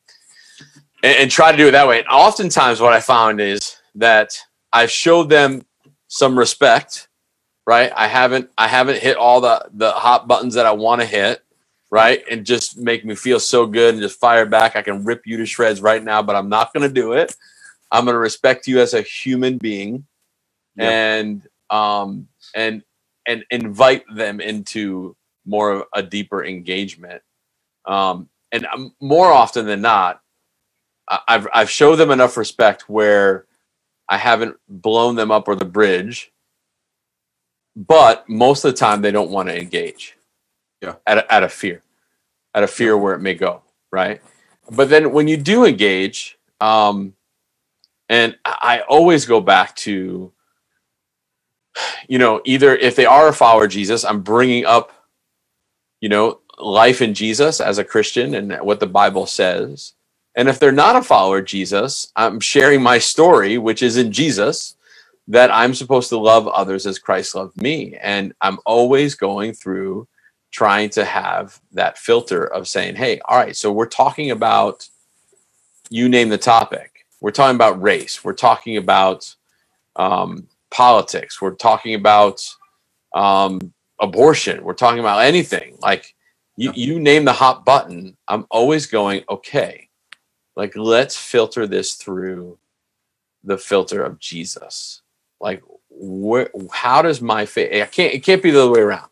and, 1.05 1.17
and 1.17 1.31
try 1.31 1.53
to 1.53 1.59
do 1.59 1.69
it 1.69 1.73
that 1.73 1.87
way. 1.87 2.01
And 2.01 2.09
oftentimes 2.09 2.81
what 2.81 2.93
I 2.93 3.01
found 3.01 3.41
is 3.41 3.77
that 3.95 4.37
I've 4.73 4.91
showed 4.91 5.29
them 5.29 5.65
some 6.09 6.39
respect, 6.39 7.09
right? 7.67 7.93
I 7.95 8.07
haven't 8.07 8.51
I 8.57 8.69
haven't 8.69 8.99
hit 8.99 9.17
all 9.17 9.41
the 9.41 9.69
the 9.75 9.93
hot 9.93 10.29
buttons 10.29 10.55
that 10.55 10.67
I 10.67 10.73
want 10.73 11.01
to 11.01 11.07
hit, 11.07 11.43
right? 11.91 12.23
And 12.31 12.47
just 12.47 12.79
make 12.79 13.05
me 13.05 13.15
feel 13.15 13.41
so 13.41 13.67
good 13.67 13.95
and 13.95 14.03
just 14.03 14.21
fire 14.21 14.47
back. 14.47 14.77
I 14.77 14.83
can 14.83 15.05
rip 15.05 15.27
you 15.27 15.37
to 15.39 15.47
shreds 15.47 15.81
right 15.81 16.03
now, 16.03 16.23
but 16.23 16.37
I'm 16.37 16.49
not 16.49 16.73
going 16.73 16.89
to 16.89 16.95
do 16.95 17.13
it. 17.13 17.35
I'm 17.91 18.05
going 18.05 18.15
to 18.15 18.21
respect 18.21 18.67
you 18.67 18.81
as 18.81 18.95
a 18.95 19.03
human 19.03 19.59
being 19.59 20.07
yep. 20.77 20.93
and 20.93 21.49
um 21.71 22.29
and 22.55 22.83
and 23.27 23.45
invite 23.51 24.05
them 24.15 24.41
into 24.41 25.17
more 25.45 25.73
of 25.73 25.83
a 25.93 26.03
deeper 26.03 26.45
engagement. 26.45 27.23
Um 27.85 28.29
and 28.53 28.67
more 29.01 29.33
often 29.33 29.67
than 29.67 29.81
not 29.81 30.21
I've 31.09 31.47
I've 31.53 31.71
showed 31.71 31.97
them 31.97 32.11
enough 32.11 32.37
respect 32.37 32.89
where 32.89 33.47
I 34.09 34.17
haven't 34.17 34.57
blown 34.69 35.17
them 35.17 35.31
up 35.31 35.49
or 35.49 35.57
the 35.57 35.65
bridge, 35.65 36.33
but 37.77 38.29
most 38.29 38.65
of 38.65 38.73
the 38.73 38.79
time 38.79 39.03
they 39.03 39.13
don't 39.13 39.31
want 39.31 39.49
to 39.51 39.61
engage. 39.61 40.17
Yeah. 40.81 40.95
Out 41.07 41.19
of, 41.19 41.25
out 41.31 41.43
of 41.43 41.53
fear, 41.53 41.83
out 42.55 42.65
of 42.65 42.71
fear 42.71 42.97
where 42.97 43.15
it 43.15 43.21
may 43.21 43.35
go, 43.35 43.63
right? 43.93 44.21
But 44.71 44.89
then 44.89 45.13
when 45.13 45.29
you 45.29 45.37
do 45.37 45.65
engage, 45.65 46.39
um, 46.61 47.15
and 48.09 48.37
I 48.45 48.83
always 48.89 49.27
go 49.27 49.41
back 49.41 49.75
to, 49.77 50.33
you 52.09 52.19
know, 52.19 52.41
either 52.45 52.75
if 52.75 52.97
they 52.97 53.07
are 53.07 53.29
a 53.29 53.33
follower 53.33 53.65
of 53.65 53.71
Jesus, 53.71 54.05
I'm 54.05 54.23
bringing 54.23 54.65
up, 54.65 54.93
you 56.01 56.09
know, 56.09 56.41
life 56.59 57.03
in 57.03 57.15
Jesus 57.15 57.61
as 57.61 57.79
a 57.79 57.85
Christian 57.85 58.35
and 58.35 58.53
what 58.61 58.81
the 58.81 58.87
Bible 58.87 59.27
says. 59.27 59.93
And 60.35 60.49
if 60.49 60.59
they're 60.59 60.73
not 60.73 60.97
a 60.97 61.03
follower 61.03 61.39
of 61.39 61.47
Jesus, 61.47 62.13
I'm 62.15 62.41
sharing 62.41 62.83
my 62.83 62.99
story, 62.99 63.59
which 63.59 63.83
is 63.83 63.97
in 63.97 64.13
Jesus, 64.13 64.76
that 65.29 65.51
I'm 65.53 65.75
supposed 65.75 66.09
to 66.11 66.19
love 66.19 66.47
others 66.49 66.87
as 66.87 66.99
Christ 66.99 67.35
loved 67.35 67.61
me. 67.61 67.97
And 68.01 68.33
I'm 68.41 68.59
always 68.65 69.15
going 69.15 69.55
through 69.55 70.07
trying 70.53 70.91
to 70.91 71.05
have 71.05 71.61
that 71.73 71.99
filter 71.99 72.45
of 72.45 72.69
saying, 72.69 72.97
hey, 72.97 73.21
all 73.25 73.37
right, 73.37 73.57
so 73.57 73.73
we're 73.73 73.87
talking 73.87 74.31
about, 74.31 74.89
you 75.91 76.09
name 76.09 76.29
the 76.29 76.39
topic 76.39 76.97
we're 77.21 77.31
talking 77.31 77.57
about 77.57 77.81
race. 77.83 78.23
We're 78.23 78.35
talking 78.35 78.77
about 78.77 79.35
um, 79.97 80.47
politics. 80.71 81.41
We're 81.41 81.55
talking 81.55 81.95
about 81.95 82.43
um, 83.15 83.73
abortion. 84.01 84.63
We're 84.63 84.75
talking 84.75 85.01
about 85.01 85.25
anything. 85.25 85.77
Like 85.81 86.15
you, 86.57 86.73
you 86.75 87.01
name 87.01 87.25
the 87.25 87.33
hot 87.33 87.65
button. 87.65 88.17
I'm 88.29 88.47
always 88.51 88.87
going, 88.87 89.25
okay, 89.31 89.89
like 90.57 90.77
let's 90.77 91.17
filter 91.17 91.67
this 91.67 91.95
through 91.95 92.59
the 93.45 93.59
filter 93.59 94.03
of 94.03 94.19
Jesus. 94.19 95.03
Like, 95.41 95.63
where, 95.91 96.51
how 96.73 97.03
does 97.03 97.21
my 97.21 97.47
faith? 97.47 97.73
I 97.73 97.87
can't. 97.87 98.15
It 98.15 98.25
can't 98.25 98.43
be 98.43 98.51
the 98.51 98.63
other 98.63 98.73
way 98.73 98.81
around. 98.81 99.09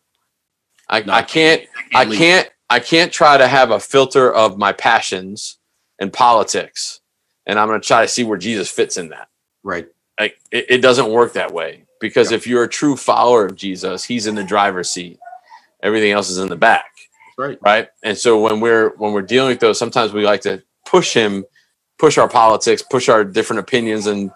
I, 0.89 1.01
no, 1.01 1.13
I 1.13 1.21
can't. 1.21 1.61
I 1.93 2.05
can't. 2.05 2.13
I 2.13 2.15
can't. 2.15 2.49
I 2.67 2.79
can't 2.79 3.11
try 3.11 3.37
to 3.37 3.47
have 3.47 3.71
a 3.71 3.79
filter 3.79 4.33
of 4.33 4.57
my 4.57 4.73
passions 4.73 5.59
and 5.99 6.11
politics 6.11 7.01
and 7.45 7.59
I'm 7.59 7.67
going 7.67 7.79
to 7.79 7.87
try 7.87 8.01
to 8.01 8.07
see 8.07 8.23
where 8.23 8.37
Jesus 8.37 8.69
fits 8.69 8.97
in 8.97 9.09
that. 9.09 9.29
Right. 9.63 9.87
Like 10.19 10.39
it, 10.51 10.65
it 10.69 10.77
doesn't 10.81 11.11
work 11.11 11.33
that 11.33 11.53
way 11.53 11.85
because 11.99 12.31
if 12.31 12.47
you're 12.47 12.63
a 12.63 12.69
true 12.69 12.95
follower 12.95 13.45
of 13.45 13.55
Jesus, 13.55 14.03
he's 14.03 14.27
in 14.27 14.35
the 14.35 14.43
driver's 14.43 14.89
seat. 14.89 15.19
Everything 15.83 16.11
else 16.11 16.29
is 16.29 16.37
in 16.37 16.49
the 16.49 16.55
back. 16.55 16.85
Right. 17.37 17.57
Right. 17.61 17.89
And 18.03 18.17
so 18.17 18.39
when 18.39 18.59
we're 18.59 18.95
when 18.95 19.13
we're 19.13 19.21
dealing 19.21 19.49
with 19.49 19.59
those, 19.59 19.77
sometimes 19.77 20.13
we 20.13 20.23
like 20.23 20.41
to 20.41 20.63
push 20.85 21.13
him, 21.13 21.43
push 21.99 22.17
our 22.17 22.29
politics, 22.29 22.81
push 22.81 23.09
our 23.09 23.23
different 23.23 23.59
opinions 23.59 24.07
and 24.07 24.31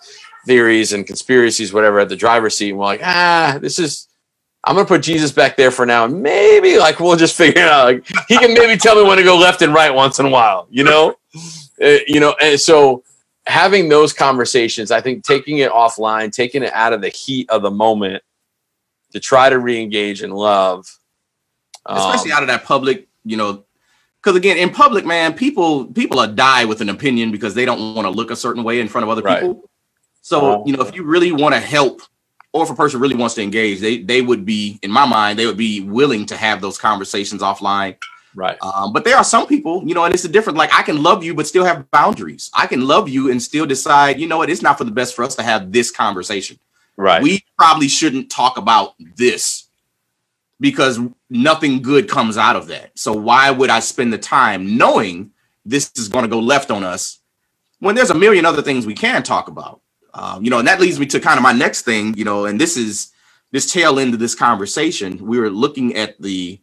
theories 0.49 0.93
and 0.93 1.05
conspiracies, 1.05 1.71
whatever, 1.71 1.99
at 1.99 2.09
the 2.09 2.15
driver's 2.15 2.57
seat. 2.57 2.71
And 2.71 2.79
we're 2.79 2.85
like, 2.85 3.01
ah, 3.03 3.59
this 3.61 3.77
is 3.77 4.07
I'm 4.63 4.75
gonna 4.75 4.87
put 4.87 5.03
Jesus 5.03 5.31
back 5.31 5.55
there 5.55 5.71
for 5.71 5.85
now, 5.85 6.05
and 6.05 6.21
maybe 6.21 6.77
like 6.77 6.99
we'll 6.99 7.15
just 7.15 7.37
figure 7.37 7.61
it 7.61 7.67
out. 7.67 7.85
Like 7.85 8.07
he 8.27 8.37
can 8.37 8.53
maybe 8.53 8.77
tell 8.77 8.95
me 8.95 9.07
when 9.07 9.17
to 9.17 9.23
go 9.23 9.37
left 9.37 9.61
and 9.61 9.73
right 9.73 9.93
once 9.93 10.19
in 10.19 10.25
a 10.25 10.29
while, 10.29 10.67
you 10.69 10.83
know. 10.83 11.15
Uh, 11.81 11.97
you 12.07 12.19
know, 12.19 12.35
and 12.41 12.59
so 12.59 13.03
having 13.47 13.87
those 13.87 14.11
conversations, 14.11 14.91
I 14.91 14.99
think 14.99 15.23
taking 15.23 15.59
it 15.59 15.71
offline, 15.71 16.29
taking 16.31 16.61
it 16.61 16.73
out 16.73 16.91
of 16.91 16.99
the 16.99 17.07
heat 17.07 17.49
of 17.49 17.61
the 17.61 17.71
moment 17.71 18.21
to 19.13 19.19
try 19.21 19.49
to 19.49 19.57
re-engage 19.57 20.21
in 20.21 20.31
love, 20.31 20.93
especially 21.85 22.31
um, 22.31 22.37
out 22.37 22.43
of 22.43 22.49
that 22.49 22.65
public, 22.65 23.07
you 23.23 23.37
know, 23.37 23.63
because 24.21 24.35
again, 24.35 24.57
in 24.57 24.71
public, 24.71 25.05
man, 25.05 25.33
people 25.33 25.85
people 25.85 26.19
are 26.19 26.27
die 26.27 26.65
with 26.65 26.81
an 26.81 26.89
opinion 26.89 27.31
because 27.31 27.53
they 27.53 27.63
don't 27.63 27.95
want 27.95 28.05
to 28.05 28.09
look 28.09 28.29
a 28.29 28.35
certain 28.35 28.63
way 28.63 28.81
in 28.81 28.89
front 28.89 29.03
of 29.03 29.09
other 29.09 29.21
right. 29.21 29.41
people. 29.41 29.69
So 30.21 30.39
uh-huh. 30.39 30.63
you 30.65 30.75
know, 30.75 30.83
if 30.83 30.95
you 30.95 31.03
really 31.03 31.31
want 31.31 31.55
to 31.55 31.59
help, 31.59 32.01
or 32.51 32.63
if 32.63 32.69
a 32.69 32.75
person 32.75 32.99
really 32.99 33.15
wants 33.15 33.35
to 33.35 33.41
engage, 33.41 33.79
they 33.79 33.99
they 33.99 34.21
would 34.21 34.45
be, 34.45 34.79
in 34.81 34.91
my 34.91 35.05
mind, 35.05 35.37
they 35.37 35.45
would 35.45 35.57
be 35.57 35.81
willing 35.81 36.25
to 36.27 36.37
have 36.37 36.61
those 36.61 36.77
conversations 36.77 37.41
offline 37.41 37.97
Right. 38.35 38.57
Um, 38.61 38.93
but 38.93 39.03
there 39.05 39.17
are 39.17 39.23
some 39.23 39.47
people, 39.47 39.83
you 39.85 39.93
know, 39.93 40.05
and 40.05 40.13
it's 40.13 40.25
a 40.25 40.29
different, 40.29 40.57
like 40.57 40.73
I 40.73 40.83
can 40.83 41.01
love 41.01 41.23
you, 41.23 41.33
but 41.33 41.47
still 41.47 41.65
have 41.65 41.89
boundaries. 41.91 42.49
I 42.53 42.67
can 42.67 42.87
love 42.87 43.09
you 43.09 43.31
and 43.31 43.41
still 43.41 43.65
decide, 43.65 44.19
you 44.19 44.27
know 44.27 44.37
what, 44.37 44.49
it's 44.49 44.61
not 44.61 44.77
for 44.77 44.83
the 44.83 44.91
best 44.91 45.15
for 45.15 45.23
us 45.23 45.35
to 45.35 45.43
have 45.43 45.71
this 45.71 45.91
conversation. 45.91 46.59
Right. 46.95 47.21
We 47.21 47.43
probably 47.57 47.87
shouldn't 47.87 48.29
talk 48.29 48.57
about 48.57 48.93
this 49.15 49.67
because 50.59 50.99
nothing 51.29 51.81
good 51.81 52.09
comes 52.09 52.37
out 52.37 52.55
of 52.55 52.67
that. 52.67 52.97
So 52.97 53.13
why 53.13 53.49
would 53.51 53.69
I 53.69 53.79
spend 53.79 54.13
the 54.13 54.17
time 54.17 54.77
knowing 54.77 55.31
this 55.65 55.91
is 55.95 56.07
going 56.07 56.23
to 56.23 56.29
go 56.29 56.39
left 56.39 56.71
on 56.71 56.83
us 56.83 57.19
when 57.79 57.95
there's 57.95 58.09
a 58.09 58.15
million 58.15 58.45
other 58.45 58.61
things 58.61 58.85
we 58.85 58.95
can 58.95 59.23
talk 59.23 59.47
about? 59.47 59.81
Um, 60.13 60.43
you 60.43 60.49
know, 60.49 60.59
and 60.59 60.67
that 60.67 60.79
leads 60.79 60.99
me 60.99 61.05
to 61.07 61.19
kind 61.19 61.37
of 61.37 61.43
my 61.43 61.53
next 61.53 61.83
thing, 61.83 62.15
you 62.15 62.25
know, 62.25 62.45
and 62.45 62.59
this 62.59 62.77
is 62.77 63.11
this 63.51 63.71
tail 63.71 63.99
end 63.99 64.13
of 64.13 64.19
this 64.19 64.35
conversation. 64.35 65.25
We 65.25 65.39
were 65.39 65.49
looking 65.49 65.95
at 65.95 66.19
the 66.21 66.59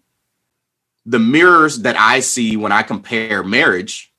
the 1.04 1.18
mirrors 1.18 1.82
that 1.82 1.96
I 1.96 2.20
see 2.20 2.56
when 2.56 2.72
I 2.72 2.82
compare 2.82 3.44
marriage 3.44 4.12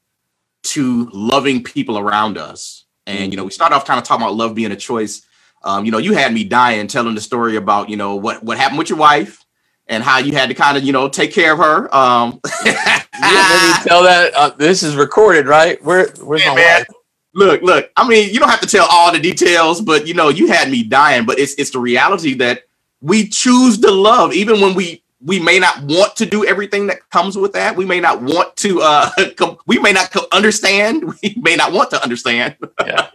to 0.63 1.09
loving 1.13 1.63
people 1.63 1.97
around 1.97 2.38
us. 2.38 2.86
And 3.05 3.32
you 3.32 3.38
know, 3.38 3.45
we 3.45 3.51
start 3.51 3.71
off 3.71 3.86
kind 3.86 3.97
of 3.97 4.03
talking 4.03 4.23
about 4.23 4.36
love 4.36 4.55
being 4.55 4.71
a 4.71 4.75
choice. 4.75 5.21
Um, 5.63 5.86
you 5.86 5.91
know, 5.91 5.97
you 5.97 6.13
had 6.13 6.34
me 6.34 6.43
dying 6.43 6.88
telling 6.88 7.15
the 7.15 7.21
story 7.21 7.55
about 7.55 7.89
you 7.89 7.97
know 7.97 8.15
what 8.15 8.43
what 8.43 8.57
happened 8.57 8.80
with 8.80 8.89
your 8.89 8.99
wife 8.99 9.45
and 9.88 10.03
how 10.03 10.17
you 10.17 10.34
had 10.34 10.49
to 10.49 10.55
kind 10.55 10.78
of 10.78 10.84
you 10.84 10.91
know 10.91 11.07
take 11.07 11.34
care 11.34 11.53
of 11.53 11.59
her. 11.59 11.95
Um, 11.95 12.39
yeah, 12.65 13.03
let 13.13 13.80
me 13.80 13.89
tell 13.89 14.03
that 14.03 14.34
uh, 14.36 14.49
this 14.51 14.84
is 14.84 14.95
recorded, 14.95 15.47
right? 15.47 15.84
Where 15.84 16.09
where's 16.21 16.45
my 16.45 16.55
man. 16.55 16.80
wife? 16.80 16.96
Look, 17.38 17.61
look. 17.61 17.91
I 17.95 18.07
mean, 18.07 18.33
you 18.33 18.39
don't 18.39 18.49
have 18.49 18.61
to 18.61 18.67
tell 18.67 18.88
all 18.89 19.11
the 19.11 19.19
details, 19.19 19.79
but 19.79 20.07
you 20.07 20.15
know, 20.15 20.29
you 20.29 20.47
had 20.47 20.71
me 20.71 20.81
dying. 20.81 21.23
But 21.23 21.38
it's 21.38 21.53
it's 21.53 21.69
the 21.69 21.79
reality 21.79 22.33
that 22.33 22.63
we 22.99 23.29
choose 23.29 23.77
to 23.77 23.91
love, 23.91 24.33
even 24.33 24.59
when 24.59 24.73
we 24.73 25.03
we 25.21 25.39
may 25.39 25.59
not 25.59 25.83
want 25.83 26.15
to 26.15 26.25
do 26.25 26.45
everything 26.45 26.88
that 26.88 27.07
comes 27.11 27.38
with 27.38 27.53
that. 27.53 27.75
We 27.75 27.85
may 27.85 27.99
not 27.99 28.23
want 28.23 28.55
to. 28.57 28.81
Uh, 28.81 29.11
com- 29.38 29.59
we 29.67 29.77
may 29.77 29.91
not 29.91 30.11
co- 30.11 30.25
understand. 30.31 31.13
We 31.21 31.35
may 31.39 31.55
not 31.55 31.73
want 31.73 31.91
to 31.91 32.01
understand. 32.01 32.55
yeah, 32.85 33.07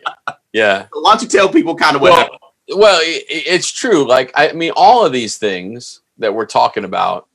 yeah. 0.52 0.82
So 0.94 1.00
why 1.00 1.14
don't 1.14 1.22
you 1.22 1.28
tell 1.28 1.48
people 1.48 1.74
kind 1.74 1.96
of 1.96 2.02
what? 2.02 2.30
Well, 2.30 2.78
well 2.78 3.00
it, 3.02 3.24
it's 3.28 3.72
true. 3.72 4.06
Like 4.06 4.30
I 4.36 4.52
mean, 4.52 4.70
all 4.76 5.04
of 5.04 5.12
these 5.12 5.36
things 5.36 6.00
that 6.18 6.32
we're 6.32 6.46
talking 6.46 6.84
about 6.84 7.26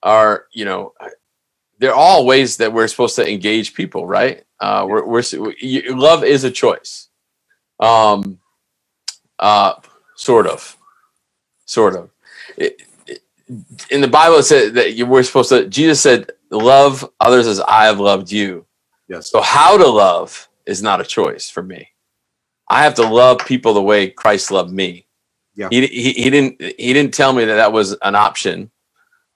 are, 0.00 0.44
you 0.52 0.64
know, 0.64 0.94
they're 1.80 1.92
all 1.92 2.24
ways 2.24 2.58
that 2.58 2.72
we're 2.72 2.86
supposed 2.86 3.16
to 3.16 3.28
engage 3.28 3.74
people, 3.74 4.06
right? 4.06 4.44
Uh, 4.60 4.86
we're, 4.88 5.04
we're 5.06 5.54
you, 5.58 5.98
love 5.98 6.22
is 6.22 6.44
a 6.44 6.50
choice. 6.50 7.08
Um, 7.78 8.38
uh, 9.38 9.74
sort 10.16 10.46
of, 10.46 10.76
sort 11.64 11.96
of. 11.96 12.10
It, 12.56 12.82
it, 13.06 13.22
in 13.90 14.00
the 14.00 14.08
Bible, 14.08 14.36
it 14.36 14.42
said 14.42 14.74
that 14.74 14.94
you 14.94 15.06
were 15.06 15.22
supposed 15.22 15.48
to. 15.48 15.66
Jesus 15.66 16.00
said, 16.00 16.30
"Love 16.50 17.08
others 17.20 17.46
as 17.46 17.60
I 17.60 17.86
have 17.86 18.00
loved 18.00 18.30
you." 18.30 18.66
Yes. 19.08 19.30
So 19.30 19.40
how 19.40 19.78
to 19.78 19.88
love 19.88 20.48
is 20.66 20.82
not 20.82 21.00
a 21.00 21.04
choice 21.04 21.48
for 21.48 21.62
me. 21.62 21.88
I 22.68 22.84
have 22.84 22.94
to 22.94 23.08
love 23.08 23.38
people 23.44 23.74
the 23.74 23.82
way 23.82 24.08
Christ 24.08 24.52
loved 24.52 24.72
me. 24.72 25.06
Yeah. 25.56 25.68
He, 25.70 25.86
he, 25.86 26.12
he 26.12 26.30
didn't 26.30 26.60
he 26.60 26.92
didn't 26.92 27.14
tell 27.14 27.32
me 27.32 27.44
that 27.44 27.56
that 27.56 27.72
was 27.72 27.96
an 28.02 28.14
option, 28.14 28.70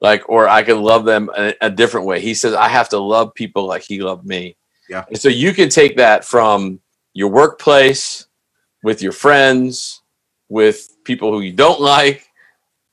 like 0.01 0.29
or 0.29 0.49
I 0.49 0.62
could 0.62 0.77
love 0.77 1.05
them 1.05 1.29
a, 1.37 1.55
a 1.61 1.70
different 1.70 2.07
way. 2.07 2.20
He 2.20 2.35
says 2.35 2.55
I 2.55 2.68
have 2.68 2.91
to 2.91 2.99
love 2.99 3.35
people 3.35 3.66
like 3.66 3.83
he 3.83 4.01
loved 4.01 4.25
me. 4.25 4.57
Yeah. 4.95 5.05
And 5.09 5.20
so 5.20 5.28
you 5.28 5.53
can 5.53 5.68
take 5.70 5.97
that 5.97 6.24
from 6.24 6.78
your 7.14 7.28
workplace, 7.28 8.28
with 8.84 9.03
your 9.03 9.11
friends, 9.11 10.03
with 10.49 10.88
people 11.03 11.32
who 11.32 11.40
you 11.40 11.53
don't 11.53 11.80
like, 11.80 12.28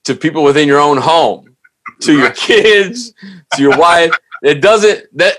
to 0.06 0.16
people 0.16 0.44
within 0.44 0.68
your 0.68 0.80
own 0.80 0.98
home, 0.98 1.56
to 2.00 2.18
your 2.18 2.32
kids, 2.32 3.14
to 3.54 3.62
your 3.62 3.78
wife. 3.78 4.12
It 4.42 4.62
doesn't 4.62 5.16
that 5.16 5.38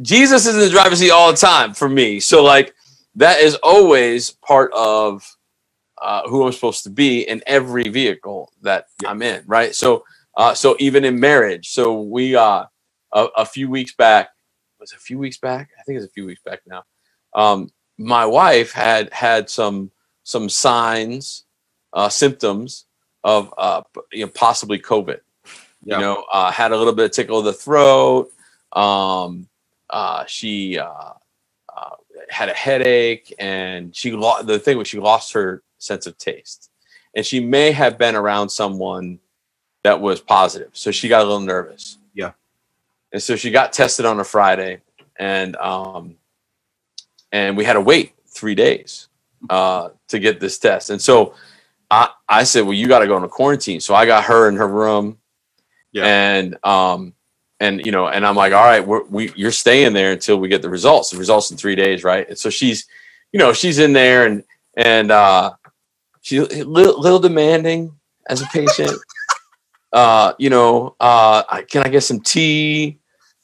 Jesus 0.00 0.46
is 0.46 0.54
in 0.54 0.60
the 0.60 0.70
driver's 0.70 1.00
seat 1.00 1.10
all 1.10 1.32
the 1.32 1.36
time 1.36 1.74
for 1.74 1.88
me. 1.88 2.20
So 2.20 2.44
like 2.44 2.72
that 3.16 3.40
is 3.40 3.56
always 3.56 4.30
part 4.30 4.72
of 4.72 5.24
uh, 6.00 6.22
who 6.28 6.46
I'm 6.46 6.52
supposed 6.52 6.84
to 6.84 6.90
be 6.90 7.22
in 7.22 7.42
every 7.48 7.88
vehicle 7.88 8.52
that 8.62 8.84
yeah. 9.02 9.10
I'm 9.10 9.22
in, 9.22 9.42
right? 9.48 9.74
So, 9.74 10.04
uh, 10.36 10.54
so 10.54 10.76
even 10.78 11.04
in 11.04 11.18
marriage, 11.18 11.70
so 11.70 12.00
we 12.00 12.36
uh, 12.36 12.66
a, 13.12 13.24
a, 13.36 13.44
few 13.44 13.68
weeks 13.68 13.94
back 13.96 14.30
was 14.80 14.92
a 14.92 14.98
few 14.98 15.18
weeks 15.18 15.38
back. 15.38 15.70
I 15.78 15.82
think 15.82 15.96
it's 15.96 16.06
a 16.06 16.10
few 16.10 16.26
weeks 16.26 16.40
back 16.42 16.60
now. 16.66 16.84
Um, 17.34 17.70
my 17.98 18.24
wife 18.24 18.72
had 18.72 19.12
had 19.12 19.50
some 19.50 19.90
some 20.24 20.48
signs, 20.48 21.44
uh, 21.92 22.08
symptoms 22.08 22.86
of 23.22 23.52
uh, 23.58 23.82
you 24.12 24.24
know 24.24 24.32
possibly 24.34 24.78
COVID. 24.78 25.20
Yeah. 25.82 25.96
You 25.96 26.00
know, 26.00 26.24
uh, 26.32 26.50
had 26.50 26.72
a 26.72 26.76
little 26.76 26.92
bit 26.92 27.06
of 27.06 27.10
tickle 27.12 27.38
of 27.38 27.44
the 27.44 27.52
throat. 27.52 28.30
Um, 28.72 29.48
uh, 29.88 30.24
she 30.26 30.78
uh, 30.78 31.12
uh, 31.74 31.96
had 32.28 32.48
a 32.48 32.54
headache, 32.54 33.34
and 33.38 33.94
she 33.94 34.12
lost. 34.12 34.46
The 34.46 34.58
thing 34.58 34.76
was, 34.76 34.88
she 34.88 34.98
lost 34.98 35.32
her 35.32 35.62
sense 35.78 36.06
of 36.06 36.16
taste. 36.18 36.70
And 37.14 37.26
she 37.26 37.40
may 37.40 37.72
have 37.72 37.98
been 37.98 38.14
around 38.14 38.50
someone 38.50 39.18
that 39.82 40.00
was 40.00 40.20
positive. 40.20 40.70
So 40.74 40.90
she 40.90 41.08
got 41.08 41.22
a 41.22 41.24
little 41.24 41.40
nervous. 41.40 41.98
And 43.12 43.22
so 43.22 43.36
she 43.36 43.50
got 43.50 43.72
tested 43.72 44.06
on 44.06 44.20
a 44.20 44.24
Friday 44.24 44.80
and 45.18 45.56
um 45.56 46.16
and 47.32 47.56
we 47.56 47.64
had 47.64 47.74
to 47.74 47.80
wait 47.80 48.14
three 48.26 48.54
days 48.54 49.08
uh 49.48 49.90
to 50.08 50.18
get 50.18 50.40
this 50.40 50.58
test. 50.58 50.90
And 50.90 51.00
so 51.00 51.34
I 51.90 52.10
I 52.28 52.44
said, 52.44 52.62
Well, 52.64 52.74
you 52.74 52.88
gotta 52.88 53.06
go 53.06 53.16
into 53.16 53.28
quarantine. 53.28 53.80
So 53.80 53.94
I 53.94 54.06
got 54.06 54.24
her 54.24 54.48
in 54.48 54.56
her 54.56 54.68
room. 54.68 55.18
Yeah. 55.92 56.04
And 56.06 56.64
um 56.64 57.14
and 57.58 57.84
you 57.84 57.92
know, 57.92 58.08
and 58.08 58.26
I'm 58.26 58.36
like, 58.36 58.54
all 58.54 58.64
right, 58.64 58.86
we're, 58.86 59.04
we 59.04 59.32
you're 59.36 59.50
staying 59.50 59.92
there 59.92 60.12
until 60.12 60.38
we 60.38 60.48
get 60.48 60.62
the 60.62 60.70
results. 60.70 61.10
The 61.10 61.18
results 61.18 61.50
in 61.50 61.56
three 61.56 61.74
days, 61.74 62.04
right? 62.04 62.26
And 62.28 62.38
so 62.38 62.48
she's, 62.48 62.86
you 63.32 63.38
know, 63.38 63.52
she's 63.52 63.78
in 63.78 63.92
there 63.92 64.26
and 64.26 64.44
and 64.76 65.10
uh 65.10 65.52
she's 66.22 66.40
a 66.40 66.62
little, 66.64 66.98
little 67.00 67.18
demanding 67.18 67.92
as 68.28 68.40
a 68.40 68.46
patient. 68.46 68.92
uh, 69.92 70.32
you 70.38 70.50
know, 70.50 70.94
uh, 71.00 71.62
can 71.62 71.82
I 71.82 71.88
get 71.88 72.02
some 72.02 72.20
tea? 72.20 72.99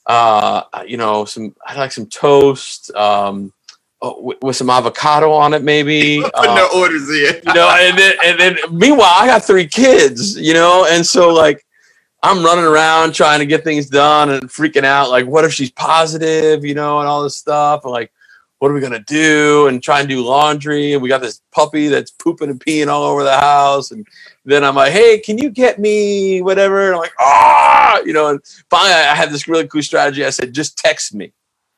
Uh, 0.07 0.63
you 0.85 0.97
know, 0.97 1.25
some 1.25 1.53
I 1.65 1.77
like 1.77 1.91
some 1.91 2.07
toast. 2.07 2.91
Um, 2.95 3.53
oh, 4.01 4.21
with, 4.21 4.37
with, 4.41 4.55
some 4.55 4.69
avocado 4.69 5.31
on 5.31 5.53
it, 5.53 5.63
maybe. 5.63 6.21
Put 6.23 6.35
uh, 6.35 6.55
no 6.55 6.69
orders 6.75 7.09
in. 7.09 7.41
you 7.45 7.53
know, 7.53 7.69
and 7.79 7.97
then 7.97 8.13
and 8.23 8.39
then 8.39 8.57
meanwhile, 8.71 9.11
I 9.13 9.27
got 9.27 9.43
three 9.43 9.67
kids. 9.67 10.37
You 10.39 10.53
know, 10.53 10.87
and 10.89 11.05
so 11.05 11.33
like. 11.33 11.63
I'm 12.23 12.43
running 12.43 12.65
around 12.65 13.13
trying 13.13 13.39
to 13.39 13.45
get 13.45 13.63
things 13.63 13.87
done 13.87 14.31
and 14.31 14.49
freaking 14.49 14.83
out. 14.83 15.11
Like, 15.11 15.27
what 15.27 15.45
if 15.45 15.53
she's 15.53 15.71
positive, 15.71 16.65
you 16.65 16.73
know, 16.73 16.99
and 16.99 17.07
all 17.07 17.21
this 17.21 17.37
stuff? 17.37 17.83
And 17.83 17.91
like, 17.91 18.11
what 18.59 18.71
are 18.71 18.73
we 18.73 18.81
gonna 18.81 19.03
do 19.07 19.67
and 19.67 19.83
try 19.83 19.99
and 19.99 20.09
do 20.09 20.23
laundry 20.23 20.93
and 20.93 21.01
we 21.01 21.09
got 21.09 21.21
this 21.21 21.41
puppy 21.51 21.87
that's 21.87 22.11
pooping 22.11 22.49
and 22.49 22.59
peeing 22.59 22.87
all 22.87 23.03
over 23.03 23.23
the 23.23 23.37
house 23.37 23.91
and 23.91 24.07
then 24.47 24.63
i'm 24.63 24.75
like 24.75 24.91
hey 24.91 25.19
can 25.19 25.37
you 25.37 25.49
get 25.49 25.77
me 25.77 26.41
whatever 26.41 26.87
and 26.87 26.95
i'm 26.95 27.01
like 27.01 27.13
ah 27.19 27.99
you 27.99 28.13
know 28.13 28.29
and 28.29 28.39
finally 28.69 28.93
i 28.93 29.13
had 29.13 29.29
this 29.29 29.47
really 29.47 29.67
cool 29.67 29.83
strategy 29.83 30.25
i 30.25 30.29
said 30.29 30.53
just 30.53 30.77
text 30.77 31.13
me 31.13 31.31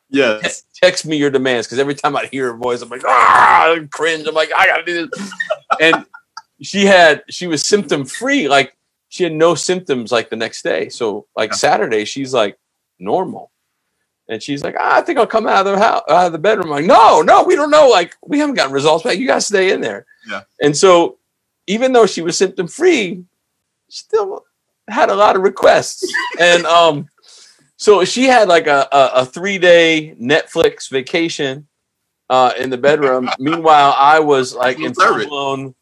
yeah 0.09 0.39
text 0.82 1.05
me 1.05 1.17
your 1.17 1.30
demands 1.30 1.67
because 1.67 1.80
every 1.80 1.95
time 1.95 2.15
i 2.15 2.26
hear 2.28 2.51
her 2.51 2.57
voice 2.57 2.82
i'm 2.82 2.89
like 2.89 3.03
ah 3.05 3.74
I 3.74 3.88
cringe 3.91 4.28
i'm 4.28 4.36
like 4.36 4.51
i 4.55 4.67
gotta 4.67 4.86
do 4.86 5.07
this 5.07 5.32
and 5.82 6.05
she 6.61 6.86
had 6.86 7.24
she 7.30 7.47
was 7.47 7.65
symptom 7.65 8.05
free 8.05 8.47
like 8.47 8.78
she 9.09 9.24
had 9.24 9.34
no 9.34 9.55
symptoms 9.55 10.11
like 10.11 10.30
the 10.30 10.36
next 10.36 10.61
day 10.61 10.89
so 10.89 11.26
like 11.36 11.51
yeah. 11.51 11.55
saturday 11.57 12.05
she's 12.05 12.34
like 12.34 12.57
normal 12.99 13.51
and 14.30 14.43
she's 14.43 14.63
like, 14.63 14.76
ah, 14.80 14.97
I 14.97 15.01
think 15.01 15.17
I'll 15.17 15.26
come 15.26 15.47
out 15.47 15.65
of 15.65 15.74
the 15.74 15.80
house, 15.80 16.03
out 16.07 16.28
of 16.28 16.32
the 16.32 16.38
bedroom. 16.38 16.67
I'm 16.67 16.72
like, 16.72 16.86
no, 16.86 17.24
no, 17.24 17.43
we 17.43 17.55
don't 17.55 17.72
know. 17.72 17.89
Like, 17.89 18.15
we 18.24 18.38
haven't 18.38 18.55
gotten 18.55 18.72
results 18.72 19.03
back. 19.03 19.17
You 19.17 19.26
got 19.26 19.36
to 19.36 19.41
stay 19.41 19.72
in 19.72 19.82
there. 19.82 20.05
Yeah. 20.30 20.41
And 20.61 20.78
so, 20.78 21.17
even 21.70 21.93
though 21.93 22.07
she 22.07 22.22
was 22.22 22.36
symptom 22.36 22.67
free, 22.67 23.24
still 23.89 24.43
had 24.89 25.09
a 25.09 25.15
lot 25.15 25.36
of 25.36 25.43
requests. 25.43 26.11
and 26.39 26.65
um, 26.65 27.07
so 27.78 28.03
she 28.03 28.26
had 28.26 28.47
like 28.47 28.65
a, 28.65 28.88
a, 28.91 29.11
a 29.22 29.26
three 29.26 29.59
day 29.59 30.15
Netflix 30.20 30.89
vacation 30.89 31.67
uh, 32.30 32.51
in 32.57 32.72
the 32.72 32.78
bedroom. 32.78 33.30
Meanwhile, 33.39 33.95
I 33.97 34.20
was 34.20 34.55
like 34.55 34.80
in 34.80 34.95
full 34.95 35.28
blown 35.28 35.76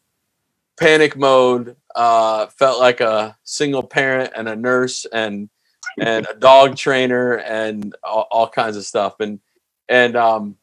panic 0.78 1.16
mode. 1.16 1.74
Uh, 1.96 2.46
felt 2.48 2.78
like 2.78 3.00
a 3.00 3.36
single 3.42 3.82
parent 3.82 4.32
and 4.36 4.46
a 4.48 4.54
nurse 4.54 5.06
and 5.06 5.48
and 5.98 6.28
a 6.30 6.34
dog 6.34 6.76
trainer 6.76 7.38
and 7.38 7.96
all, 8.04 8.28
all, 8.30 8.48
kinds 8.48 8.76
of 8.76 8.84
stuff. 8.84 9.18
And 9.18 9.40
and 9.88 10.14
um, 10.14 10.56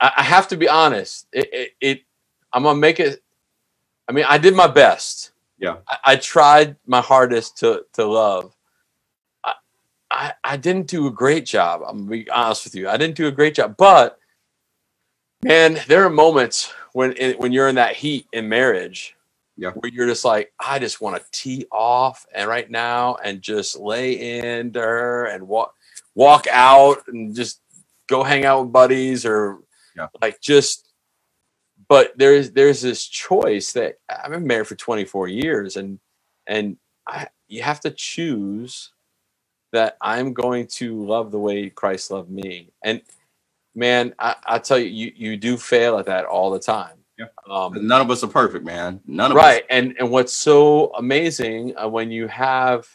I, 0.00 0.10
I 0.16 0.22
have 0.22 0.48
to 0.48 0.56
be 0.56 0.68
honest. 0.68 1.28
It, 1.32 1.48
it, 1.52 1.70
it, 1.80 2.02
I'm 2.52 2.62
gonna 2.64 2.78
make 2.78 2.98
it. 2.98 3.22
I 4.08 4.12
mean, 4.12 4.24
I 4.28 4.38
did 4.38 4.54
my 4.54 4.66
best. 4.66 5.32
Yeah, 5.58 5.78
I, 5.88 5.98
I 6.04 6.16
tried 6.16 6.76
my 6.86 7.00
hardest 7.00 7.58
to 7.58 7.84
to 7.94 8.04
love. 8.04 8.54
I, 9.44 9.54
I 10.10 10.32
I 10.44 10.56
didn't 10.56 10.86
do 10.86 11.06
a 11.06 11.10
great 11.10 11.46
job. 11.46 11.82
I'm 11.86 11.98
gonna 11.98 12.10
be 12.10 12.30
honest 12.30 12.64
with 12.64 12.74
you. 12.74 12.88
I 12.88 12.96
didn't 12.96 13.16
do 13.16 13.26
a 13.26 13.32
great 13.32 13.54
job, 13.54 13.76
but 13.76 14.18
man, 15.42 15.78
there 15.88 16.04
are 16.04 16.10
moments 16.10 16.72
when 16.92 17.14
when 17.38 17.52
you're 17.52 17.68
in 17.68 17.76
that 17.76 17.96
heat 17.96 18.26
in 18.32 18.48
marriage 18.48 19.16
yeah. 19.58 19.72
Where 19.72 19.90
you're 19.90 20.06
just 20.06 20.24
like, 20.24 20.52
I 20.60 20.78
just 20.78 21.00
want 21.00 21.16
to 21.16 21.30
tee 21.32 21.66
off 21.72 22.24
and 22.32 22.48
right 22.48 22.70
now 22.70 23.16
and 23.16 23.42
just 23.42 23.76
lay 23.76 24.38
into 24.38 24.78
her 24.78 25.26
and 25.26 25.48
walk 25.48 25.74
walk 26.14 26.46
out 26.50 27.02
and 27.08 27.34
just 27.34 27.60
go 28.06 28.22
hang 28.22 28.44
out 28.44 28.62
with 28.62 28.72
buddies 28.72 29.26
or 29.26 29.58
yeah. 29.96 30.06
like 30.22 30.40
just 30.40 30.87
but 31.88 32.12
there's 32.16 32.50
there's 32.52 32.82
this 32.82 33.06
choice 33.06 33.72
that 33.72 33.98
I've 34.08 34.30
been 34.30 34.46
married 34.46 34.66
for 34.66 34.74
24 34.74 35.28
years 35.28 35.76
and 35.76 35.98
and 36.46 36.76
I 37.06 37.28
you 37.48 37.62
have 37.62 37.80
to 37.80 37.90
choose 37.90 38.92
that 39.72 39.96
I'm 40.00 40.32
going 40.32 40.66
to 40.66 41.04
love 41.04 41.30
the 41.30 41.38
way 41.38 41.68
Christ 41.70 42.10
loved 42.10 42.30
me. 42.30 42.70
And 42.82 43.02
man, 43.74 44.14
I, 44.18 44.36
I 44.46 44.58
tell 44.58 44.78
you, 44.78 44.86
you 44.86 45.12
you 45.14 45.36
do 45.36 45.56
fail 45.56 45.98
at 45.98 46.06
that 46.06 46.24
all 46.24 46.50
the 46.50 46.58
time. 46.58 46.96
Yeah. 47.18 47.26
Um, 47.50 47.86
None 47.86 48.00
of 48.00 48.10
us 48.10 48.22
are 48.22 48.28
perfect, 48.28 48.64
man. 48.64 49.00
None 49.06 49.32
of 49.32 49.36
right. 49.36 49.44
us. 49.44 49.54
Right. 49.54 49.64
And 49.70 49.96
and 49.98 50.10
what's 50.10 50.32
so 50.32 50.92
amazing 50.94 51.76
uh, 51.76 51.88
when 51.88 52.10
you 52.10 52.28
have 52.28 52.88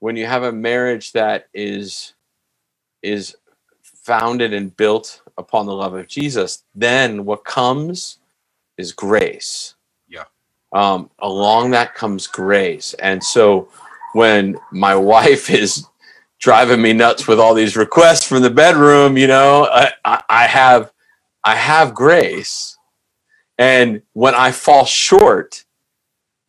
when 0.00 0.16
you 0.16 0.26
have 0.26 0.42
a 0.42 0.52
marriage 0.52 1.12
that 1.12 1.48
is 1.52 2.14
is 3.02 3.36
founded 3.82 4.52
and 4.52 4.76
built 4.76 5.22
upon 5.38 5.66
the 5.66 5.74
love 5.74 5.94
of 5.94 6.06
Jesus, 6.06 6.64
then 6.74 7.24
what 7.24 7.44
comes 7.44 8.18
is 8.76 8.92
grace. 8.92 9.74
Yeah. 10.08 10.24
Um, 10.72 11.10
along 11.18 11.70
that 11.72 11.94
comes 11.94 12.26
grace. 12.26 12.94
And 12.94 13.22
so 13.22 13.68
when 14.12 14.58
my 14.70 14.94
wife 15.14 15.50
is 15.50 15.86
driving 16.38 16.82
me 16.82 16.92
nuts 16.92 17.26
with 17.26 17.40
all 17.40 17.54
these 17.54 17.76
requests 17.76 18.26
from 18.26 18.42
the 18.42 18.50
bedroom, 18.50 19.16
you 19.16 19.26
know, 19.26 19.66
I, 19.66 20.22
I 20.28 20.46
have 20.46 20.92
I 21.44 21.54
have 21.54 21.94
grace. 21.94 22.76
And 23.56 24.02
when 24.12 24.34
I 24.34 24.50
fall 24.50 24.84
short, 24.84 25.64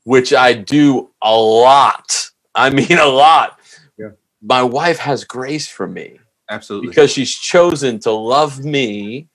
which 0.04 0.34
I 0.34 0.54
do 0.54 1.12
a 1.22 1.36
lot, 1.36 2.32
I 2.56 2.72
mean 2.72 2.98
a 2.98 3.06
lot, 3.06 3.60
yeah. 3.98 4.10
my 4.42 4.64
wife 4.64 4.98
has 4.98 5.24
grace 5.24 5.68
for 5.68 5.88
me. 5.88 6.20
Absolutely. 6.50 6.90
Because 6.90 7.12
she's 7.12 7.34
chosen 7.34 8.00
to 8.00 8.12
love 8.12 8.64
me 8.64 9.28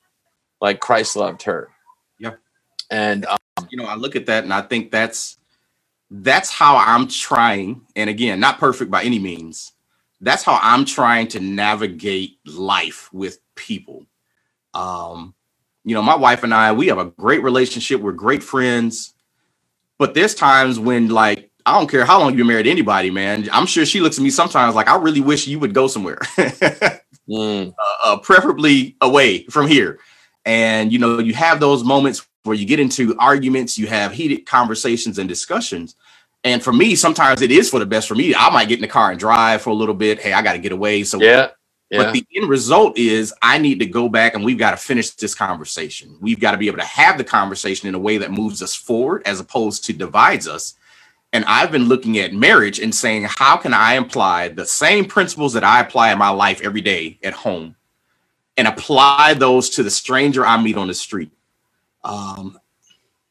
like 0.60 0.80
Christ 0.80 1.16
loved 1.16 1.42
her. 1.42 1.68
Yeah. 2.18 2.34
And 2.90 3.26
um, 3.26 3.38
you 3.70 3.78
know, 3.78 3.86
I 3.86 3.96
look 3.96 4.16
at 4.16 4.26
that 4.26 4.44
and 4.44 4.52
I 4.52 4.62
think 4.62 4.90
that's 4.90 5.38
that's 6.10 6.50
how 6.50 6.76
I'm 6.76 7.08
trying, 7.08 7.80
and 7.96 8.10
again, 8.10 8.38
not 8.38 8.58
perfect 8.58 8.90
by 8.90 9.02
any 9.02 9.18
means. 9.18 9.72
That's 10.20 10.42
how 10.42 10.58
I'm 10.62 10.84
trying 10.84 11.28
to 11.28 11.40
navigate 11.40 12.38
life 12.46 13.12
with 13.12 13.38
people. 13.54 14.06
Um, 14.74 15.34
you 15.84 15.94
know, 15.94 16.02
my 16.02 16.14
wife 16.14 16.44
and 16.44 16.54
I, 16.54 16.72
we 16.72 16.86
have 16.88 16.98
a 16.98 17.06
great 17.06 17.42
relationship. 17.42 18.00
We're 18.00 18.12
great 18.12 18.42
friends. 18.42 19.14
But 19.98 20.14
there's 20.14 20.34
times 20.34 20.78
when, 20.78 21.08
like, 21.08 21.50
I 21.66 21.78
don't 21.78 21.90
care 21.90 22.04
how 22.04 22.20
long 22.20 22.36
you've 22.36 22.46
married 22.46 22.64
to 22.64 22.70
anybody, 22.70 23.10
man. 23.10 23.48
I'm 23.52 23.66
sure 23.66 23.84
she 23.84 24.00
looks 24.00 24.18
at 24.18 24.24
me 24.24 24.30
sometimes 24.30 24.74
like, 24.74 24.88
I 24.88 24.96
really 24.96 25.20
wish 25.20 25.46
you 25.46 25.58
would 25.58 25.74
go 25.74 25.86
somewhere, 25.86 26.16
mm. 27.28 27.68
uh, 27.68 27.96
uh, 28.04 28.18
preferably 28.18 28.96
away 29.00 29.44
from 29.44 29.68
here. 29.68 29.98
And, 30.44 30.92
you 30.92 30.98
know, 30.98 31.18
you 31.18 31.34
have 31.34 31.60
those 31.60 31.84
moments 31.84 32.26
where 32.44 32.56
you 32.56 32.66
get 32.66 32.80
into 32.80 33.16
arguments, 33.18 33.78
you 33.78 33.86
have 33.86 34.12
heated 34.12 34.46
conversations 34.46 35.18
and 35.18 35.28
discussions. 35.28 35.94
And 36.44 36.62
for 36.62 36.72
me, 36.72 36.96
sometimes 36.96 37.40
it 37.40 37.52
is 37.52 37.70
for 37.70 37.78
the 37.78 37.86
best 37.86 38.08
for 38.08 38.16
me. 38.16 38.34
I 38.34 38.50
might 38.50 38.68
get 38.68 38.78
in 38.78 38.82
the 38.82 38.88
car 38.88 39.10
and 39.10 39.20
drive 39.20 39.62
for 39.62 39.70
a 39.70 39.74
little 39.74 39.94
bit. 39.94 40.20
Hey, 40.20 40.32
I 40.32 40.42
got 40.42 40.54
to 40.54 40.58
get 40.58 40.72
away. 40.72 41.04
So 41.04 41.20
yeah, 41.20 41.50
yeah. 41.92 42.04
But 42.04 42.14
the 42.14 42.26
end 42.34 42.48
result 42.48 42.96
is 42.96 43.34
I 43.42 43.58
need 43.58 43.78
to 43.80 43.86
go 43.86 44.08
back 44.08 44.34
and 44.34 44.42
we've 44.42 44.58
got 44.58 44.70
to 44.70 44.78
finish 44.78 45.10
this 45.10 45.34
conversation. 45.34 46.16
We've 46.22 46.40
got 46.40 46.52
to 46.52 46.56
be 46.56 46.66
able 46.66 46.78
to 46.78 46.84
have 46.84 47.18
the 47.18 47.24
conversation 47.24 47.86
in 47.86 47.94
a 47.94 47.98
way 47.98 48.16
that 48.16 48.32
moves 48.32 48.62
us 48.62 48.74
forward 48.74 49.22
as 49.26 49.40
opposed 49.40 49.84
to 49.84 49.92
divides 49.92 50.48
us. 50.48 50.74
And 51.32 51.44
I've 51.46 51.72
been 51.72 51.88
looking 51.88 52.18
at 52.18 52.34
marriage 52.34 52.78
and 52.78 52.94
saying, 52.94 53.26
how 53.28 53.56
can 53.56 53.72
I 53.72 53.94
apply 53.94 54.48
the 54.48 54.66
same 54.66 55.06
principles 55.06 55.54
that 55.54 55.64
I 55.64 55.80
apply 55.80 56.12
in 56.12 56.18
my 56.18 56.28
life 56.28 56.60
every 56.62 56.82
day 56.82 57.18
at 57.22 57.32
home 57.32 57.76
and 58.56 58.68
apply 58.68 59.34
those 59.34 59.70
to 59.70 59.82
the 59.82 59.90
stranger 59.90 60.44
I 60.44 60.60
meet 60.60 60.76
on 60.76 60.88
the 60.88 60.94
street? 60.94 61.30
Um, 62.04 62.58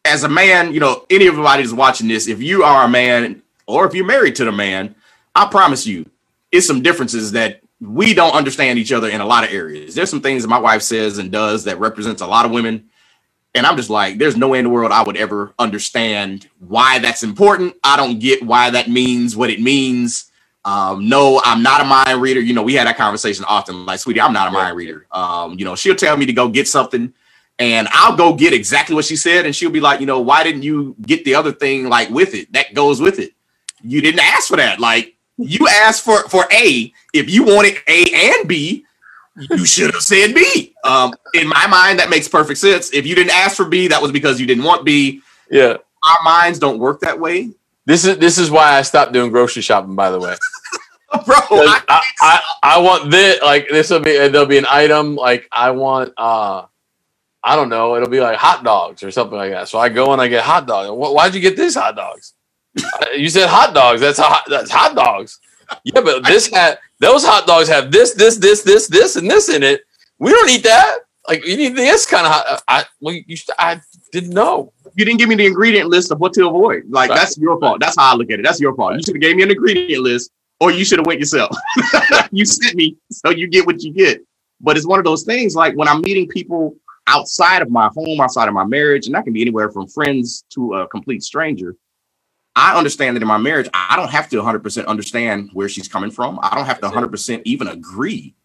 as 0.04 0.24
a 0.24 0.30
man, 0.30 0.74
you 0.74 0.80
know, 0.80 1.06
any 1.10 1.28
of 1.28 1.34
everybody 1.34 1.62
that's 1.62 1.74
watching 1.74 2.08
this, 2.08 2.28
if 2.28 2.42
you 2.42 2.64
are 2.64 2.86
a 2.86 2.90
man 2.90 3.44
or 3.68 3.86
if 3.86 3.94
you're 3.94 4.06
married 4.06 4.36
to 4.38 4.46
the 4.46 4.52
man, 4.52 4.96
I 5.36 5.46
promise 5.46 5.86
you, 5.86 6.10
it's 6.52 6.68
some 6.68 6.82
differences 6.82 7.34
that 7.34 7.62
we 7.80 8.14
don't 8.14 8.36
understand 8.36 8.80
each 8.80 8.92
other 8.92 9.10
in 9.10 9.22
a 9.22 9.26
lot 9.26 9.44
of 9.44 9.52
areas. 9.52 9.96
There's 9.96 10.10
some 10.10 10.22
things 10.22 10.44
that 10.44 10.50
my 10.50 10.60
wife 10.60 10.82
says 10.82 11.18
and 11.18 11.32
does 11.32 11.64
that 11.66 11.80
represents 11.80 12.22
a 12.22 12.28
lot 12.28 12.46
of 12.46 12.52
women. 12.52 12.90
And 13.54 13.66
I'm 13.66 13.76
just 13.76 13.90
like, 13.90 14.18
there's 14.18 14.38
no 14.38 14.48
way 14.48 14.60
in 14.60 14.66
the 14.66 14.70
world 14.70 14.92
I 14.92 15.04
would 15.04 15.18
ever 15.18 15.54
understand 15.60 16.48
why 16.60 17.00
that's 17.00 17.24
important. 17.24 17.76
I 17.84 17.98
don't 17.98 18.20
get 18.20 18.44
why 18.44 18.70
that 18.70 18.90
means 18.90 19.36
what 19.36 19.50
it 19.50 19.60
means. 19.60 20.32
Um, 20.64 21.10
no, 21.10 21.42
I'm 21.44 21.62
not 21.62 21.82
a 21.82 21.84
mind 21.84 22.22
reader. 22.22 22.40
You 22.40 22.54
know, 22.54 22.64
we 22.64 22.76
had 22.76 22.88
that 22.88 22.98
conversation 22.98 23.44
often. 23.48 23.86
Like, 23.86 24.00
sweetie, 24.00 24.22
I'm 24.22 24.32
not 24.32 24.48
a 24.48 24.52
mind 24.52 24.78
reader. 24.78 25.06
Um, 25.12 25.58
you 25.60 25.66
know, 25.66 25.76
she'll 25.76 25.96
tell 25.96 26.16
me 26.16 26.26
to 26.28 26.34
go 26.34 26.48
get 26.48 26.68
something 26.68 27.14
and 27.60 27.88
I'll 27.92 28.16
go 28.16 28.34
get 28.34 28.54
exactly 28.54 28.96
what 28.96 29.06
she 29.06 29.16
said. 29.16 29.46
And 29.46 29.56
she'll 29.56 29.72
be 29.72 29.82
like, 29.82 30.00
you 30.00 30.06
know, 30.06 30.20
why 30.20 30.44
didn't 30.44 30.64
you 30.64 30.96
get 31.02 31.26
the 31.26 31.36
other 31.36 31.52
thing 31.52 31.90
like 31.90 32.10
with 32.10 32.34
it? 32.34 32.54
That 32.54 32.74
goes 32.74 33.02
with 33.02 33.20
it. 33.20 33.34
You 33.84 34.02
didn't 34.02 34.22
ask 34.22 34.48
for 34.48 34.58
that. 34.58 34.80
Like, 34.80 35.16
you 35.38 35.68
asked 35.68 36.04
for 36.04 36.28
for 36.30 36.46
A. 36.52 36.94
If 37.14 37.30
you 37.30 37.44
wanted 37.44 37.78
A 37.88 38.06
and 38.14 38.48
B, 38.48 38.86
you 39.38 39.66
should 39.66 39.94
have 39.94 40.02
said 40.02 40.36
B. 40.36 40.74
Um, 40.84 41.14
in 41.34 41.48
my 41.48 41.68
mind, 41.68 42.00
that 42.00 42.10
makes 42.10 42.28
perfect 42.28 42.60
sense. 42.60 42.94
If 42.94 43.06
you 43.06 43.16
didn't 43.16 43.34
ask 43.34 43.56
for 43.56 43.66
B, 43.66 43.88
that 43.88 44.02
was 44.02 44.12
because 44.12 44.40
you 44.40 44.46
didn't 44.46 44.64
want 44.64 44.86
B. 44.86 45.22
Yeah, 45.50 45.78
our 46.06 46.24
minds 46.24 46.60
don't 46.60 46.80
work 46.80 47.02
that 47.02 47.20
way. 47.20 47.52
This 47.86 48.06
is 48.06 48.18
this 48.18 48.38
is 48.38 48.52
why 48.52 48.78
I 48.78 48.82
stopped 48.82 49.14
doing 49.14 49.32
grocery 49.32 49.62
shopping. 49.62 49.96
By 49.96 50.12
the 50.12 50.20
way, 50.20 50.36
bro, 51.26 51.36
I, 51.50 51.82
I, 51.88 52.02
I, 52.22 52.42
I, 52.64 52.80
want 52.80 53.12
this. 53.12 53.42
Like 53.42 53.68
this 53.70 53.90
will 53.90 54.00
be 54.00 54.14
there'll 54.14 54.46
be 54.46 54.58
an 54.58 54.68
item 54.70 55.16
like 55.16 55.48
I 55.52 55.72
want. 55.72 56.14
uh 56.18 56.66
I 57.44 57.56
don't 57.56 57.70
know. 57.70 57.96
It'll 57.96 58.10
be 58.10 58.20
like 58.20 58.38
hot 58.38 58.64
dogs 58.64 59.02
or 59.02 59.10
something 59.10 59.38
like 59.38 59.52
that. 59.52 59.68
So 59.68 59.80
I 59.80 59.90
go 59.90 60.14
and 60.14 60.22
I 60.22 60.28
get 60.28 60.44
hot 60.44 60.68
dogs. 60.68 60.92
Why'd 60.92 61.34
you 61.34 61.42
get 61.42 61.58
these 61.58 61.74
hot 61.74 61.96
dogs? 61.96 62.36
you 63.16 63.30
said 63.30 63.48
hot 63.48 63.74
dogs. 63.74 64.00
That's 64.00 64.20
hot. 64.20 64.44
That's 64.48 64.70
hot 64.70 64.96
dogs. 64.96 65.40
Yeah, 65.84 66.02
but 66.02 66.24
this 66.24 66.48
had 66.52 66.78
those 67.02 67.26
hot 67.26 67.48
dogs 67.48 67.68
have 67.68 67.92
this, 67.92 68.14
this, 68.14 68.38
this, 68.38 68.62
this, 68.62 68.88
this, 68.88 69.16
and 69.16 69.30
this 69.30 69.50
in 69.50 69.64
it. 69.64 69.82
We 70.20 70.30
don't 70.30 70.50
eat 70.50 70.64
that. 70.64 71.00
Like 71.28 71.46
you 71.46 71.58
need 71.58 71.76
this 71.76 72.06
kind 72.06 72.26
of 72.26 72.32
hot. 72.32 72.64
I 72.68 72.86
well, 73.00 73.16
you, 73.16 73.38
I 73.58 73.82
didn't 74.12 74.32
know. 74.32 74.72
You 74.96 75.06
didn't 75.06 75.20
give 75.20 75.30
me 75.30 75.36
the 75.36 75.46
ingredient 75.46 75.90
list 75.90 76.12
of 76.12 76.20
what 76.20 76.34
to 76.34 76.48
avoid. 76.48 76.84
Like 76.90 77.10
right. 77.10 77.18
that's 77.18 77.38
your 77.38 77.60
fault. 77.60 77.80
That's 77.80 77.96
how 77.98 78.14
I 78.14 78.16
look 78.16 78.30
at 78.32 78.40
it. 78.40 78.44
That's 78.44 78.60
your 78.60 78.76
fault. 78.76 78.94
You 78.96 79.02
should 79.04 79.16
have 79.16 79.22
gave 79.22 79.36
me 79.36 79.44
an 79.44 79.52
ingredient 79.52 80.04
list, 80.04 80.32
or 80.60 80.72
you 80.72 80.86
should 80.86 81.00
have 81.00 81.08
went 81.08 81.20
yourself. 81.20 81.56
you 82.32 82.46
sent 82.46 82.76
me, 82.76 82.98
so 83.12 83.30
you 83.30 83.48
get 83.48 83.66
what 83.66 83.82
you 83.82 83.94
get. 83.94 84.22
But 84.60 84.78
it's 84.78 84.88
one 84.88 85.00
of 85.00 85.06
those 85.06 85.24
things. 85.24 85.56
Like 85.56 85.76
when 85.76 85.88
I'm 85.88 86.02
meeting 86.02 86.28
people 86.28 86.76
outside 87.08 87.62
of 87.62 87.70
my 87.70 87.90
home, 87.96 88.22
outside 88.22 88.48
of 88.48 88.54
my 88.54 88.66
marriage, 88.66 89.08
and 89.08 89.16
that 89.16 89.24
can 89.24 89.34
be 89.34 89.42
anywhere 89.42 89.72
from 89.72 89.88
friends 89.88 90.44
to 90.52 90.76
a 90.76 90.88
complete 90.88 91.24
stranger 91.24 91.76
I 92.56 92.78
understand 92.78 93.16
that 93.16 93.22
in 93.22 93.28
my 93.28 93.38
marriage, 93.38 93.70
I 93.74 93.96
don't 93.96 94.12
have 94.12 94.30
to 94.30 94.42
100% 94.42 94.86
understand 94.86 95.50
where 95.54 95.70
she's 95.70 95.88
coming 95.88 96.12
from. 96.12 96.40
I 96.42 96.56
don't 96.56 96.66
have 96.66 96.82
to 96.82 96.90
100% 96.90 97.42
even 97.46 97.68
agree, 97.68 98.36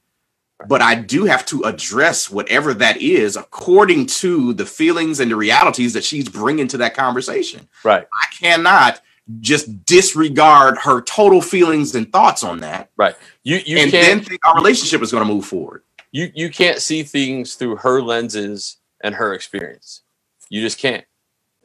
but 0.69 0.81
I 0.81 0.95
do 0.95 1.25
have 1.25 1.45
to 1.47 1.63
address 1.63 2.31
whatever 2.31 2.73
that 2.75 2.99
is 3.03 3.37
according 3.37 4.07
to 4.07 4.53
the 4.55 4.67
feelings 4.67 5.19
and 5.19 5.31
the 5.31 5.37
realities 5.37 5.93
that 5.95 6.05
she's 6.05 6.29
bringing 6.29 6.69
to 6.69 6.77
that 6.79 6.95
conversation. 6.95 7.69
Right. 7.83 8.07
I 8.13 8.27
cannot 8.39 9.01
just 9.41 9.85
disregard 9.85 10.79
her 10.79 11.01
total 11.03 11.43
feelings 11.43 11.95
and 11.95 12.11
thoughts 12.13 12.45
on 12.45 12.61
that. 12.61 12.91
Right. 12.97 13.17
You 13.43 13.61
you 13.65 13.79
and 13.79 13.91
then 13.91 14.21
think 14.21 14.47
our 14.47 14.55
relationship 14.55 15.03
is 15.03 15.11
going 15.11 15.27
to 15.27 15.33
move 15.33 15.45
forward. 15.45 15.83
You 16.13 16.31
you 16.35 16.49
can't 16.49 16.81
see 16.81 17.03
things 17.03 17.55
through 17.57 17.77
her 17.77 18.01
lenses 18.01 18.77
and 19.03 19.15
her 19.15 19.35
experience. 19.35 20.03
You 20.49 20.61
just 20.61 20.79
can't 20.79 21.05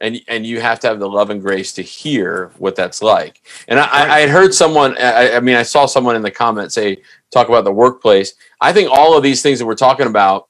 and 0.02 0.20
and 0.28 0.44
you 0.44 0.60
have 0.60 0.80
to 0.80 0.88
have 0.88 0.98
the 0.98 1.08
love 1.08 1.30
and 1.30 1.40
grace 1.40 1.72
to 1.72 1.82
hear 1.82 2.50
what 2.58 2.76
that's 2.76 3.00
like. 3.00 3.40
And 3.68 3.78
I, 3.78 3.84
I, 3.84 4.16
I 4.16 4.20
had 4.20 4.28
heard 4.28 4.52
someone, 4.52 4.98
I, 4.98 5.36
I, 5.36 5.40
mean, 5.40 5.54
I 5.54 5.62
saw 5.62 5.86
someone 5.86 6.16
in 6.16 6.22
the 6.22 6.30
comments 6.30 6.74
say 6.74 6.98
talk 7.30 7.48
about 7.48 7.64
the 7.64 7.72
workplace. 7.72 8.34
I 8.60 8.72
think 8.72 8.90
all 8.90 9.16
of 9.16 9.22
these 9.22 9.40
things 9.40 9.60
that 9.60 9.66
we're 9.66 9.76
talking 9.76 10.08
about, 10.08 10.48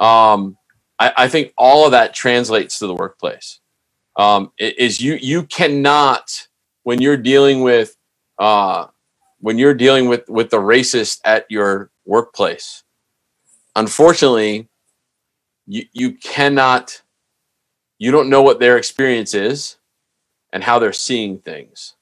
um, 0.00 0.56
I, 0.98 1.12
I 1.18 1.28
think 1.28 1.52
all 1.56 1.84
of 1.84 1.92
that 1.92 2.14
translates 2.14 2.78
to 2.78 2.86
the 2.86 2.94
workplace. 2.94 3.60
Um, 4.16 4.52
is 4.58 5.00
you 5.00 5.14
you 5.14 5.42
cannot 5.44 6.48
when 6.84 7.02
you're 7.02 7.16
dealing 7.16 7.62
with 7.62 7.96
uh, 8.38 8.86
when 9.40 9.58
you're 9.58 9.74
dealing 9.74 10.08
with 10.08 10.28
with 10.28 10.50
the 10.50 10.56
racist 10.56 11.20
at 11.24 11.46
your 11.50 11.90
workplace. 12.06 12.84
Unfortunately, 13.76 14.68
you 15.66 15.84
you 15.92 16.12
cannot 16.12 17.02
you 17.98 18.10
don't 18.10 18.30
know 18.30 18.42
what 18.42 18.60
their 18.60 18.76
experience 18.76 19.34
is 19.34 19.76
and 20.52 20.62
how 20.62 20.78
they're 20.78 20.92
seeing 20.92 21.38
things. 21.38 21.94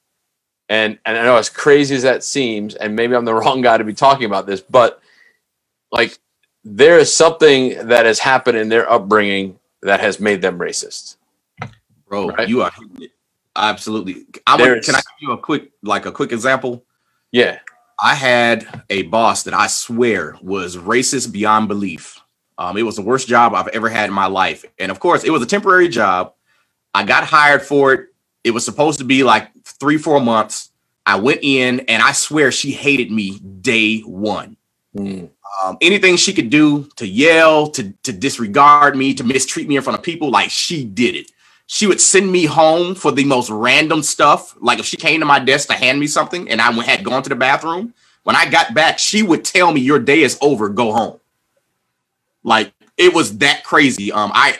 And 0.69 0.97
and 1.05 1.17
I 1.17 1.23
know 1.23 1.37
as 1.37 1.49
crazy 1.49 1.95
as 1.95 2.03
that 2.03 2.23
seems, 2.23 2.75
and 2.75 2.95
maybe 2.95 3.15
I'm 3.15 3.25
the 3.25 3.33
wrong 3.33 3.61
guy 3.61 3.77
to 3.77 3.83
be 3.83 3.93
talking 3.93 4.25
about 4.25 4.47
this, 4.47 4.61
but 4.61 5.01
like 5.91 6.17
there 6.63 6.97
is 6.97 7.13
something 7.13 7.87
that 7.87 8.05
has 8.05 8.19
happened 8.19 8.57
in 8.57 8.69
their 8.69 8.89
upbringing 8.89 9.59
that 9.81 9.99
has 9.99 10.19
made 10.19 10.41
them 10.41 10.57
racist. 10.57 11.17
Bro, 12.07 12.29
right? 12.29 12.47
you 12.47 12.61
are 12.61 12.71
absolutely. 13.55 14.25
I 14.47 14.55
would, 14.55 14.83
can 14.83 14.95
I 14.95 14.99
give 14.99 15.21
you 15.21 15.31
a 15.31 15.37
quick 15.37 15.71
like 15.81 16.05
a 16.05 16.11
quick 16.11 16.31
example? 16.31 16.85
Yeah. 17.31 17.59
I 17.99 18.15
had 18.15 18.83
a 18.89 19.03
boss 19.03 19.43
that 19.43 19.53
I 19.53 19.67
swear 19.67 20.35
was 20.41 20.77
racist 20.77 21.31
beyond 21.31 21.67
belief. 21.67 22.19
Um, 22.57 22.77
it 22.77 22.83
was 22.83 22.95
the 22.95 23.01
worst 23.01 23.27
job 23.27 23.53
I've 23.53 23.67
ever 23.69 23.89
had 23.89 24.09
in 24.09 24.13
my 24.13 24.27
life. 24.27 24.65
And 24.79 24.91
of 24.91 24.99
course, 24.99 25.23
it 25.23 25.31
was 25.31 25.41
a 25.41 25.45
temporary 25.45 25.87
job. 25.87 26.33
I 26.93 27.03
got 27.03 27.23
hired 27.23 27.63
for 27.63 27.93
it. 27.93 28.09
It 28.43 28.51
was 28.51 28.65
supposed 28.65 28.99
to 28.99 29.05
be 29.05 29.23
like 29.23 29.49
three, 29.63 29.97
four 29.97 30.19
months. 30.19 30.69
I 31.05 31.19
went 31.19 31.39
in 31.41 31.81
and 31.81 32.01
I 32.01 32.11
swear 32.11 32.51
she 32.51 32.71
hated 32.71 33.11
me 33.11 33.39
day 33.39 33.99
one. 34.01 34.57
Mm. 34.95 35.29
Um, 35.63 35.77
anything 35.81 36.15
she 36.15 36.33
could 36.33 36.49
do 36.49 36.89
to 36.95 37.07
yell, 37.07 37.67
to, 37.71 37.91
to 38.03 38.11
disregard 38.11 38.95
me, 38.95 39.13
to 39.13 39.23
mistreat 39.23 39.67
me 39.67 39.75
in 39.75 39.83
front 39.83 39.97
of 39.97 40.03
people, 40.03 40.29
like 40.29 40.49
she 40.49 40.83
did 40.83 41.15
it. 41.15 41.31
She 41.67 41.87
would 41.87 42.01
send 42.01 42.31
me 42.31 42.45
home 42.45 42.93
for 42.95 43.11
the 43.11 43.23
most 43.23 43.49
random 43.49 44.03
stuff. 44.03 44.55
Like 44.59 44.79
if 44.79 44.85
she 44.85 44.97
came 44.97 45.19
to 45.19 45.25
my 45.25 45.39
desk 45.39 45.69
to 45.69 45.73
hand 45.73 45.99
me 45.99 46.07
something 46.07 46.49
and 46.49 46.61
I 46.61 46.71
had 46.83 47.03
gone 47.03 47.23
to 47.23 47.29
the 47.29 47.35
bathroom, 47.35 47.93
when 48.23 48.35
I 48.35 48.49
got 48.49 48.73
back, 48.73 48.99
she 48.99 49.23
would 49.23 49.43
tell 49.43 49.71
me, 49.71 49.81
Your 49.81 49.99
day 49.99 50.21
is 50.21 50.37
over, 50.41 50.69
go 50.69 50.93
home. 50.93 51.19
Like 52.43 52.73
it 52.97 53.13
was 53.13 53.37
that 53.39 53.63
crazy. 53.63 54.11
Um, 54.11 54.31
I 54.33 54.59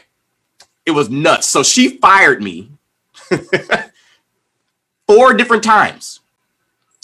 it 0.85 0.91
was 0.91 1.09
nuts. 1.09 1.47
So 1.47 1.63
she 1.63 1.97
fired 1.97 2.41
me 2.41 2.71
four 5.07 5.33
different 5.33 5.63
times. 5.63 6.19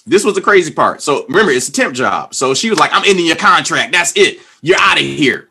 This 0.05 0.23
was 0.23 0.35
the 0.35 0.41
crazy 0.41 0.73
part. 0.73 1.01
So 1.01 1.25
remember, 1.27 1.51
it's 1.51 1.67
a 1.67 1.71
temp 1.71 1.93
job. 1.93 2.33
So 2.33 2.53
she 2.53 2.69
was 2.69 2.79
like, 2.79 2.91
I'm 2.93 3.03
ending 3.05 3.25
your 3.25 3.35
contract. 3.35 3.91
That's 3.91 4.13
it. 4.15 4.39
You're 4.61 4.79
out 4.79 4.97
of 4.97 5.03
here. 5.03 5.49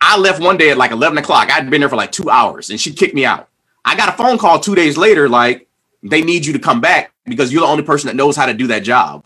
I 0.00 0.16
left 0.16 0.40
one 0.40 0.56
day 0.56 0.70
at 0.70 0.78
like 0.78 0.92
11 0.92 1.18
o'clock. 1.18 1.50
I'd 1.50 1.68
been 1.68 1.80
there 1.80 1.88
for 1.88 1.96
like 1.96 2.12
two 2.12 2.30
hours 2.30 2.70
and 2.70 2.80
she 2.80 2.92
kicked 2.92 3.14
me 3.14 3.24
out. 3.24 3.48
I 3.84 3.96
got 3.96 4.08
a 4.08 4.12
phone 4.12 4.38
call 4.38 4.60
two 4.60 4.74
days 4.74 4.96
later, 4.96 5.28
like, 5.28 5.66
they 6.02 6.22
need 6.22 6.46
you 6.46 6.52
to 6.52 6.58
come 6.58 6.80
back 6.80 7.12
because 7.24 7.52
you're 7.52 7.62
the 7.62 7.66
only 7.66 7.82
person 7.82 8.06
that 8.06 8.16
knows 8.16 8.36
how 8.36 8.46
to 8.46 8.54
do 8.54 8.68
that 8.68 8.84
job. 8.84 9.24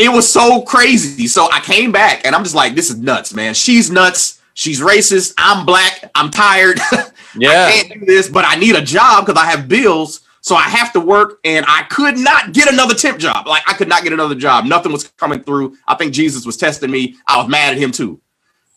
It 0.00 0.12
was 0.12 0.30
so 0.30 0.62
crazy. 0.62 1.26
So 1.26 1.48
I 1.52 1.60
came 1.60 1.92
back 1.92 2.26
and 2.26 2.34
I'm 2.34 2.42
just 2.42 2.54
like, 2.54 2.74
this 2.74 2.90
is 2.90 2.98
nuts, 2.98 3.34
man. 3.34 3.54
She's 3.54 3.90
nuts. 3.90 4.40
She's 4.54 4.80
racist. 4.80 5.34
I'm 5.38 5.64
black. 5.64 6.10
I'm 6.14 6.30
tired. 6.30 6.80
Yeah. 7.36 7.66
I 7.66 7.70
can't 7.70 8.00
do 8.00 8.06
this, 8.06 8.28
but 8.28 8.44
I 8.44 8.56
need 8.56 8.74
a 8.74 8.82
job 8.82 9.24
because 9.24 9.40
I 9.40 9.46
have 9.46 9.68
bills. 9.68 10.22
So 10.42 10.54
I 10.56 10.62
have 10.62 10.92
to 10.94 11.00
work 11.00 11.38
and 11.44 11.64
I 11.68 11.82
could 11.84 12.16
not 12.16 12.52
get 12.52 12.72
another 12.72 12.94
temp 12.94 13.18
job. 13.18 13.46
Like 13.46 13.62
I 13.68 13.74
could 13.74 13.88
not 13.88 14.02
get 14.02 14.12
another 14.12 14.34
job. 14.34 14.64
Nothing 14.64 14.90
was 14.90 15.04
coming 15.04 15.42
through. 15.42 15.76
I 15.86 15.94
think 15.94 16.14
Jesus 16.14 16.46
was 16.46 16.56
testing 16.56 16.90
me. 16.90 17.16
I 17.26 17.36
was 17.36 17.48
mad 17.48 17.74
at 17.74 17.78
him 17.78 17.92
too. 17.92 18.20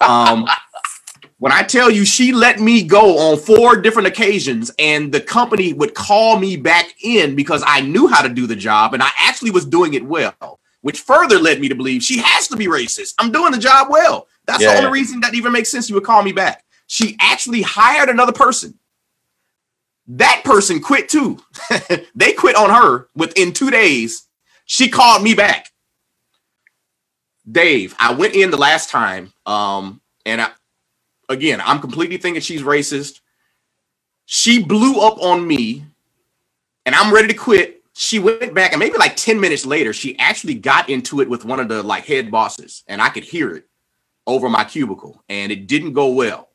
Um, 0.01 0.45
when 1.39 1.51
I 1.51 1.63
tell 1.63 1.89
you 1.89 2.05
she 2.05 2.31
let 2.31 2.59
me 2.59 2.83
go 2.83 3.17
on 3.17 3.37
four 3.37 3.77
different 3.77 4.07
occasions 4.07 4.71
and 4.77 5.11
the 5.11 5.21
company 5.21 5.73
would 5.73 5.95
call 5.95 6.37
me 6.37 6.57
back 6.57 6.93
in 7.01 7.35
because 7.35 7.63
I 7.65 7.81
knew 7.81 8.07
how 8.07 8.21
to 8.21 8.29
do 8.29 8.45
the 8.45 8.55
job 8.55 8.93
and 8.93 9.01
I 9.01 9.09
actually 9.17 9.51
was 9.51 9.65
doing 9.65 9.93
it 9.93 10.05
well, 10.05 10.59
which 10.83 10.99
further 10.99 11.39
led 11.39 11.61
me 11.61 11.69
to 11.69 11.75
believe 11.75 12.03
she 12.03 12.19
has 12.19 12.49
to 12.49 12.57
be 12.57 12.67
racist. 12.67 13.15
I'm 13.17 13.31
doing 13.31 13.53
the 13.53 13.57
job 13.57 13.87
well. 13.89 14.27
That's 14.45 14.61
yeah, 14.61 14.73
the 14.73 14.79
only 14.79 14.91
reason 14.91 15.21
that 15.21 15.33
even 15.33 15.53
makes 15.53 15.69
sense 15.69 15.89
you 15.89 15.95
would 15.95 16.03
call 16.03 16.21
me 16.21 16.33
back. 16.33 16.65
She 16.87 17.15
actually 17.21 17.61
hired 17.61 18.09
another 18.09 18.33
person. 18.33 18.77
That 20.07 20.41
person 20.43 20.81
quit 20.81 21.07
too. 21.07 21.39
they 22.15 22.33
quit 22.33 22.57
on 22.57 22.69
her 22.69 23.07
within 23.15 23.53
two 23.53 23.71
days. 23.71 24.27
She 24.65 24.89
called 24.89 25.23
me 25.23 25.33
back. 25.33 25.71
Dave, 27.49 27.95
I 27.97 28.13
went 28.13 28.35
in 28.35 28.51
the 28.51 28.57
last 28.57 28.89
time, 28.89 29.31
um, 29.45 30.01
and 30.25 30.41
I, 30.41 30.49
again, 31.29 31.61
I'm 31.63 31.79
completely 31.79 32.17
thinking 32.17 32.41
she's 32.41 32.61
racist. 32.61 33.21
She 34.25 34.61
blew 34.61 34.99
up 34.99 35.17
on 35.21 35.47
me, 35.47 35.85
and 36.85 36.93
I'm 36.93 37.13
ready 37.13 37.29
to 37.29 37.33
quit. 37.33 37.82
She 37.93 38.19
went 38.19 38.53
back, 38.53 38.71
and 38.71 38.79
maybe 38.79 38.97
like 38.97 39.15
10 39.15 39.39
minutes 39.39 39.65
later, 39.65 39.93
she 39.93 40.17
actually 40.17 40.55
got 40.55 40.89
into 40.89 41.21
it 41.21 41.29
with 41.29 41.45
one 41.45 41.59
of 41.59 41.67
the 41.67 41.83
like 41.83 42.05
head 42.05 42.31
bosses, 42.31 42.83
and 42.87 43.01
I 43.01 43.09
could 43.09 43.23
hear 43.23 43.55
it 43.55 43.65
over 44.25 44.49
my 44.49 44.63
cubicle, 44.63 45.23
and 45.29 45.51
it 45.51 45.67
didn't 45.67 45.93
go 45.93 46.07
well. 46.07 46.49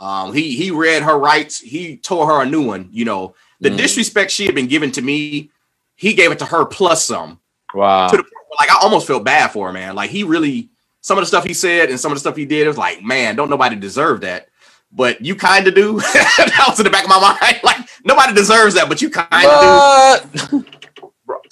Um, 0.00 0.34
he 0.34 0.56
he 0.56 0.70
read 0.70 1.02
her 1.02 1.18
rights. 1.18 1.58
He 1.60 1.96
tore 1.96 2.26
her 2.26 2.42
a 2.42 2.46
new 2.46 2.66
one. 2.66 2.88
You 2.92 3.04
know, 3.04 3.34
the 3.60 3.70
mm. 3.70 3.76
disrespect 3.76 4.30
she 4.30 4.44
had 4.46 4.54
been 4.54 4.66
given 4.66 4.90
to 4.92 5.02
me, 5.02 5.50
he 5.94 6.12
gave 6.12 6.32
it 6.32 6.38
to 6.40 6.44
her 6.44 6.64
plus 6.66 7.04
some. 7.04 7.40
Wow. 7.72 8.08
To 8.08 8.16
the 8.16 8.22
point 8.22 8.32
where, 8.48 8.56
like 8.58 8.70
I 8.70 8.78
almost 8.82 9.06
felt 9.06 9.24
bad 9.24 9.48
for 9.52 9.68
her, 9.68 9.72
man. 9.72 9.94
Like 9.94 10.10
he 10.10 10.24
really 10.24 10.70
some 11.00 11.18
of 11.18 11.22
the 11.22 11.26
stuff 11.26 11.44
he 11.44 11.54
said 11.54 11.90
and 11.90 12.00
some 12.00 12.12
of 12.12 12.16
the 12.16 12.20
stuff 12.20 12.36
he 12.36 12.46
did, 12.46 12.64
it 12.64 12.68
was 12.68 12.78
like, 12.78 13.02
man, 13.02 13.36
don't 13.36 13.50
nobody 13.50 13.76
deserve 13.76 14.22
that. 14.22 14.48
But 14.90 15.24
you 15.24 15.34
kind 15.34 15.66
of 15.66 15.74
do. 15.74 16.00
that 16.00 16.64
was 16.68 16.80
in 16.80 16.84
the 16.84 16.90
back 16.90 17.04
of 17.04 17.10
my 17.10 17.20
mind. 17.20 17.60
Like 17.64 17.88
nobody 18.04 18.32
deserves 18.32 18.74
that, 18.74 18.88
but 18.88 19.00
you 19.00 19.10
kind 19.10 19.46
of 19.46 20.50
do. 20.50 20.64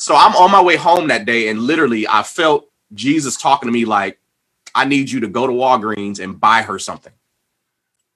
so 0.02 0.16
I'm 0.16 0.34
on 0.34 0.50
my 0.50 0.60
way 0.60 0.74
home 0.74 1.06
that 1.06 1.26
day, 1.26 1.46
and 1.46 1.60
literally 1.60 2.08
I 2.08 2.24
felt 2.24 2.68
Jesus 2.92 3.36
talking 3.36 3.68
to 3.68 3.72
me 3.72 3.84
like, 3.84 4.18
I 4.74 4.84
need 4.84 5.08
you 5.08 5.20
to 5.20 5.28
go 5.28 5.46
to 5.46 5.52
Walgreens 5.52 6.18
and 6.18 6.40
buy 6.40 6.62
her 6.62 6.76
something. 6.80 7.12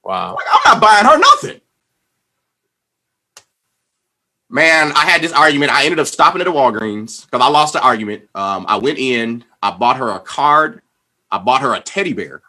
Wow. 0.03 0.35
Like, 0.35 0.47
I'm 0.51 0.61
not 0.65 0.83
buying 0.83 1.07
her 1.07 1.17
nothing. 1.17 1.61
Man, 4.51 4.91
I 4.97 5.07
had 5.07 5.23
this 5.23 5.31
argument. 5.31 5.71
I 5.71 5.85
ended 5.85 6.01
up 6.01 6.09
stopping 6.09 6.41
at 6.41 6.45
the 6.47 6.53
Walgreens 6.53 7.25
because 7.25 7.41
I 7.41 7.49
lost 7.49 7.75
the 7.75 7.81
argument. 7.81 8.29
Um, 8.35 8.65
I 8.67 8.79
went 8.79 8.99
in, 8.99 9.45
I 9.63 9.71
bought 9.71 9.99
her 9.99 10.11
a 10.11 10.19
card, 10.19 10.83
I 11.31 11.39
bought 11.39 11.63
her 11.63 11.73
a 11.73 11.81
teddy 11.81 12.15
bear 12.15 12.43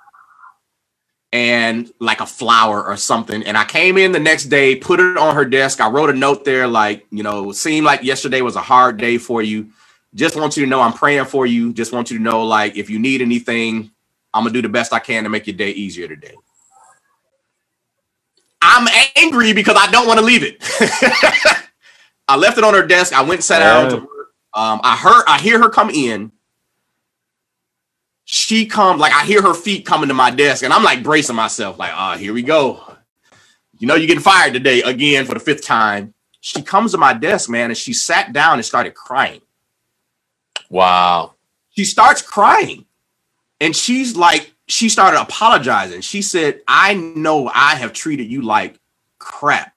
and 1.34 1.92
like 2.00 2.22
a 2.22 2.26
flower 2.26 2.86
or 2.86 2.98
something. 2.98 3.44
And 3.44 3.58
I 3.58 3.66
came 3.66 3.98
in 3.98 4.12
the 4.12 4.20
next 4.20 4.46
day, 4.46 4.76
put 4.76 5.00
it 5.00 5.18
on 5.18 5.36
her 5.36 5.46
desk. 5.46 5.82
I 5.82 5.90
wrote 5.90 6.10
a 6.10 6.14
note 6.14 6.46
there, 6.46 6.68
like, 6.68 7.06
you 7.12 7.24
know, 7.24 7.52
seemed 7.52 7.86
like 7.86 8.04
yesterday 8.04 8.42
was 8.42 8.56
a 8.56 8.62
hard 8.62 8.98
day 8.98 9.18
for 9.18 9.42
you. 9.42 9.70
Just 10.16 10.36
want 10.36 10.56
you 10.56 10.64
to 10.64 10.70
know 10.70 10.82
I'm 10.82 10.94
praying 10.94 11.26
for 11.26 11.46
you. 11.46 11.74
Just 11.74 11.92
want 11.92 12.10
you 12.10 12.18
to 12.18 12.24
know, 12.24 12.44
like, 12.44 12.78
if 12.78 12.90
you 12.90 12.98
need 12.98 13.22
anything, 13.22 13.92
I'm 14.34 14.44
gonna 14.44 14.54
do 14.54 14.62
the 14.62 14.70
best 14.70 14.94
I 14.94 15.00
can 15.00 15.24
to 15.24 15.30
make 15.30 15.48
your 15.48 15.56
day 15.56 15.72
easier 15.72 16.08
today. 16.08 16.36
I'm 18.62 18.88
angry 19.16 19.54
because 19.54 19.76
I 19.78 19.90
don't 19.92 20.08
want 20.08 20.20
to 20.20 20.26
leave 20.26 20.44
it. 20.44 20.58
I 22.28 22.36
left 22.36 22.58
it 22.58 22.64
on 22.64 22.74
her 22.74 22.86
desk. 22.86 23.14
I 23.14 23.22
went 23.22 23.36
and 23.36 23.44
sat 23.44 23.60
down 23.60 23.90
to 23.90 23.96
work. 23.98 24.34
Um, 24.54 24.82
I 24.84 24.96
heard, 24.96 25.24
I 25.28 25.40
hear 25.40 25.60
her 25.60 25.70
come 25.70 25.90
in. 25.90 26.32
She 28.30 28.66
comes 28.66 29.00
like 29.00 29.14
I 29.14 29.24
hear 29.24 29.42
her 29.42 29.54
feet 29.54 29.86
coming 29.86 30.10
to 30.10 30.14
my 30.14 30.32
desk, 30.32 30.62
and 30.62 30.74
I'm 30.74 30.84
like 30.84 31.02
bracing 31.02 31.38
myself, 31.38 31.80
like, 31.80 31.92
ah, 31.94 32.14
oh, 32.14 32.18
here 32.18 32.34
we 32.34 32.44
go. 32.44 32.84
You 33.80 33.88
know, 33.88 33.96
you're 33.96 34.08
getting 34.08 34.22
fired 34.22 34.52
today 34.52 34.82
again 34.82 35.26
for 35.26 35.34
the 35.34 35.40
fifth 35.40 35.64
time. 35.64 36.14
She 36.42 36.62
comes 36.62 36.92
to 36.92 36.98
my 36.98 37.14
desk, 37.14 37.50
man, 37.50 37.70
and 37.70 37.78
she 37.78 37.94
sat 37.94 38.34
down 38.34 38.56
and 38.56 38.66
started 38.66 38.96
crying. 38.96 39.40
Wow. 40.70 41.36
She 41.70 41.86
starts 41.86 42.22
crying, 42.22 42.86
and 43.62 43.74
she's 43.74 44.18
like, 44.18 44.54
she 44.68 44.90
started 44.90 45.22
apologizing. 45.22 46.02
She 46.02 46.22
said, 46.22 46.60
I 46.68 46.96
know 46.96 47.48
I 47.48 47.76
have 47.76 47.94
treated 47.94 48.28
you 48.28 48.42
like 48.42 48.78
crap 49.20 49.74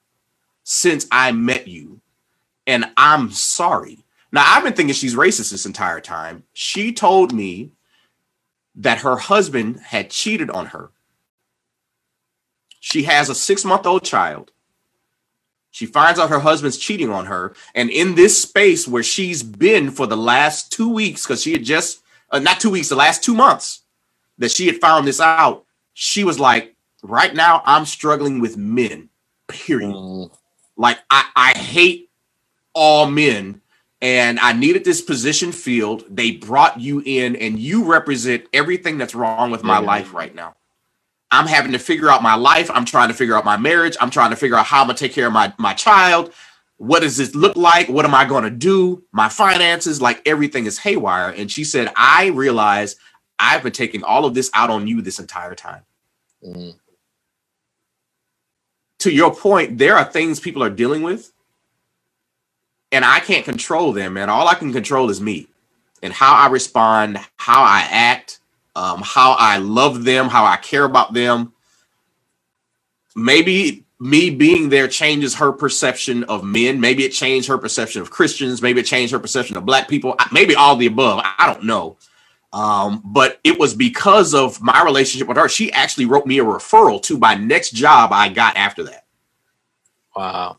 since 0.65 1.07
I 1.13 1.31
met 1.31 1.69
you, 1.69 2.01
and 2.67 2.91
I'm 2.97 3.31
sorry. 3.31 4.01
Now, 4.33 4.43
I've 4.45 4.65
been 4.65 4.73
thinking 4.73 4.95
she's 4.95 5.15
racist 5.15 5.53
this 5.53 5.67
entire 5.67 6.01
time. 6.01 6.43
She 6.53 6.93
told 6.93 7.33
me 7.33 7.71
that 8.75 8.99
her 8.99 9.17
husband 9.17 9.81
had 9.81 10.11
cheated 10.11 10.51
on 10.51 10.67
her. 10.67 10.91
She 12.81 13.05
has 13.05 13.29
a 13.29 13.35
six 13.35 13.65
month 13.65 13.87
old 13.87 14.05
child. 14.05 14.53
She 15.71 15.87
finds 15.87 16.19
out 16.19 16.31
her 16.31 16.41
husband's 16.41 16.79
cheating 16.79 17.11
on 17.11 17.27
her. 17.27 17.55
And 17.75 17.91
in 17.91 18.15
this 18.15 18.41
space 18.41 18.89
where 18.89 19.03
she's 19.03 19.43
been 19.43 19.91
for 19.91 20.07
the 20.07 20.17
last 20.17 20.73
two 20.73 20.89
weeks, 20.89 21.25
because 21.25 21.43
she 21.43 21.53
had 21.53 21.65
just, 21.65 22.03
uh, 22.31 22.41
not 22.41 22.59
two 22.59 22.71
weeks, 22.71 22.89
the 22.89 22.97
last 22.97 23.23
two 23.23 23.35
months, 23.35 23.83
that 24.39 24.51
she 24.51 24.67
had 24.67 24.81
found 24.81 25.07
this 25.07 25.21
out, 25.21 25.65
she 25.93 26.25
was 26.25 26.41
like, 26.41 26.75
right 27.03 27.35
now 27.35 27.63
I'm 27.65 27.85
struggling 27.85 28.41
with 28.41 28.57
men, 28.57 29.11
period. 29.47 29.95
Mm. 29.95 30.31
Like 30.77 30.99
I, 31.11 31.25
I 31.37 31.59
hate 31.59 32.11
all 32.75 33.07
men 33.09 33.60
and 34.03 34.41
I 34.41 34.53
needed 34.53 34.85
this 34.85 35.03
position 35.03 35.53
filled. 35.53 36.05
They 36.09 36.33
brought 36.33 36.81
you 36.81 37.03
in 37.05 37.37
and 37.37 37.59
you 37.59 37.85
represent 37.85 38.45
everything 38.53 38.99
that's 38.99 39.15
wrong 39.15 39.51
with 39.51 39.63
my 39.63 39.81
mm. 39.81 39.85
life 39.85 40.15
right 40.15 40.35
now. 40.35 40.55
I'm 41.31 41.47
having 41.47 41.73
to 41.73 41.79
figure 41.79 42.09
out 42.09 42.23
my 42.23 42.35
life. 42.35 42.71
I'm 42.73 42.85
trying 42.85 43.09
to 43.09 43.15
figure 43.15 43.37
out 43.37 43.45
my 43.45 43.57
marriage. 43.57 43.97
I'm 44.01 44.11
trying 44.11 44.31
to 44.31 44.37
figure 44.37 44.57
out 44.57 44.67
how 44.67 44.81
I'm 44.81 44.87
gonna 44.87 44.99
take 44.99 45.13
care 45.13 45.27
of 45.27 45.33
my, 45.33 45.53
my 45.59 45.75
child. 45.75 46.33
What 46.79 47.01
does 47.01 47.19
this 47.19 47.35
look 47.35 47.57
like? 47.57 47.89
What 47.89 48.05
am 48.05 48.15
I 48.15 48.25
gonna 48.25 48.51
do? 48.51 49.05
My 49.13 49.29
finances, 49.29 50.01
like 50.01 50.23
everything 50.27 50.67
is 50.67 50.79
haywire. 50.79 51.29
And 51.29 51.51
she 51.51 51.63
said, 51.63 51.93
I 51.95 52.29
realize 52.29 52.97
I've 53.39 53.63
been 53.63 53.73
taking 53.73 54.03
all 54.03 54.25
of 54.25 54.35
this 54.35 54.51
out 54.55 54.71
on 54.71 54.87
you 54.87 55.03
this 55.03 55.19
entire 55.19 55.55
time. 55.55 55.83
Mm-hmm. 56.45 56.71
To 59.01 59.11
your 59.11 59.35
point, 59.35 59.79
there 59.79 59.97
are 59.97 60.05
things 60.05 60.41
people 60.41 60.63
are 60.63 60.71
dealing 60.71 61.03
with, 61.03 61.33
and 62.93 63.05
I 63.05 63.21
can't 63.21 63.45
control 63.45 63.93
them, 63.93 64.17
and 64.17 64.31
all 64.31 64.49
I 64.49 64.55
can 64.55 64.73
control 64.73 65.11
is 65.11 65.21
me 65.21 65.49
and 66.03 66.13
how 66.13 66.35
I 66.35 66.49
respond, 66.49 67.19
how 67.37 67.63
I 67.63 67.87
act, 67.91 68.41
um, 68.75 69.03
how 69.03 69.37
I 69.39 69.59
love 69.59 70.05
them, 70.05 70.29
how 70.29 70.45
I 70.45 70.57
care 70.57 70.85
about 70.85 71.13
them. 71.13 71.53
Maybe 73.15 73.85
me 73.99 74.31
being 74.31 74.71
there 74.71 74.89
changes 74.89 75.35
her 75.37 75.53
perception 75.53 76.25
of 76.25 76.43
men. 76.43 76.81
Maybe 76.81 77.05
it 77.05 77.11
changed 77.11 77.49
her 77.49 77.59
perception 77.59 78.01
of 78.01 78.11
Christians. 78.11 78.63
Maybe 78.63 78.81
it 78.81 78.87
changed 78.87 79.13
her 79.13 79.19
perception 79.19 79.57
of 79.57 79.67
black 79.67 79.89
people. 79.89 80.17
Maybe 80.33 80.55
all 80.55 80.77
the 80.77 80.87
above. 80.87 81.21
I 81.23 81.53
don't 81.53 81.65
know. 81.65 81.99
Um, 82.53 83.03
but 83.05 83.39
it 83.45 83.59
was 83.59 83.75
because 83.75 84.35
of 84.35 84.61
my 84.61 84.83
relationship 84.83 85.29
with 85.29 85.37
her. 85.37 85.49
She 85.49 85.71
actually 85.73 86.07
wrote 86.07 86.27
me 86.27 86.39
a 86.39 86.45
referral 86.45 87.03
to 87.03 87.19
my 87.19 87.35
next 87.35 87.73
job 87.73 88.11
I 88.13 88.29
got 88.29 88.57
after 88.57 88.85
that. 88.85 89.05
Wow. 90.17 90.57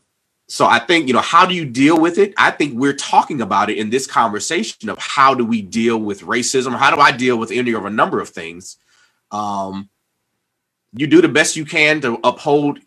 So 0.52 0.66
I 0.66 0.80
think, 0.80 1.06
you 1.08 1.14
know, 1.14 1.22
how 1.22 1.46
do 1.46 1.54
you 1.54 1.64
deal 1.64 1.98
with 1.98 2.18
it? 2.18 2.34
I 2.36 2.50
think 2.50 2.74
we're 2.74 2.92
talking 2.92 3.40
about 3.40 3.70
it 3.70 3.78
in 3.78 3.88
this 3.88 4.06
conversation 4.06 4.90
of 4.90 4.98
how 4.98 5.32
do 5.32 5.46
we 5.46 5.62
deal 5.62 5.96
with 5.96 6.20
racism? 6.20 6.76
How 6.76 6.94
do 6.94 7.00
I 7.00 7.10
deal 7.10 7.38
with 7.38 7.50
any 7.50 7.72
of 7.72 7.86
a 7.86 7.90
number 7.90 8.20
of 8.20 8.28
things? 8.28 8.76
Um, 9.30 9.88
you 10.92 11.06
do 11.06 11.22
the 11.22 11.28
best 11.28 11.56
you 11.56 11.64
can 11.64 12.02
to 12.02 12.20
uphold 12.22 12.80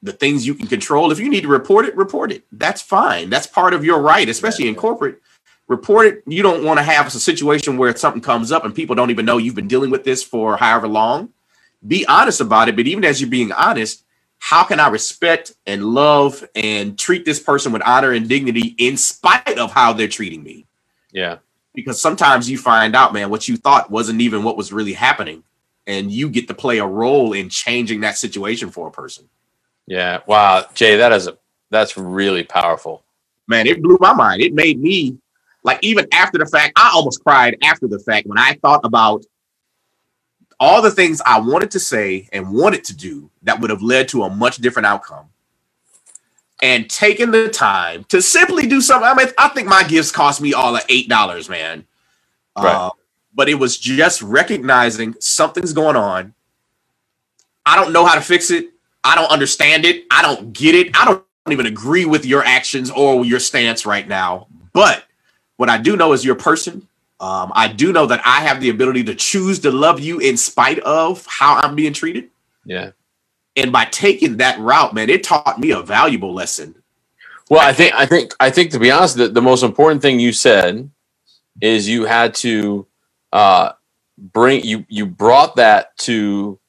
the 0.00 0.12
things 0.12 0.46
you 0.46 0.54
can 0.54 0.68
control. 0.68 1.10
If 1.10 1.18
you 1.18 1.28
need 1.28 1.40
to 1.40 1.48
report 1.48 1.86
it, 1.86 1.96
report 1.96 2.30
it. 2.30 2.44
That's 2.52 2.82
fine. 2.82 3.30
That's 3.30 3.48
part 3.48 3.74
of 3.74 3.84
your 3.84 4.00
right, 4.00 4.28
especially 4.28 4.68
in 4.68 4.76
corporate 4.76 5.20
report 5.66 6.06
it. 6.06 6.22
You 6.24 6.44
don't 6.44 6.62
want 6.62 6.78
to 6.78 6.84
have 6.84 7.08
a 7.08 7.10
situation 7.10 7.78
where 7.78 7.96
something 7.96 8.22
comes 8.22 8.52
up 8.52 8.64
and 8.64 8.72
people 8.72 8.94
don't 8.94 9.10
even 9.10 9.26
know 9.26 9.38
you've 9.38 9.56
been 9.56 9.66
dealing 9.66 9.90
with 9.90 10.04
this 10.04 10.22
for 10.22 10.56
however 10.56 10.86
long. 10.86 11.30
Be 11.84 12.06
honest 12.06 12.40
about 12.40 12.68
it. 12.68 12.76
But 12.76 12.86
even 12.86 13.04
as 13.04 13.20
you're 13.20 13.28
being 13.28 13.50
honest, 13.50 14.04
how 14.38 14.64
can 14.64 14.80
I 14.80 14.88
respect 14.88 15.52
and 15.66 15.84
love 15.84 16.44
and 16.54 16.98
treat 16.98 17.24
this 17.24 17.40
person 17.40 17.72
with 17.72 17.82
honor 17.84 18.12
and 18.12 18.28
dignity 18.28 18.74
in 18.78 18.96
spite 18.96 19.58
of 19.58 19.72
how 19.72 19.92
they're 19.92 20.08
treating 20.08 20.42
me? 20.42 20.66
Yeah. 21.12 21.38
Because 21.74 22.00
sometimes 22.00 22.50
you 22.50 22.58
find 22.58 22.96
out, 22.96 23.12
man, 23.12 23.30
what 23.30 23.48
you 23.48 23.56
thought 23.56 23.90
wasn't 23.90 24.20
even 24.20 24.42
what 24.42 24.56
was 24.56 24.72
really 24.72 24.92
happening. 24.92 25.42
And 25.86 26.10
you 26.10 26.28
get 26.28 26.48
to 26.48 26.54
play 26.54 26.78
a 26.78 26.86
role 26.86 27.32
in 27.32 27.48
changing 27.48 28.00
that 28.00 28.18
situation 28.18 28.70
for 28.70 28.88
a 28.88 28.90
person. 28.90 29.28
Yeah. 29.86 30.20
Wow. 30.26 30.66
Jay, 30.74 30.96
that 30.96 31.12
is 31.12 31.26
a 31.26 31.38
that's 31.70 31.96
really 31.96 32.44
powerful. 32.44 33.04
Man, 33.46 33.66
it 33.66 33.82
blew 33.82 33.96
my 34.00 34.12
mind. 34.12 34.42
It 34.42 34.54
made 34.54 34.80
me 34.80 35.18
like 35.62 35.78
even 35.82 36.06
after 36.12 36.38
the 36.38 36.46
fact, 36.46 36.72
I 36.76 36.90
almost 36.94 37.22
cried 37.22 37.56
after 37.62 37.88
the 37.88 37.98
fact 37.98 38.26
when 38.26 38.38
I 38.38 38.54
thought 38.62 38.80
about 38.84 39.24
all 40.60 40.82
the 40.82 40.90
things 40.90 41.22
I 41.24 41.40
wanted 41.40 41.70
to 41.72 41.80
say 41.80 42.28
and 42.32 42.52
wanted 42.52 42.84
to 42.84 42.96
do 42.96 43.30
that 43.42 43.60
would 43.60 43.70
have 43.70 43.82
led 43.82 44.08
to 44.08 44.24
a 44.24 44.30
much 44.30 44.56
different 44.56 44.86
outcome. 44.86 45.26
And 46.60 46.90
taking 46.90 47.30
the 47.30 47.48
time 47.48 48.04
to 48.04 48.20
simply 48.20 48.66
do 48.66 48.80
something. 48.80 49.08
I 49.08 49.14
mean, 49.14 49.28
I 49.38 49.48
think 49.50 49.68
my 49.68 49.84
gifts 49.84 50.10
cost 50.10 50.40
me 50.40 50.54
all 50.54 50.74
of 50.74 50.84
eight 50.88 51.08
dollars, 51.08 51.48
man. 51.48 51.86
Right. 52.56 52.74
Uh, 52.74 52.90
but 53.32 53.48
it 53.48 53.54
was 53.54 53.78
just 53.78 54.20
recognizing 54.22 55.14
something's 55.20 55.72
going 55.72 55.94
on. 55.94 56.34
I 57.64 57.76
don't 57.76 57.92
know 57.92 58.04
how 58.04 58.16
to 58.16 58.20
fix 58.20 58.50
it. 58.50 58.70
I 59.04 59.14
don't 59.14 59.30
understand 59.30 59.84
it. 59.84 60.04
I 60.10 60.22
don't 60.22 60.52
get 60.52 60.74
it. 60.74 60.90
I 60.98 61.04
don't 61.04 61.24
even 61.48 61.66
agree 61.66 62.04
with 62.04 62.26
your 62.26 62.42
actions 62.44 62.90
or 62.90 63.24
your 63.24 63.38
stance 63.38 63.86
right 63.86 64.08
now. 64.08 64.48
But 64.72 65.04
what 65.58 65.70
I 65.70 65.78
do 65.78 65.96
know 65.96 66.12
is 66.12 66.24
you're 66.24 66.36
a 66.36 66.38
person 66.38 66.88
um, 67.20 67.52
I 67.54 67.68
do 67.68 67.92
know 67.92 68.06
that 68.06 68.20
I 68.24 68.40
have 68.42 68.60
the 68.60 68.70
ability 68.70 69.04
to 69.04 69.14
choose 69.14 69.58
to 69.60 69.70
love 69.70 69.98
you 69.98 70.20
in 70.20 70.36
spite 70.36 70.78
of 70.80 71.26
how 71.26 71.56
I'm 71.56 71.74
being 71.74 71.92
treated. 71.92 72.30
Yeah. 72.64 72.90
And 73.56 73.72
by 73.72 73.86
taking 73.86 74.36
that 74.36 74.58
route, 74.60 74.94
man, 74.94 75.10
it 75.10 75.24
taught 75.24 75.58
me 75.58 75.72
a 75.72 75.82
valuable 75.82 76.32
lesson. 76.32 76.76
Well, 77.50 77.60
I 77.60 77.72
think 77.72 77.94
I 77.94 78.06
think 78.06 78.34
I 78.38 78.50
think 78.50 78.70
to 78.72 78.78
be 78.78 78.90
honest, 78.90 79.16
the, 79.16 79.28
the 79.28 79.42
most 79.42 79.62
important 79.62 80.02
thing 80.02 80.20
you 80.20 80.32
said 80.32 80.90
is 81.60 81.88
you 81.88 82.04
had 82.04 82.34
to 82.34 82.86
uh, 83.32 83.72
bring 84.16 84.62
you 84.64 84.84
you 84.88 85.06
brought 85.06 85.56
that 85.56 85.96
to 85.98 86.60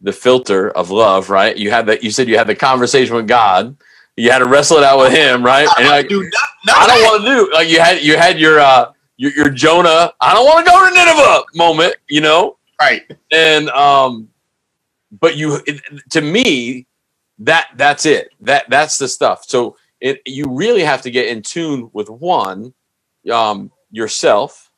the 0.00 0.12
filter 0.12 0.70
of 0.70 0.90
love, 0.90 1.30
right? 1.30 1.56
You 1.56 1.70
had 1.70 1.86
that 1.86 2.02
you 2.02 2.10
said 2.10 2.28
you 2.28 2.38
had 2.38 2.46
the 2.46 2.54
conversation 2.54 3.16
with 3.16 3.28
God. 3.28 3.76
You 4.16 4.30
had 4.30 4.38
to 4.38 4.46
wrestle 4.46 4.78
it 4.78 4.84
out 4.84 4.98
with 4.98 5.12
him, 5.12 5.44
right? 5.44 5.68
And 5.78 5.88
like, 5.88 6.08
do 6.08 6.22
not, 6.22 6.32
not 6.66 6.76
I 6.76 6.86
don't 6.86 7.02
want 7.02 7.22
to 7.22 7.28
do 7.28 7.52
like 7.52 7.68
you 7.68 7.80
had 7.80 8.02
you 8.02 8.16
had 8.16 8.38
your 8.38 8.60
uh 8.60 8.92
your, 9.20 9.32
your 9.32 9.50
Jonah, 9.50 10.10
I 10.22 10.32
don't 10.32 10.46
want 10.46 10.64
to 10.64 10.70
go 10.70 10.88
to 10.88 10.94
Nineveh 10.94 11.44
moment, 11.54 11.94
you 12.08 12.22
know? 12.22 12.56
Right. 12.80 13.02
And, 13.30 13.68
um, 13.68 14.30
but 15.20 15.36
you, 15.36 15.60
it, 15.66 15.82
to 16.12 16.22
me, 16.22 16.86
that, 17.40 17.68
that's 17.76 18.06
it. 18.06 18.32
That, 18.40 18.70
that's 18.70 18.96
the 18.96 19.06
stuff. 19.06 19.44
So 19.46 19.76
it, 20.00 20.22
you 20.24 20.46
really 20.48 20.82
have 20.82 21.02
to 21.02 21.10
get 21.10 21.26
in 21.26 21.42
tune 21.42 21.90
with 21.92 22.08
one, 22.08 22.72
um, 23.30 23.70
yourself, 23.90 24.72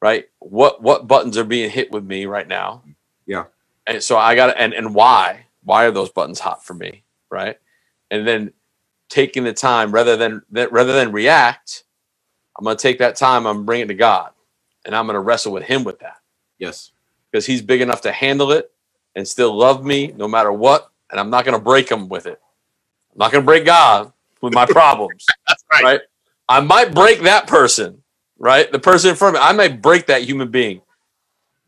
right? 0.00 0.24
What, 0.38 0.82
what 0.82 1.06
buttons 1.06 1.36
are 1.36 1.44
being 1.44 1.68
hit 1.68 1.90
with 1.92 2.04
me 2.04 2.24
right 2.24 2.48
now? 2.48 2.82
Yeah. 3.26 3.44
And 3.86 4.02
so 4.02 4.16
I 4.16 4.34
got 4.34 4.58
and, 4.58 4.72
and 4.72 4.94
why, 4.94 5.44
why 5.62 5.84
are 5.84 5.90
those 5.90 6.08
buttons 6.08 6.40
hot 6.40 6.64
for 6.64 6.72
me? 6.72 7.02
Right. 7.28 7.58
And 8.10 8.26
then 8.26 8.54
taking 9.10 9.44
the 9.44 9.52
time 9.52 9.92
rather 9.92 10.16
than, 10.16 10.40
rather 10.50 10.94
than 10.94 11.12
react, 11.12 11.84
I'm 12.58 12.64
going 12.64 12.76
to 12.76 12.82
take 12.82 12.98
that 12.98 13.14
time, 13.14 13.46
I'm 13.46 13.64
bring 13.64 13.82
it 13.82 13.88
to 13.88 13.94
God, 13.94 14.32
and 14.84 14.94
I'm 14.94 15.06
going 15.06 15.14
to 15.14 15.20
wrestle 15.20 15.52
with 15.52 15.62
Him 15.62 15.84
with 15.84 16.00
that. 16.00 16.16
Yes. 16.58 16.90
Because 17.30 17.46
He's 17.46 17.62
big 17.62 17.80
enough 17.80 18.00
to 18.02 18.12
handle 18.12 18.50
it 18.50 18.72
and 19.14 19.26
still 19.26 19.56
love 19.56 19.84
me 19.84 20.08
no 20.16 20.26
matter 20.26 20.52
what. 20.52 20.90
And 21.10 21.20
I'm 21.20 21.30
not 21.30 21.44
going 21.44 21.56
to 21.56 21.64
break 21.64 21.88
Him 21.88 22.08
with 22.08 22.26
it. 22.26 22.40
I'm 23.12 23.18
not 23.18 23.32
going 23.32 23.42
to 23.42 23.46
break 23.46 23.64
God 23.64 24.12
with 24.40 24.52
my 24.52 24.66
problems. 24.70 25.24
That's 25.46 25.64
right. 25.72 25.84
right. 25.84 26.00
I 26.48 26.60
might 26.60 26.94
break 26.94 27.20
that 27.22 27.46
person, 27.46 28.02
right? 28.38 28.70
The 28.72 28.78
person 28.78 29.10
in 29.10 29.16
front 29.16 29.36
of 29.36 29.42
me. 29.42 29.48
I 29.48 29.52
might 29.52 29.80
break 29.80 30.06
that 30.06 30.22
human 30.22 30.50
being, 30.50 30.80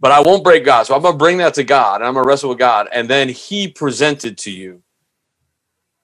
but 0.01 0.11
I 0.11 0.20
won't 0.20 0.43
break 0.43 0.64
God. 0.64 0.84
So 0.84 0.95
I'm 0.97 1.03
going 1.03 1.14
to 1.14 1.18
bring 1.18 1.38
that 1.38 1.55
to 1.55 1.64
God 1.64 2.01
and 2.01 2.09
I'm 2.09 2.14
going 2.14 2.24
to 2.24 2.28
wrestle 2.28 2.49
with 2.49 2.59
God. 2.59 2.88
And 2.93 3.09
then 3.09 3.28
He 3.28 3.68
presented 3.68 4.38
to 4.38 4.51
you 4.51 4.82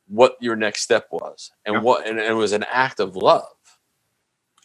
what 0.06 0.36
your 0.40 0.54
next 0.54 0.82
step 0.82 1.08
was 1.10 1.50
and 1.64 1.74
yeah. 1.74 1.80
what, 1.80 2.06
and 2.06 2.20
it 2.20 2.34
was 2.34 2.52
an 2.52 2.64
act 2.70 3.00
of 3.00 3.16
love 3.16 3.55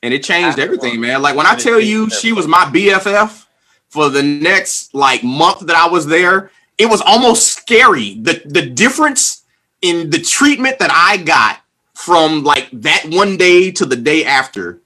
and 0.04 0.14
it 0.14 0.24
changed 0.24 0.60
everything, 0.60 1.00
man. 1.00 1.22
Like 1.22 1.36
when 1.36 1.46
I 1.46 1.56
tell 1.56 1.80
you 1.80 2.10
she 2.10 2.34
was 2.34 2.48
my 2.48 2.66
BFF 2.66 3.46
for 3.90 4.10
the 4.10 4.24
next 4.24 4.94
like 4.94 5.24
month 5.24 5.62
that 5.68 5.76
I 5.76 5.88
was 5.88 6.08
there, 6.08 6.52
it 6.78 6.88
was 6.88 7.02
almost 7.02 7.54
scary. 7.54 8.16
The 8.16 8.42
the 8.46 8.66
difference 8.66 9.44
in 9.82 10.10
the 10.10 10.20
treatment 10.20 10.80
that 10.80 10.92
I 10.92 11.18
got 11.18 11.62
from 11.94 12.44
like 12.44 12.70
that 12.72 13.06
one 13.06 13.38
day 13.38 13.72
to 13.72 13.86
the 13.86 13.96
day 13.96 14.26
after 14.26 14.82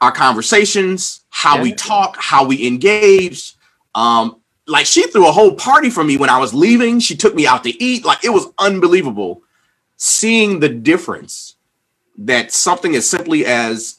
our 0.00 0.12
conversations, 0.12 1.20
how 1.30 1.56
yeah. 1.56 1.62
we 1.62 1.72
talk, 1.72 2.16
how 2.18 2.44
we 2.44 2.66
engaged. 2.66 3.56
Um, 3.94 4.40
like 4.66 4.86
she 4.86 5.06
threw 5.06 5.28
a 5.28 5.32
whole 5.32 5.54
party 5.54 5.90
for 5.90 6.02
me 6.02 6.16
when 6.16 6.30
I 6.30 6.38
was 6.38 6.54
leaving. 6.54 7.00
She 7.00 7.16
took 7.16 7.34
me 7.34 7.46
out 7.46 7.64
to 7.64 7.82
eat. 7.82 8.04
Like 8.04 8.24
it 8.24 8.30
was 8.30 8.46
unbelievable 8.58 9.42
seeing 9.96 10.60
the 10.60 10.68
difference 10.68 11.56
that 12.16 12.52
something 12.52 12.94
as 12.94 13.08
simply 13.08 13.44
as 13.44 13.98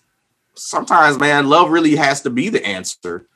sometimes, 0.55 1.19
man, 1.19 1.47
love 1.47 1.69
really 1.69 1.95
has 1.95 2.21
to 2.21 2.29
be 2.29 2.49
the 2.49 2.65
answer. 2.65 3.27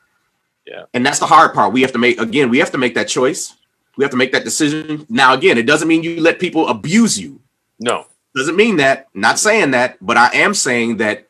Yeah. 0.65 0.83
And 0.93 1.05
that's 1.05 1.19
the 1.19 1.25
hard 1.25 1.53
part. 1.53 1.73
We 1.73 1.81
have 1.81 1.91
to 1.93 1.97
make 1.97 2.19
again, 2.19 2.49
we 2.49 2.59
have 2.59 2.71
to 2.71 2.77
make 2.77 2.95
that 2.95 3.07
choice. 3.07 3.55
We 3.97 4.03
have 4.03 4.11
to 4.11 4.17
make 4.17 4.31
that 4.31 4.43
decision. 4.43 5.05
Now, 5.09 5.33
again, 5.33 5.57
it 5.57 5.65
doesn't 5.65 5.87
mean 5.87 6.03
you 6.03 6.21
let 6.21 6.39
people 6.39 6.67
abuse 6.67 7.19
you. 7.19 7.41
No. 7.79 8.05
Doesn't 8.35 8.55
mean 8.55 8.77
that. 8.77 9.07
Not 9.13 9.39
saying 9.39 9.71
that, 9.71 9.97
but 9.99 10.15
I 10.15 10.29
am 10.35 10.53
saying 10.53 10.97
that 10.97 11.27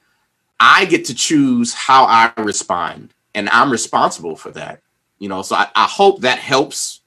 I 0.60 0.86
get 0.86 1.06
to 1.06 1.16
choose 1.16 1.74
how 1.74 2.04
I 2.06 2.32
respond. 2.38 3.14
And 3.34 3.50
I'm 3.50 3.72
responsible 3.72 4.36
for 4.36 4.52
that. 4.52 4.82
You 5.20 5.30
know, 5.30 5.42
so 5.42 5.56
I, 5.56 5.68
I 5.76 5.86
hope 5.86 6.22
that 6.22 6.40
helps 6.40 7.02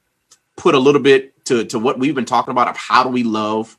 put 0.57 0.75
a 0.75 0.79
little 0.79 1.01
bit 1.01 1.45
to, 1.47 1.65
to 1.67 1.79
what 1.79 1.99
we've 1.99 2.15
been 2.15 2.25
talking 2.25 2.53
about 2.53 2.69
of 2.69 2.77
how 2.77 3.03
do 3.05 3.11
we 3.11 3.23
love 3.23 3.77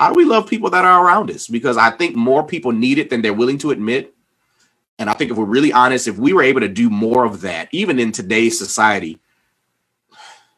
how 0.00 0.10
do 0.10 0.16
we 0.16 0.24
love 0.24 0.48
people 0.48 0.70
that 0.70 0.86
are 0.86 1.04
around 1.04 1.30
us? 1.30 1.46
Because 1.46 1.76
I 1.76 1.90
think 1.90 2.16
more 2.16 2.42
people 2.42 2.72
need 2.72 2.96
it 2.96 3.10
than 3.10 3.20
they're 3.20 3.34
willing 3.34 3.58
to 3.58 3.70
admit. 3.70 4.14
And 5.00 5.08
I 5.08 5.14
think 5.14 5.30
if 5.30 5.38
we're 5.38 5.46
really 5.46 5.72
honest, 5.72 6.06
if 6.06 6.18
we 6.18 6.34
were 6.34 6.42
able 6.42 6.60
to 6.60 6.68
do 6.68 6.90
more 6.90 7.24
of 7.24 7.40
that, 7.40 7.70
even 7.72 7.98
in 7.98 8.12
today's 8.12 8.58
society, 8.58 9.18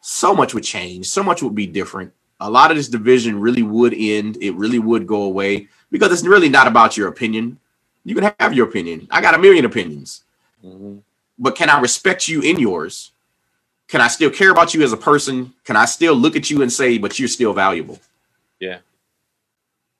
so 0.01 0.34
much 0.34 0.53
would 0.53 0.64
change, 0.64 1.07
so 1.07 1.22
much 1.22 1.45
would 1.45 1.55
be 1.55 1.68
different. 1.68 2.12
A 2.40 2.51
lot 2.51 2.72
of 2.72 2.76
this 2.76 2.88
division 2.88 3.40
really 3.40 3.62
would 3.62 3.95
end, 3.95 4.36
it 4.40 4.51
really 4.57 4.80
would 4.80 5.07
go 5.07 5.22
away 5.22 5.68
because 5.93 6.12
it's 6.12 6.26
really 6.26 6.49
not 6.49 6.66
about 6.66 6.97
your 6.97 7.07
opinion. 7.07 7.61
You 8.05 8.16
can 8.16 8.34
have 8.40 8.53
your 8.53 8.66
opinion. 8.66 9.07
I 9.12 9.20
got 9.20 9.36
a 9.36 9.38
million 9.38 9.64
opinions. 9.64 10.24
Mm-hmm. 10.64 10.99
But 11.38 11.55
can 11.55 11.70
I 11.70 11.78
respect 11.78 12.26
you 12.26 12.43
in 12.43 12.59
yours? 12.59 13.12
Can 13.86 14.01
I 14.01 14.09
still 14.09 14.30
care 14.30 14.51
about 14.51 14.74
you 14.74 14.82
as 14.82 14.93
a 14.93 14.97
person? 14.97 15.55
Can 15.62 15.76
I 15.76 15.84
still 15.84 16.16
look 16.16 16.34
at 16.34 16.51
you 16.51 16.62
and 16.62 16.72
say, 16.72 16.99
but 16.99 17.16
you're 17.16 17.28
still 17.28 17.53
valuable? 17.53 18.01
Yeah. 18.59 18.78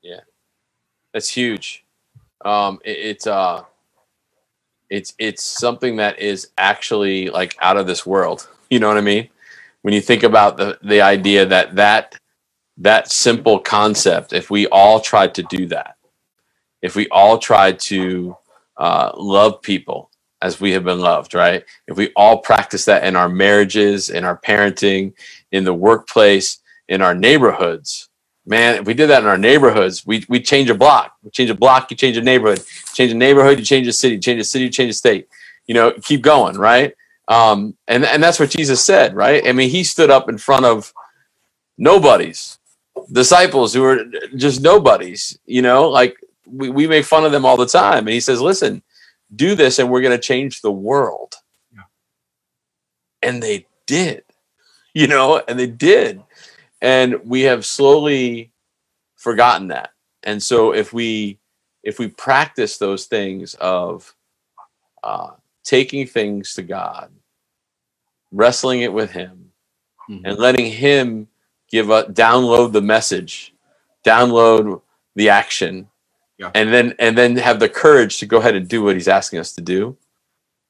Yeah. 0.01 0.19
That's 1.13 1.29
huge. 1.29 1.85
Um, 2.43 2.81
it, 2.83 2.97
it's 2.97 3.25
uh 3.25 3.63
it's 4.93 5.15
it's 5.17 5.41
something 5.41 5.95
that 5.95 6.19
is 6.19 6.49
actually 6.55 7.31
like 7.31 7.55
out 7.59 7.77
of 7.77 7.87
this 7.87 8.05
world. 8.05 8.47
You 8.69 8.79
know 8.79 8.87
what 8.87 8.97
I 8.97 9.01
mean? 9.01 9.27
When 9.81 9.93
you 9.93 10.01
think 10.01 10.21
about 10.21 10.57
the 10.57 10.77
the 10.83 11.01
idea 11.01 11.47
that 11.47 11.75
that 11.75 12.15
that 12.77 13.11
simple 13.11 13.59
concept, 13.59 14.33
if 14.33 14.51
we 14.51 14.67
all 14.67 14.99
tried 14.99 15.33
to 15.35 15.43
do 15.43 15.65
that, 15.67 15.95
if 16.83 16.95
we 16.95 17.07
all 17.09 17.39
tried 17.39 17.79
to 17.79 18.37
uh, 18.77 19.11
love 19.17 19.63
people 19.63 20.11
as 20.43 20.61
we 20.61 20.71
have 20.73 20.83
been 20.83 20.99
loved, 20.99 21.33
right? 21.33 21.63
If 21.87 21.97
we 21.97 22.11
all 22.15 22.37
practice 22.37 22.85
that 22.85 23.03
in 23.03 23.15
our 23.15 23.29
marriages, 23.29 24.11
in 24.11 24.23
our 24.23 24.37
parenting, 24.37 25.13
in 25.51 25.63
the 25.63 25.73
workplace, 25.73 26.59
in 26.87 27.01
our 27.01 27.15
neighborhoods, 27.15 28.09
man, 28.45 28.75
if 28.75 28.85
we 28.85 28.93
did 28.93 29.07
that 29.07 29.23
in 29.23 29.27
our 29.27 29.37
neighborhoods, 29.37 30.05
we 30.05 30.25
we 30.27 30.41
change 30.41 30.69
a 30.69 30.75
block. 30.75 31.15
We 31.23 31.31
change 31.31 31.49
a 31.49 31.55
block, 31.55 31.89
you 31.91 31.97
change 31.97 32.17
a 32.17 32.21
neighborhood. 32.21 32.63
Change 32.93 33.11
a 33.11 33.15
neighborhood, 33.15 33.59
you 33.59 33.65
change 33.65 33.87
a 33.87 33.93
city. 33.93 34.19
Change 34.19 34.41
a 34.41 34.43
city, 34.43 34.65
you 34.65 34.71
change 34.71 34.91
a 34.91 34.93
state. 34.93 35.27
You 35.67 35.73
know, 35.73 35.91
keep 35.91 36.21
going, 36.21 36.57
right? 36.57 36.93
Um, 37.27 37.75
and 37.87 38.03
and 38.05 38.21
that's 38.21 38.39
what 38.39 38.49
Jesus 38.49 38.83
said, 38.83 39.15
right? 39.15 39.47
I 39.47 39.53
mean, 39.53 39.69
he 39.69 39.83
stood 39.83 40.09
up 40.09 40.29
in 40.29 40.37
front 40.37 40.65
of 40.65 40.93
nobodies, 41.77 42.59
disciples 43.11 43.73
who 43.73 43.81
were 43.81 44.05
just 44.35 44.61
nobodies. 44.61 45.37
You 45.45 45.61
know, 45.61 45.89
like 45.89 46.17
we 46.45 46.69
we 46.69 46.87
make 46.87 47.05
fun 47.05 47.23
of 47.23 47.31
them 47.31 47.45
all 47.45 47.57
the 47.57 47.65
time, 47.65 47.99
and 47.99 48.09
he 48.09 48.19
says, 48.19 48.41
"Listen, 48.41 48.83
do 49.33 49.55
this, 49.55 49.79
and 49.79 49.89
we're 49.89 50.01
going 50.01 50.17
to 50.17 50.21
change 50.21 50.61
the 50.61 50.71
world." 50.71 51.35
Yeah. 51.73 51.83
And 53.21 53.41
they 53.41 53.67
did, 53.85 54.23
you 54.93 55.07
know, 55.07 55.41
and 55.47 55.57
they 55.57 55.67
did 55.67 56.21
and 56.83 57.15
we 57.25 57.41
have 57.41 57.65
slowly 57.65 58.51
forgotten 59.15 59.69
that 59.69 59.89
and 60.23 60.41
so 60.41 60.73
if 60.73 60.93
we 60.93 61.39
if 61.83 61.99
we 61.99 62.07
practice 62.07 62.77
those 62.77 63.05
things 63.05 63.55
of 63.55 64.15
uh, 65.03 65.31
taking 65.63 66.07
things 66.07 66.53
to 66.55 66.61
God, 66.61 67.11
wrestling 68.31 68.81
it 68.81 68.93
with 68.93 69.11
Him, 69.11 69.51
mm-hmm. 70.09 70.25
and 70.25 70.37
letting 70.37 70.71
Him 70.71 71.27
give 71.69 71.89
a 71.89 72.03
download 72.05 72.71
the 72.71 72.81
message, 72.81 73.53
download 74.05 74.81
the 75.15 75.29
action, 75.29 75.89
yeah. 76.37 76.51
and 76.55 76.73
then 76.73 76.95
and 76.99 77.17
then 77.17 77.35
have 77.35 77.59
the 77.59 77.69
courage 77.69 78.17
to 78.19 78.25
go 78.25 78.37
ahead 78.37 78.55
and 78.55 78.67
do 78.67 78.81
what 78.81 78.95
He's 78.95 79.09
asking 79.09 79.39
us 79.39 79.53
to 79.53 79.61
do. 79.61 79.97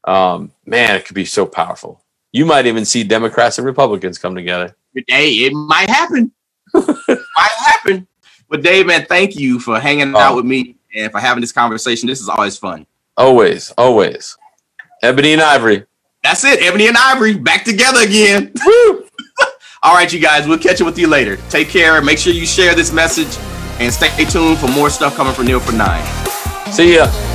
Um, 0.05 0.51
man, 0.65 0.95
it 0.95 1.05
could 1.05 1.15
be 1.15 1.25
so 1.25 1.45
powerful. 1.45 2.01
You 2.31 2.45
might 2.45 2.65
even 2.65 2.83
see 2.83 3.03
Democrats 3.03 3.59
and 3.59 3.65
Republicans 3.65 4.17
come 4.17 4.33
together. 4.33 4.75
Hey, 5.07 5.31
it 5.45 5.53
might 5.53 5.89
happen. 5.89 6.31
might 6.73 7.57
happen. 7.65 8.07
But 8.49 8.61
Dave, 8.61 8.85
man, 8.85 9.05
thank 9.05 9.35
you 9.35 9.59
for 9.59 9.79
hanging 9.79 10.15
oh. 10.15 10.19
out 10.19 10.33
oh. 10.33 10.35
with 10.37 10.45
me 10.45 10.75
and 10.95 11.11
for 11.11 11.19
having 11.19 11.41
this 11.41 11.51
conversation. 11.51 12.07
This 12.07 12.21
is 12.21 12.29
always 12.29 12.57
fun. 12.57 12.85
Always, 13.17 13.71
always. 13.77 14.37
Ebony 15.01 15.33
and 15.33 15.41
Ivory. 15.41 15.85
That's 16.23 16.43
it. 16.45 16.61
Ebony 16.61 16.87
and 16.87 16.97
Ivory 16.97 17.37
back 17.37 17.65
together 17.65 17.99
again. 18.01 18.53
All 19.83 19.93
right, 19.93 20.11
you 20.11 20.19
guys. 20.19 20.47
We'll 20.47 20.59
catch 20.59 20.79
up 20.81 20.85
with 20.85 20.97
you 20.97 21.07
later. 21.07 21.37
Take 21.49 21.67
care. 21.67 22.01
Make 22.01 22.17
sure 22.17 22.31
you 22.33 22.45
share 22.45 22.73
this 22.73 22.93
message 22.93 23.37
and 23.79 23.91
stay 23.93 24.25
tuned 24.25 24.57
for 24.57 24.67
more 24.67 24.89
stuff 24.89 25.15
coming 25.15 25.33
from 25.33 25.47
Neil 25.47 25.59
for 25.59 25.73
Nine. 25.73 26.05
See 26.71 26.95
ya. 26.95 27.32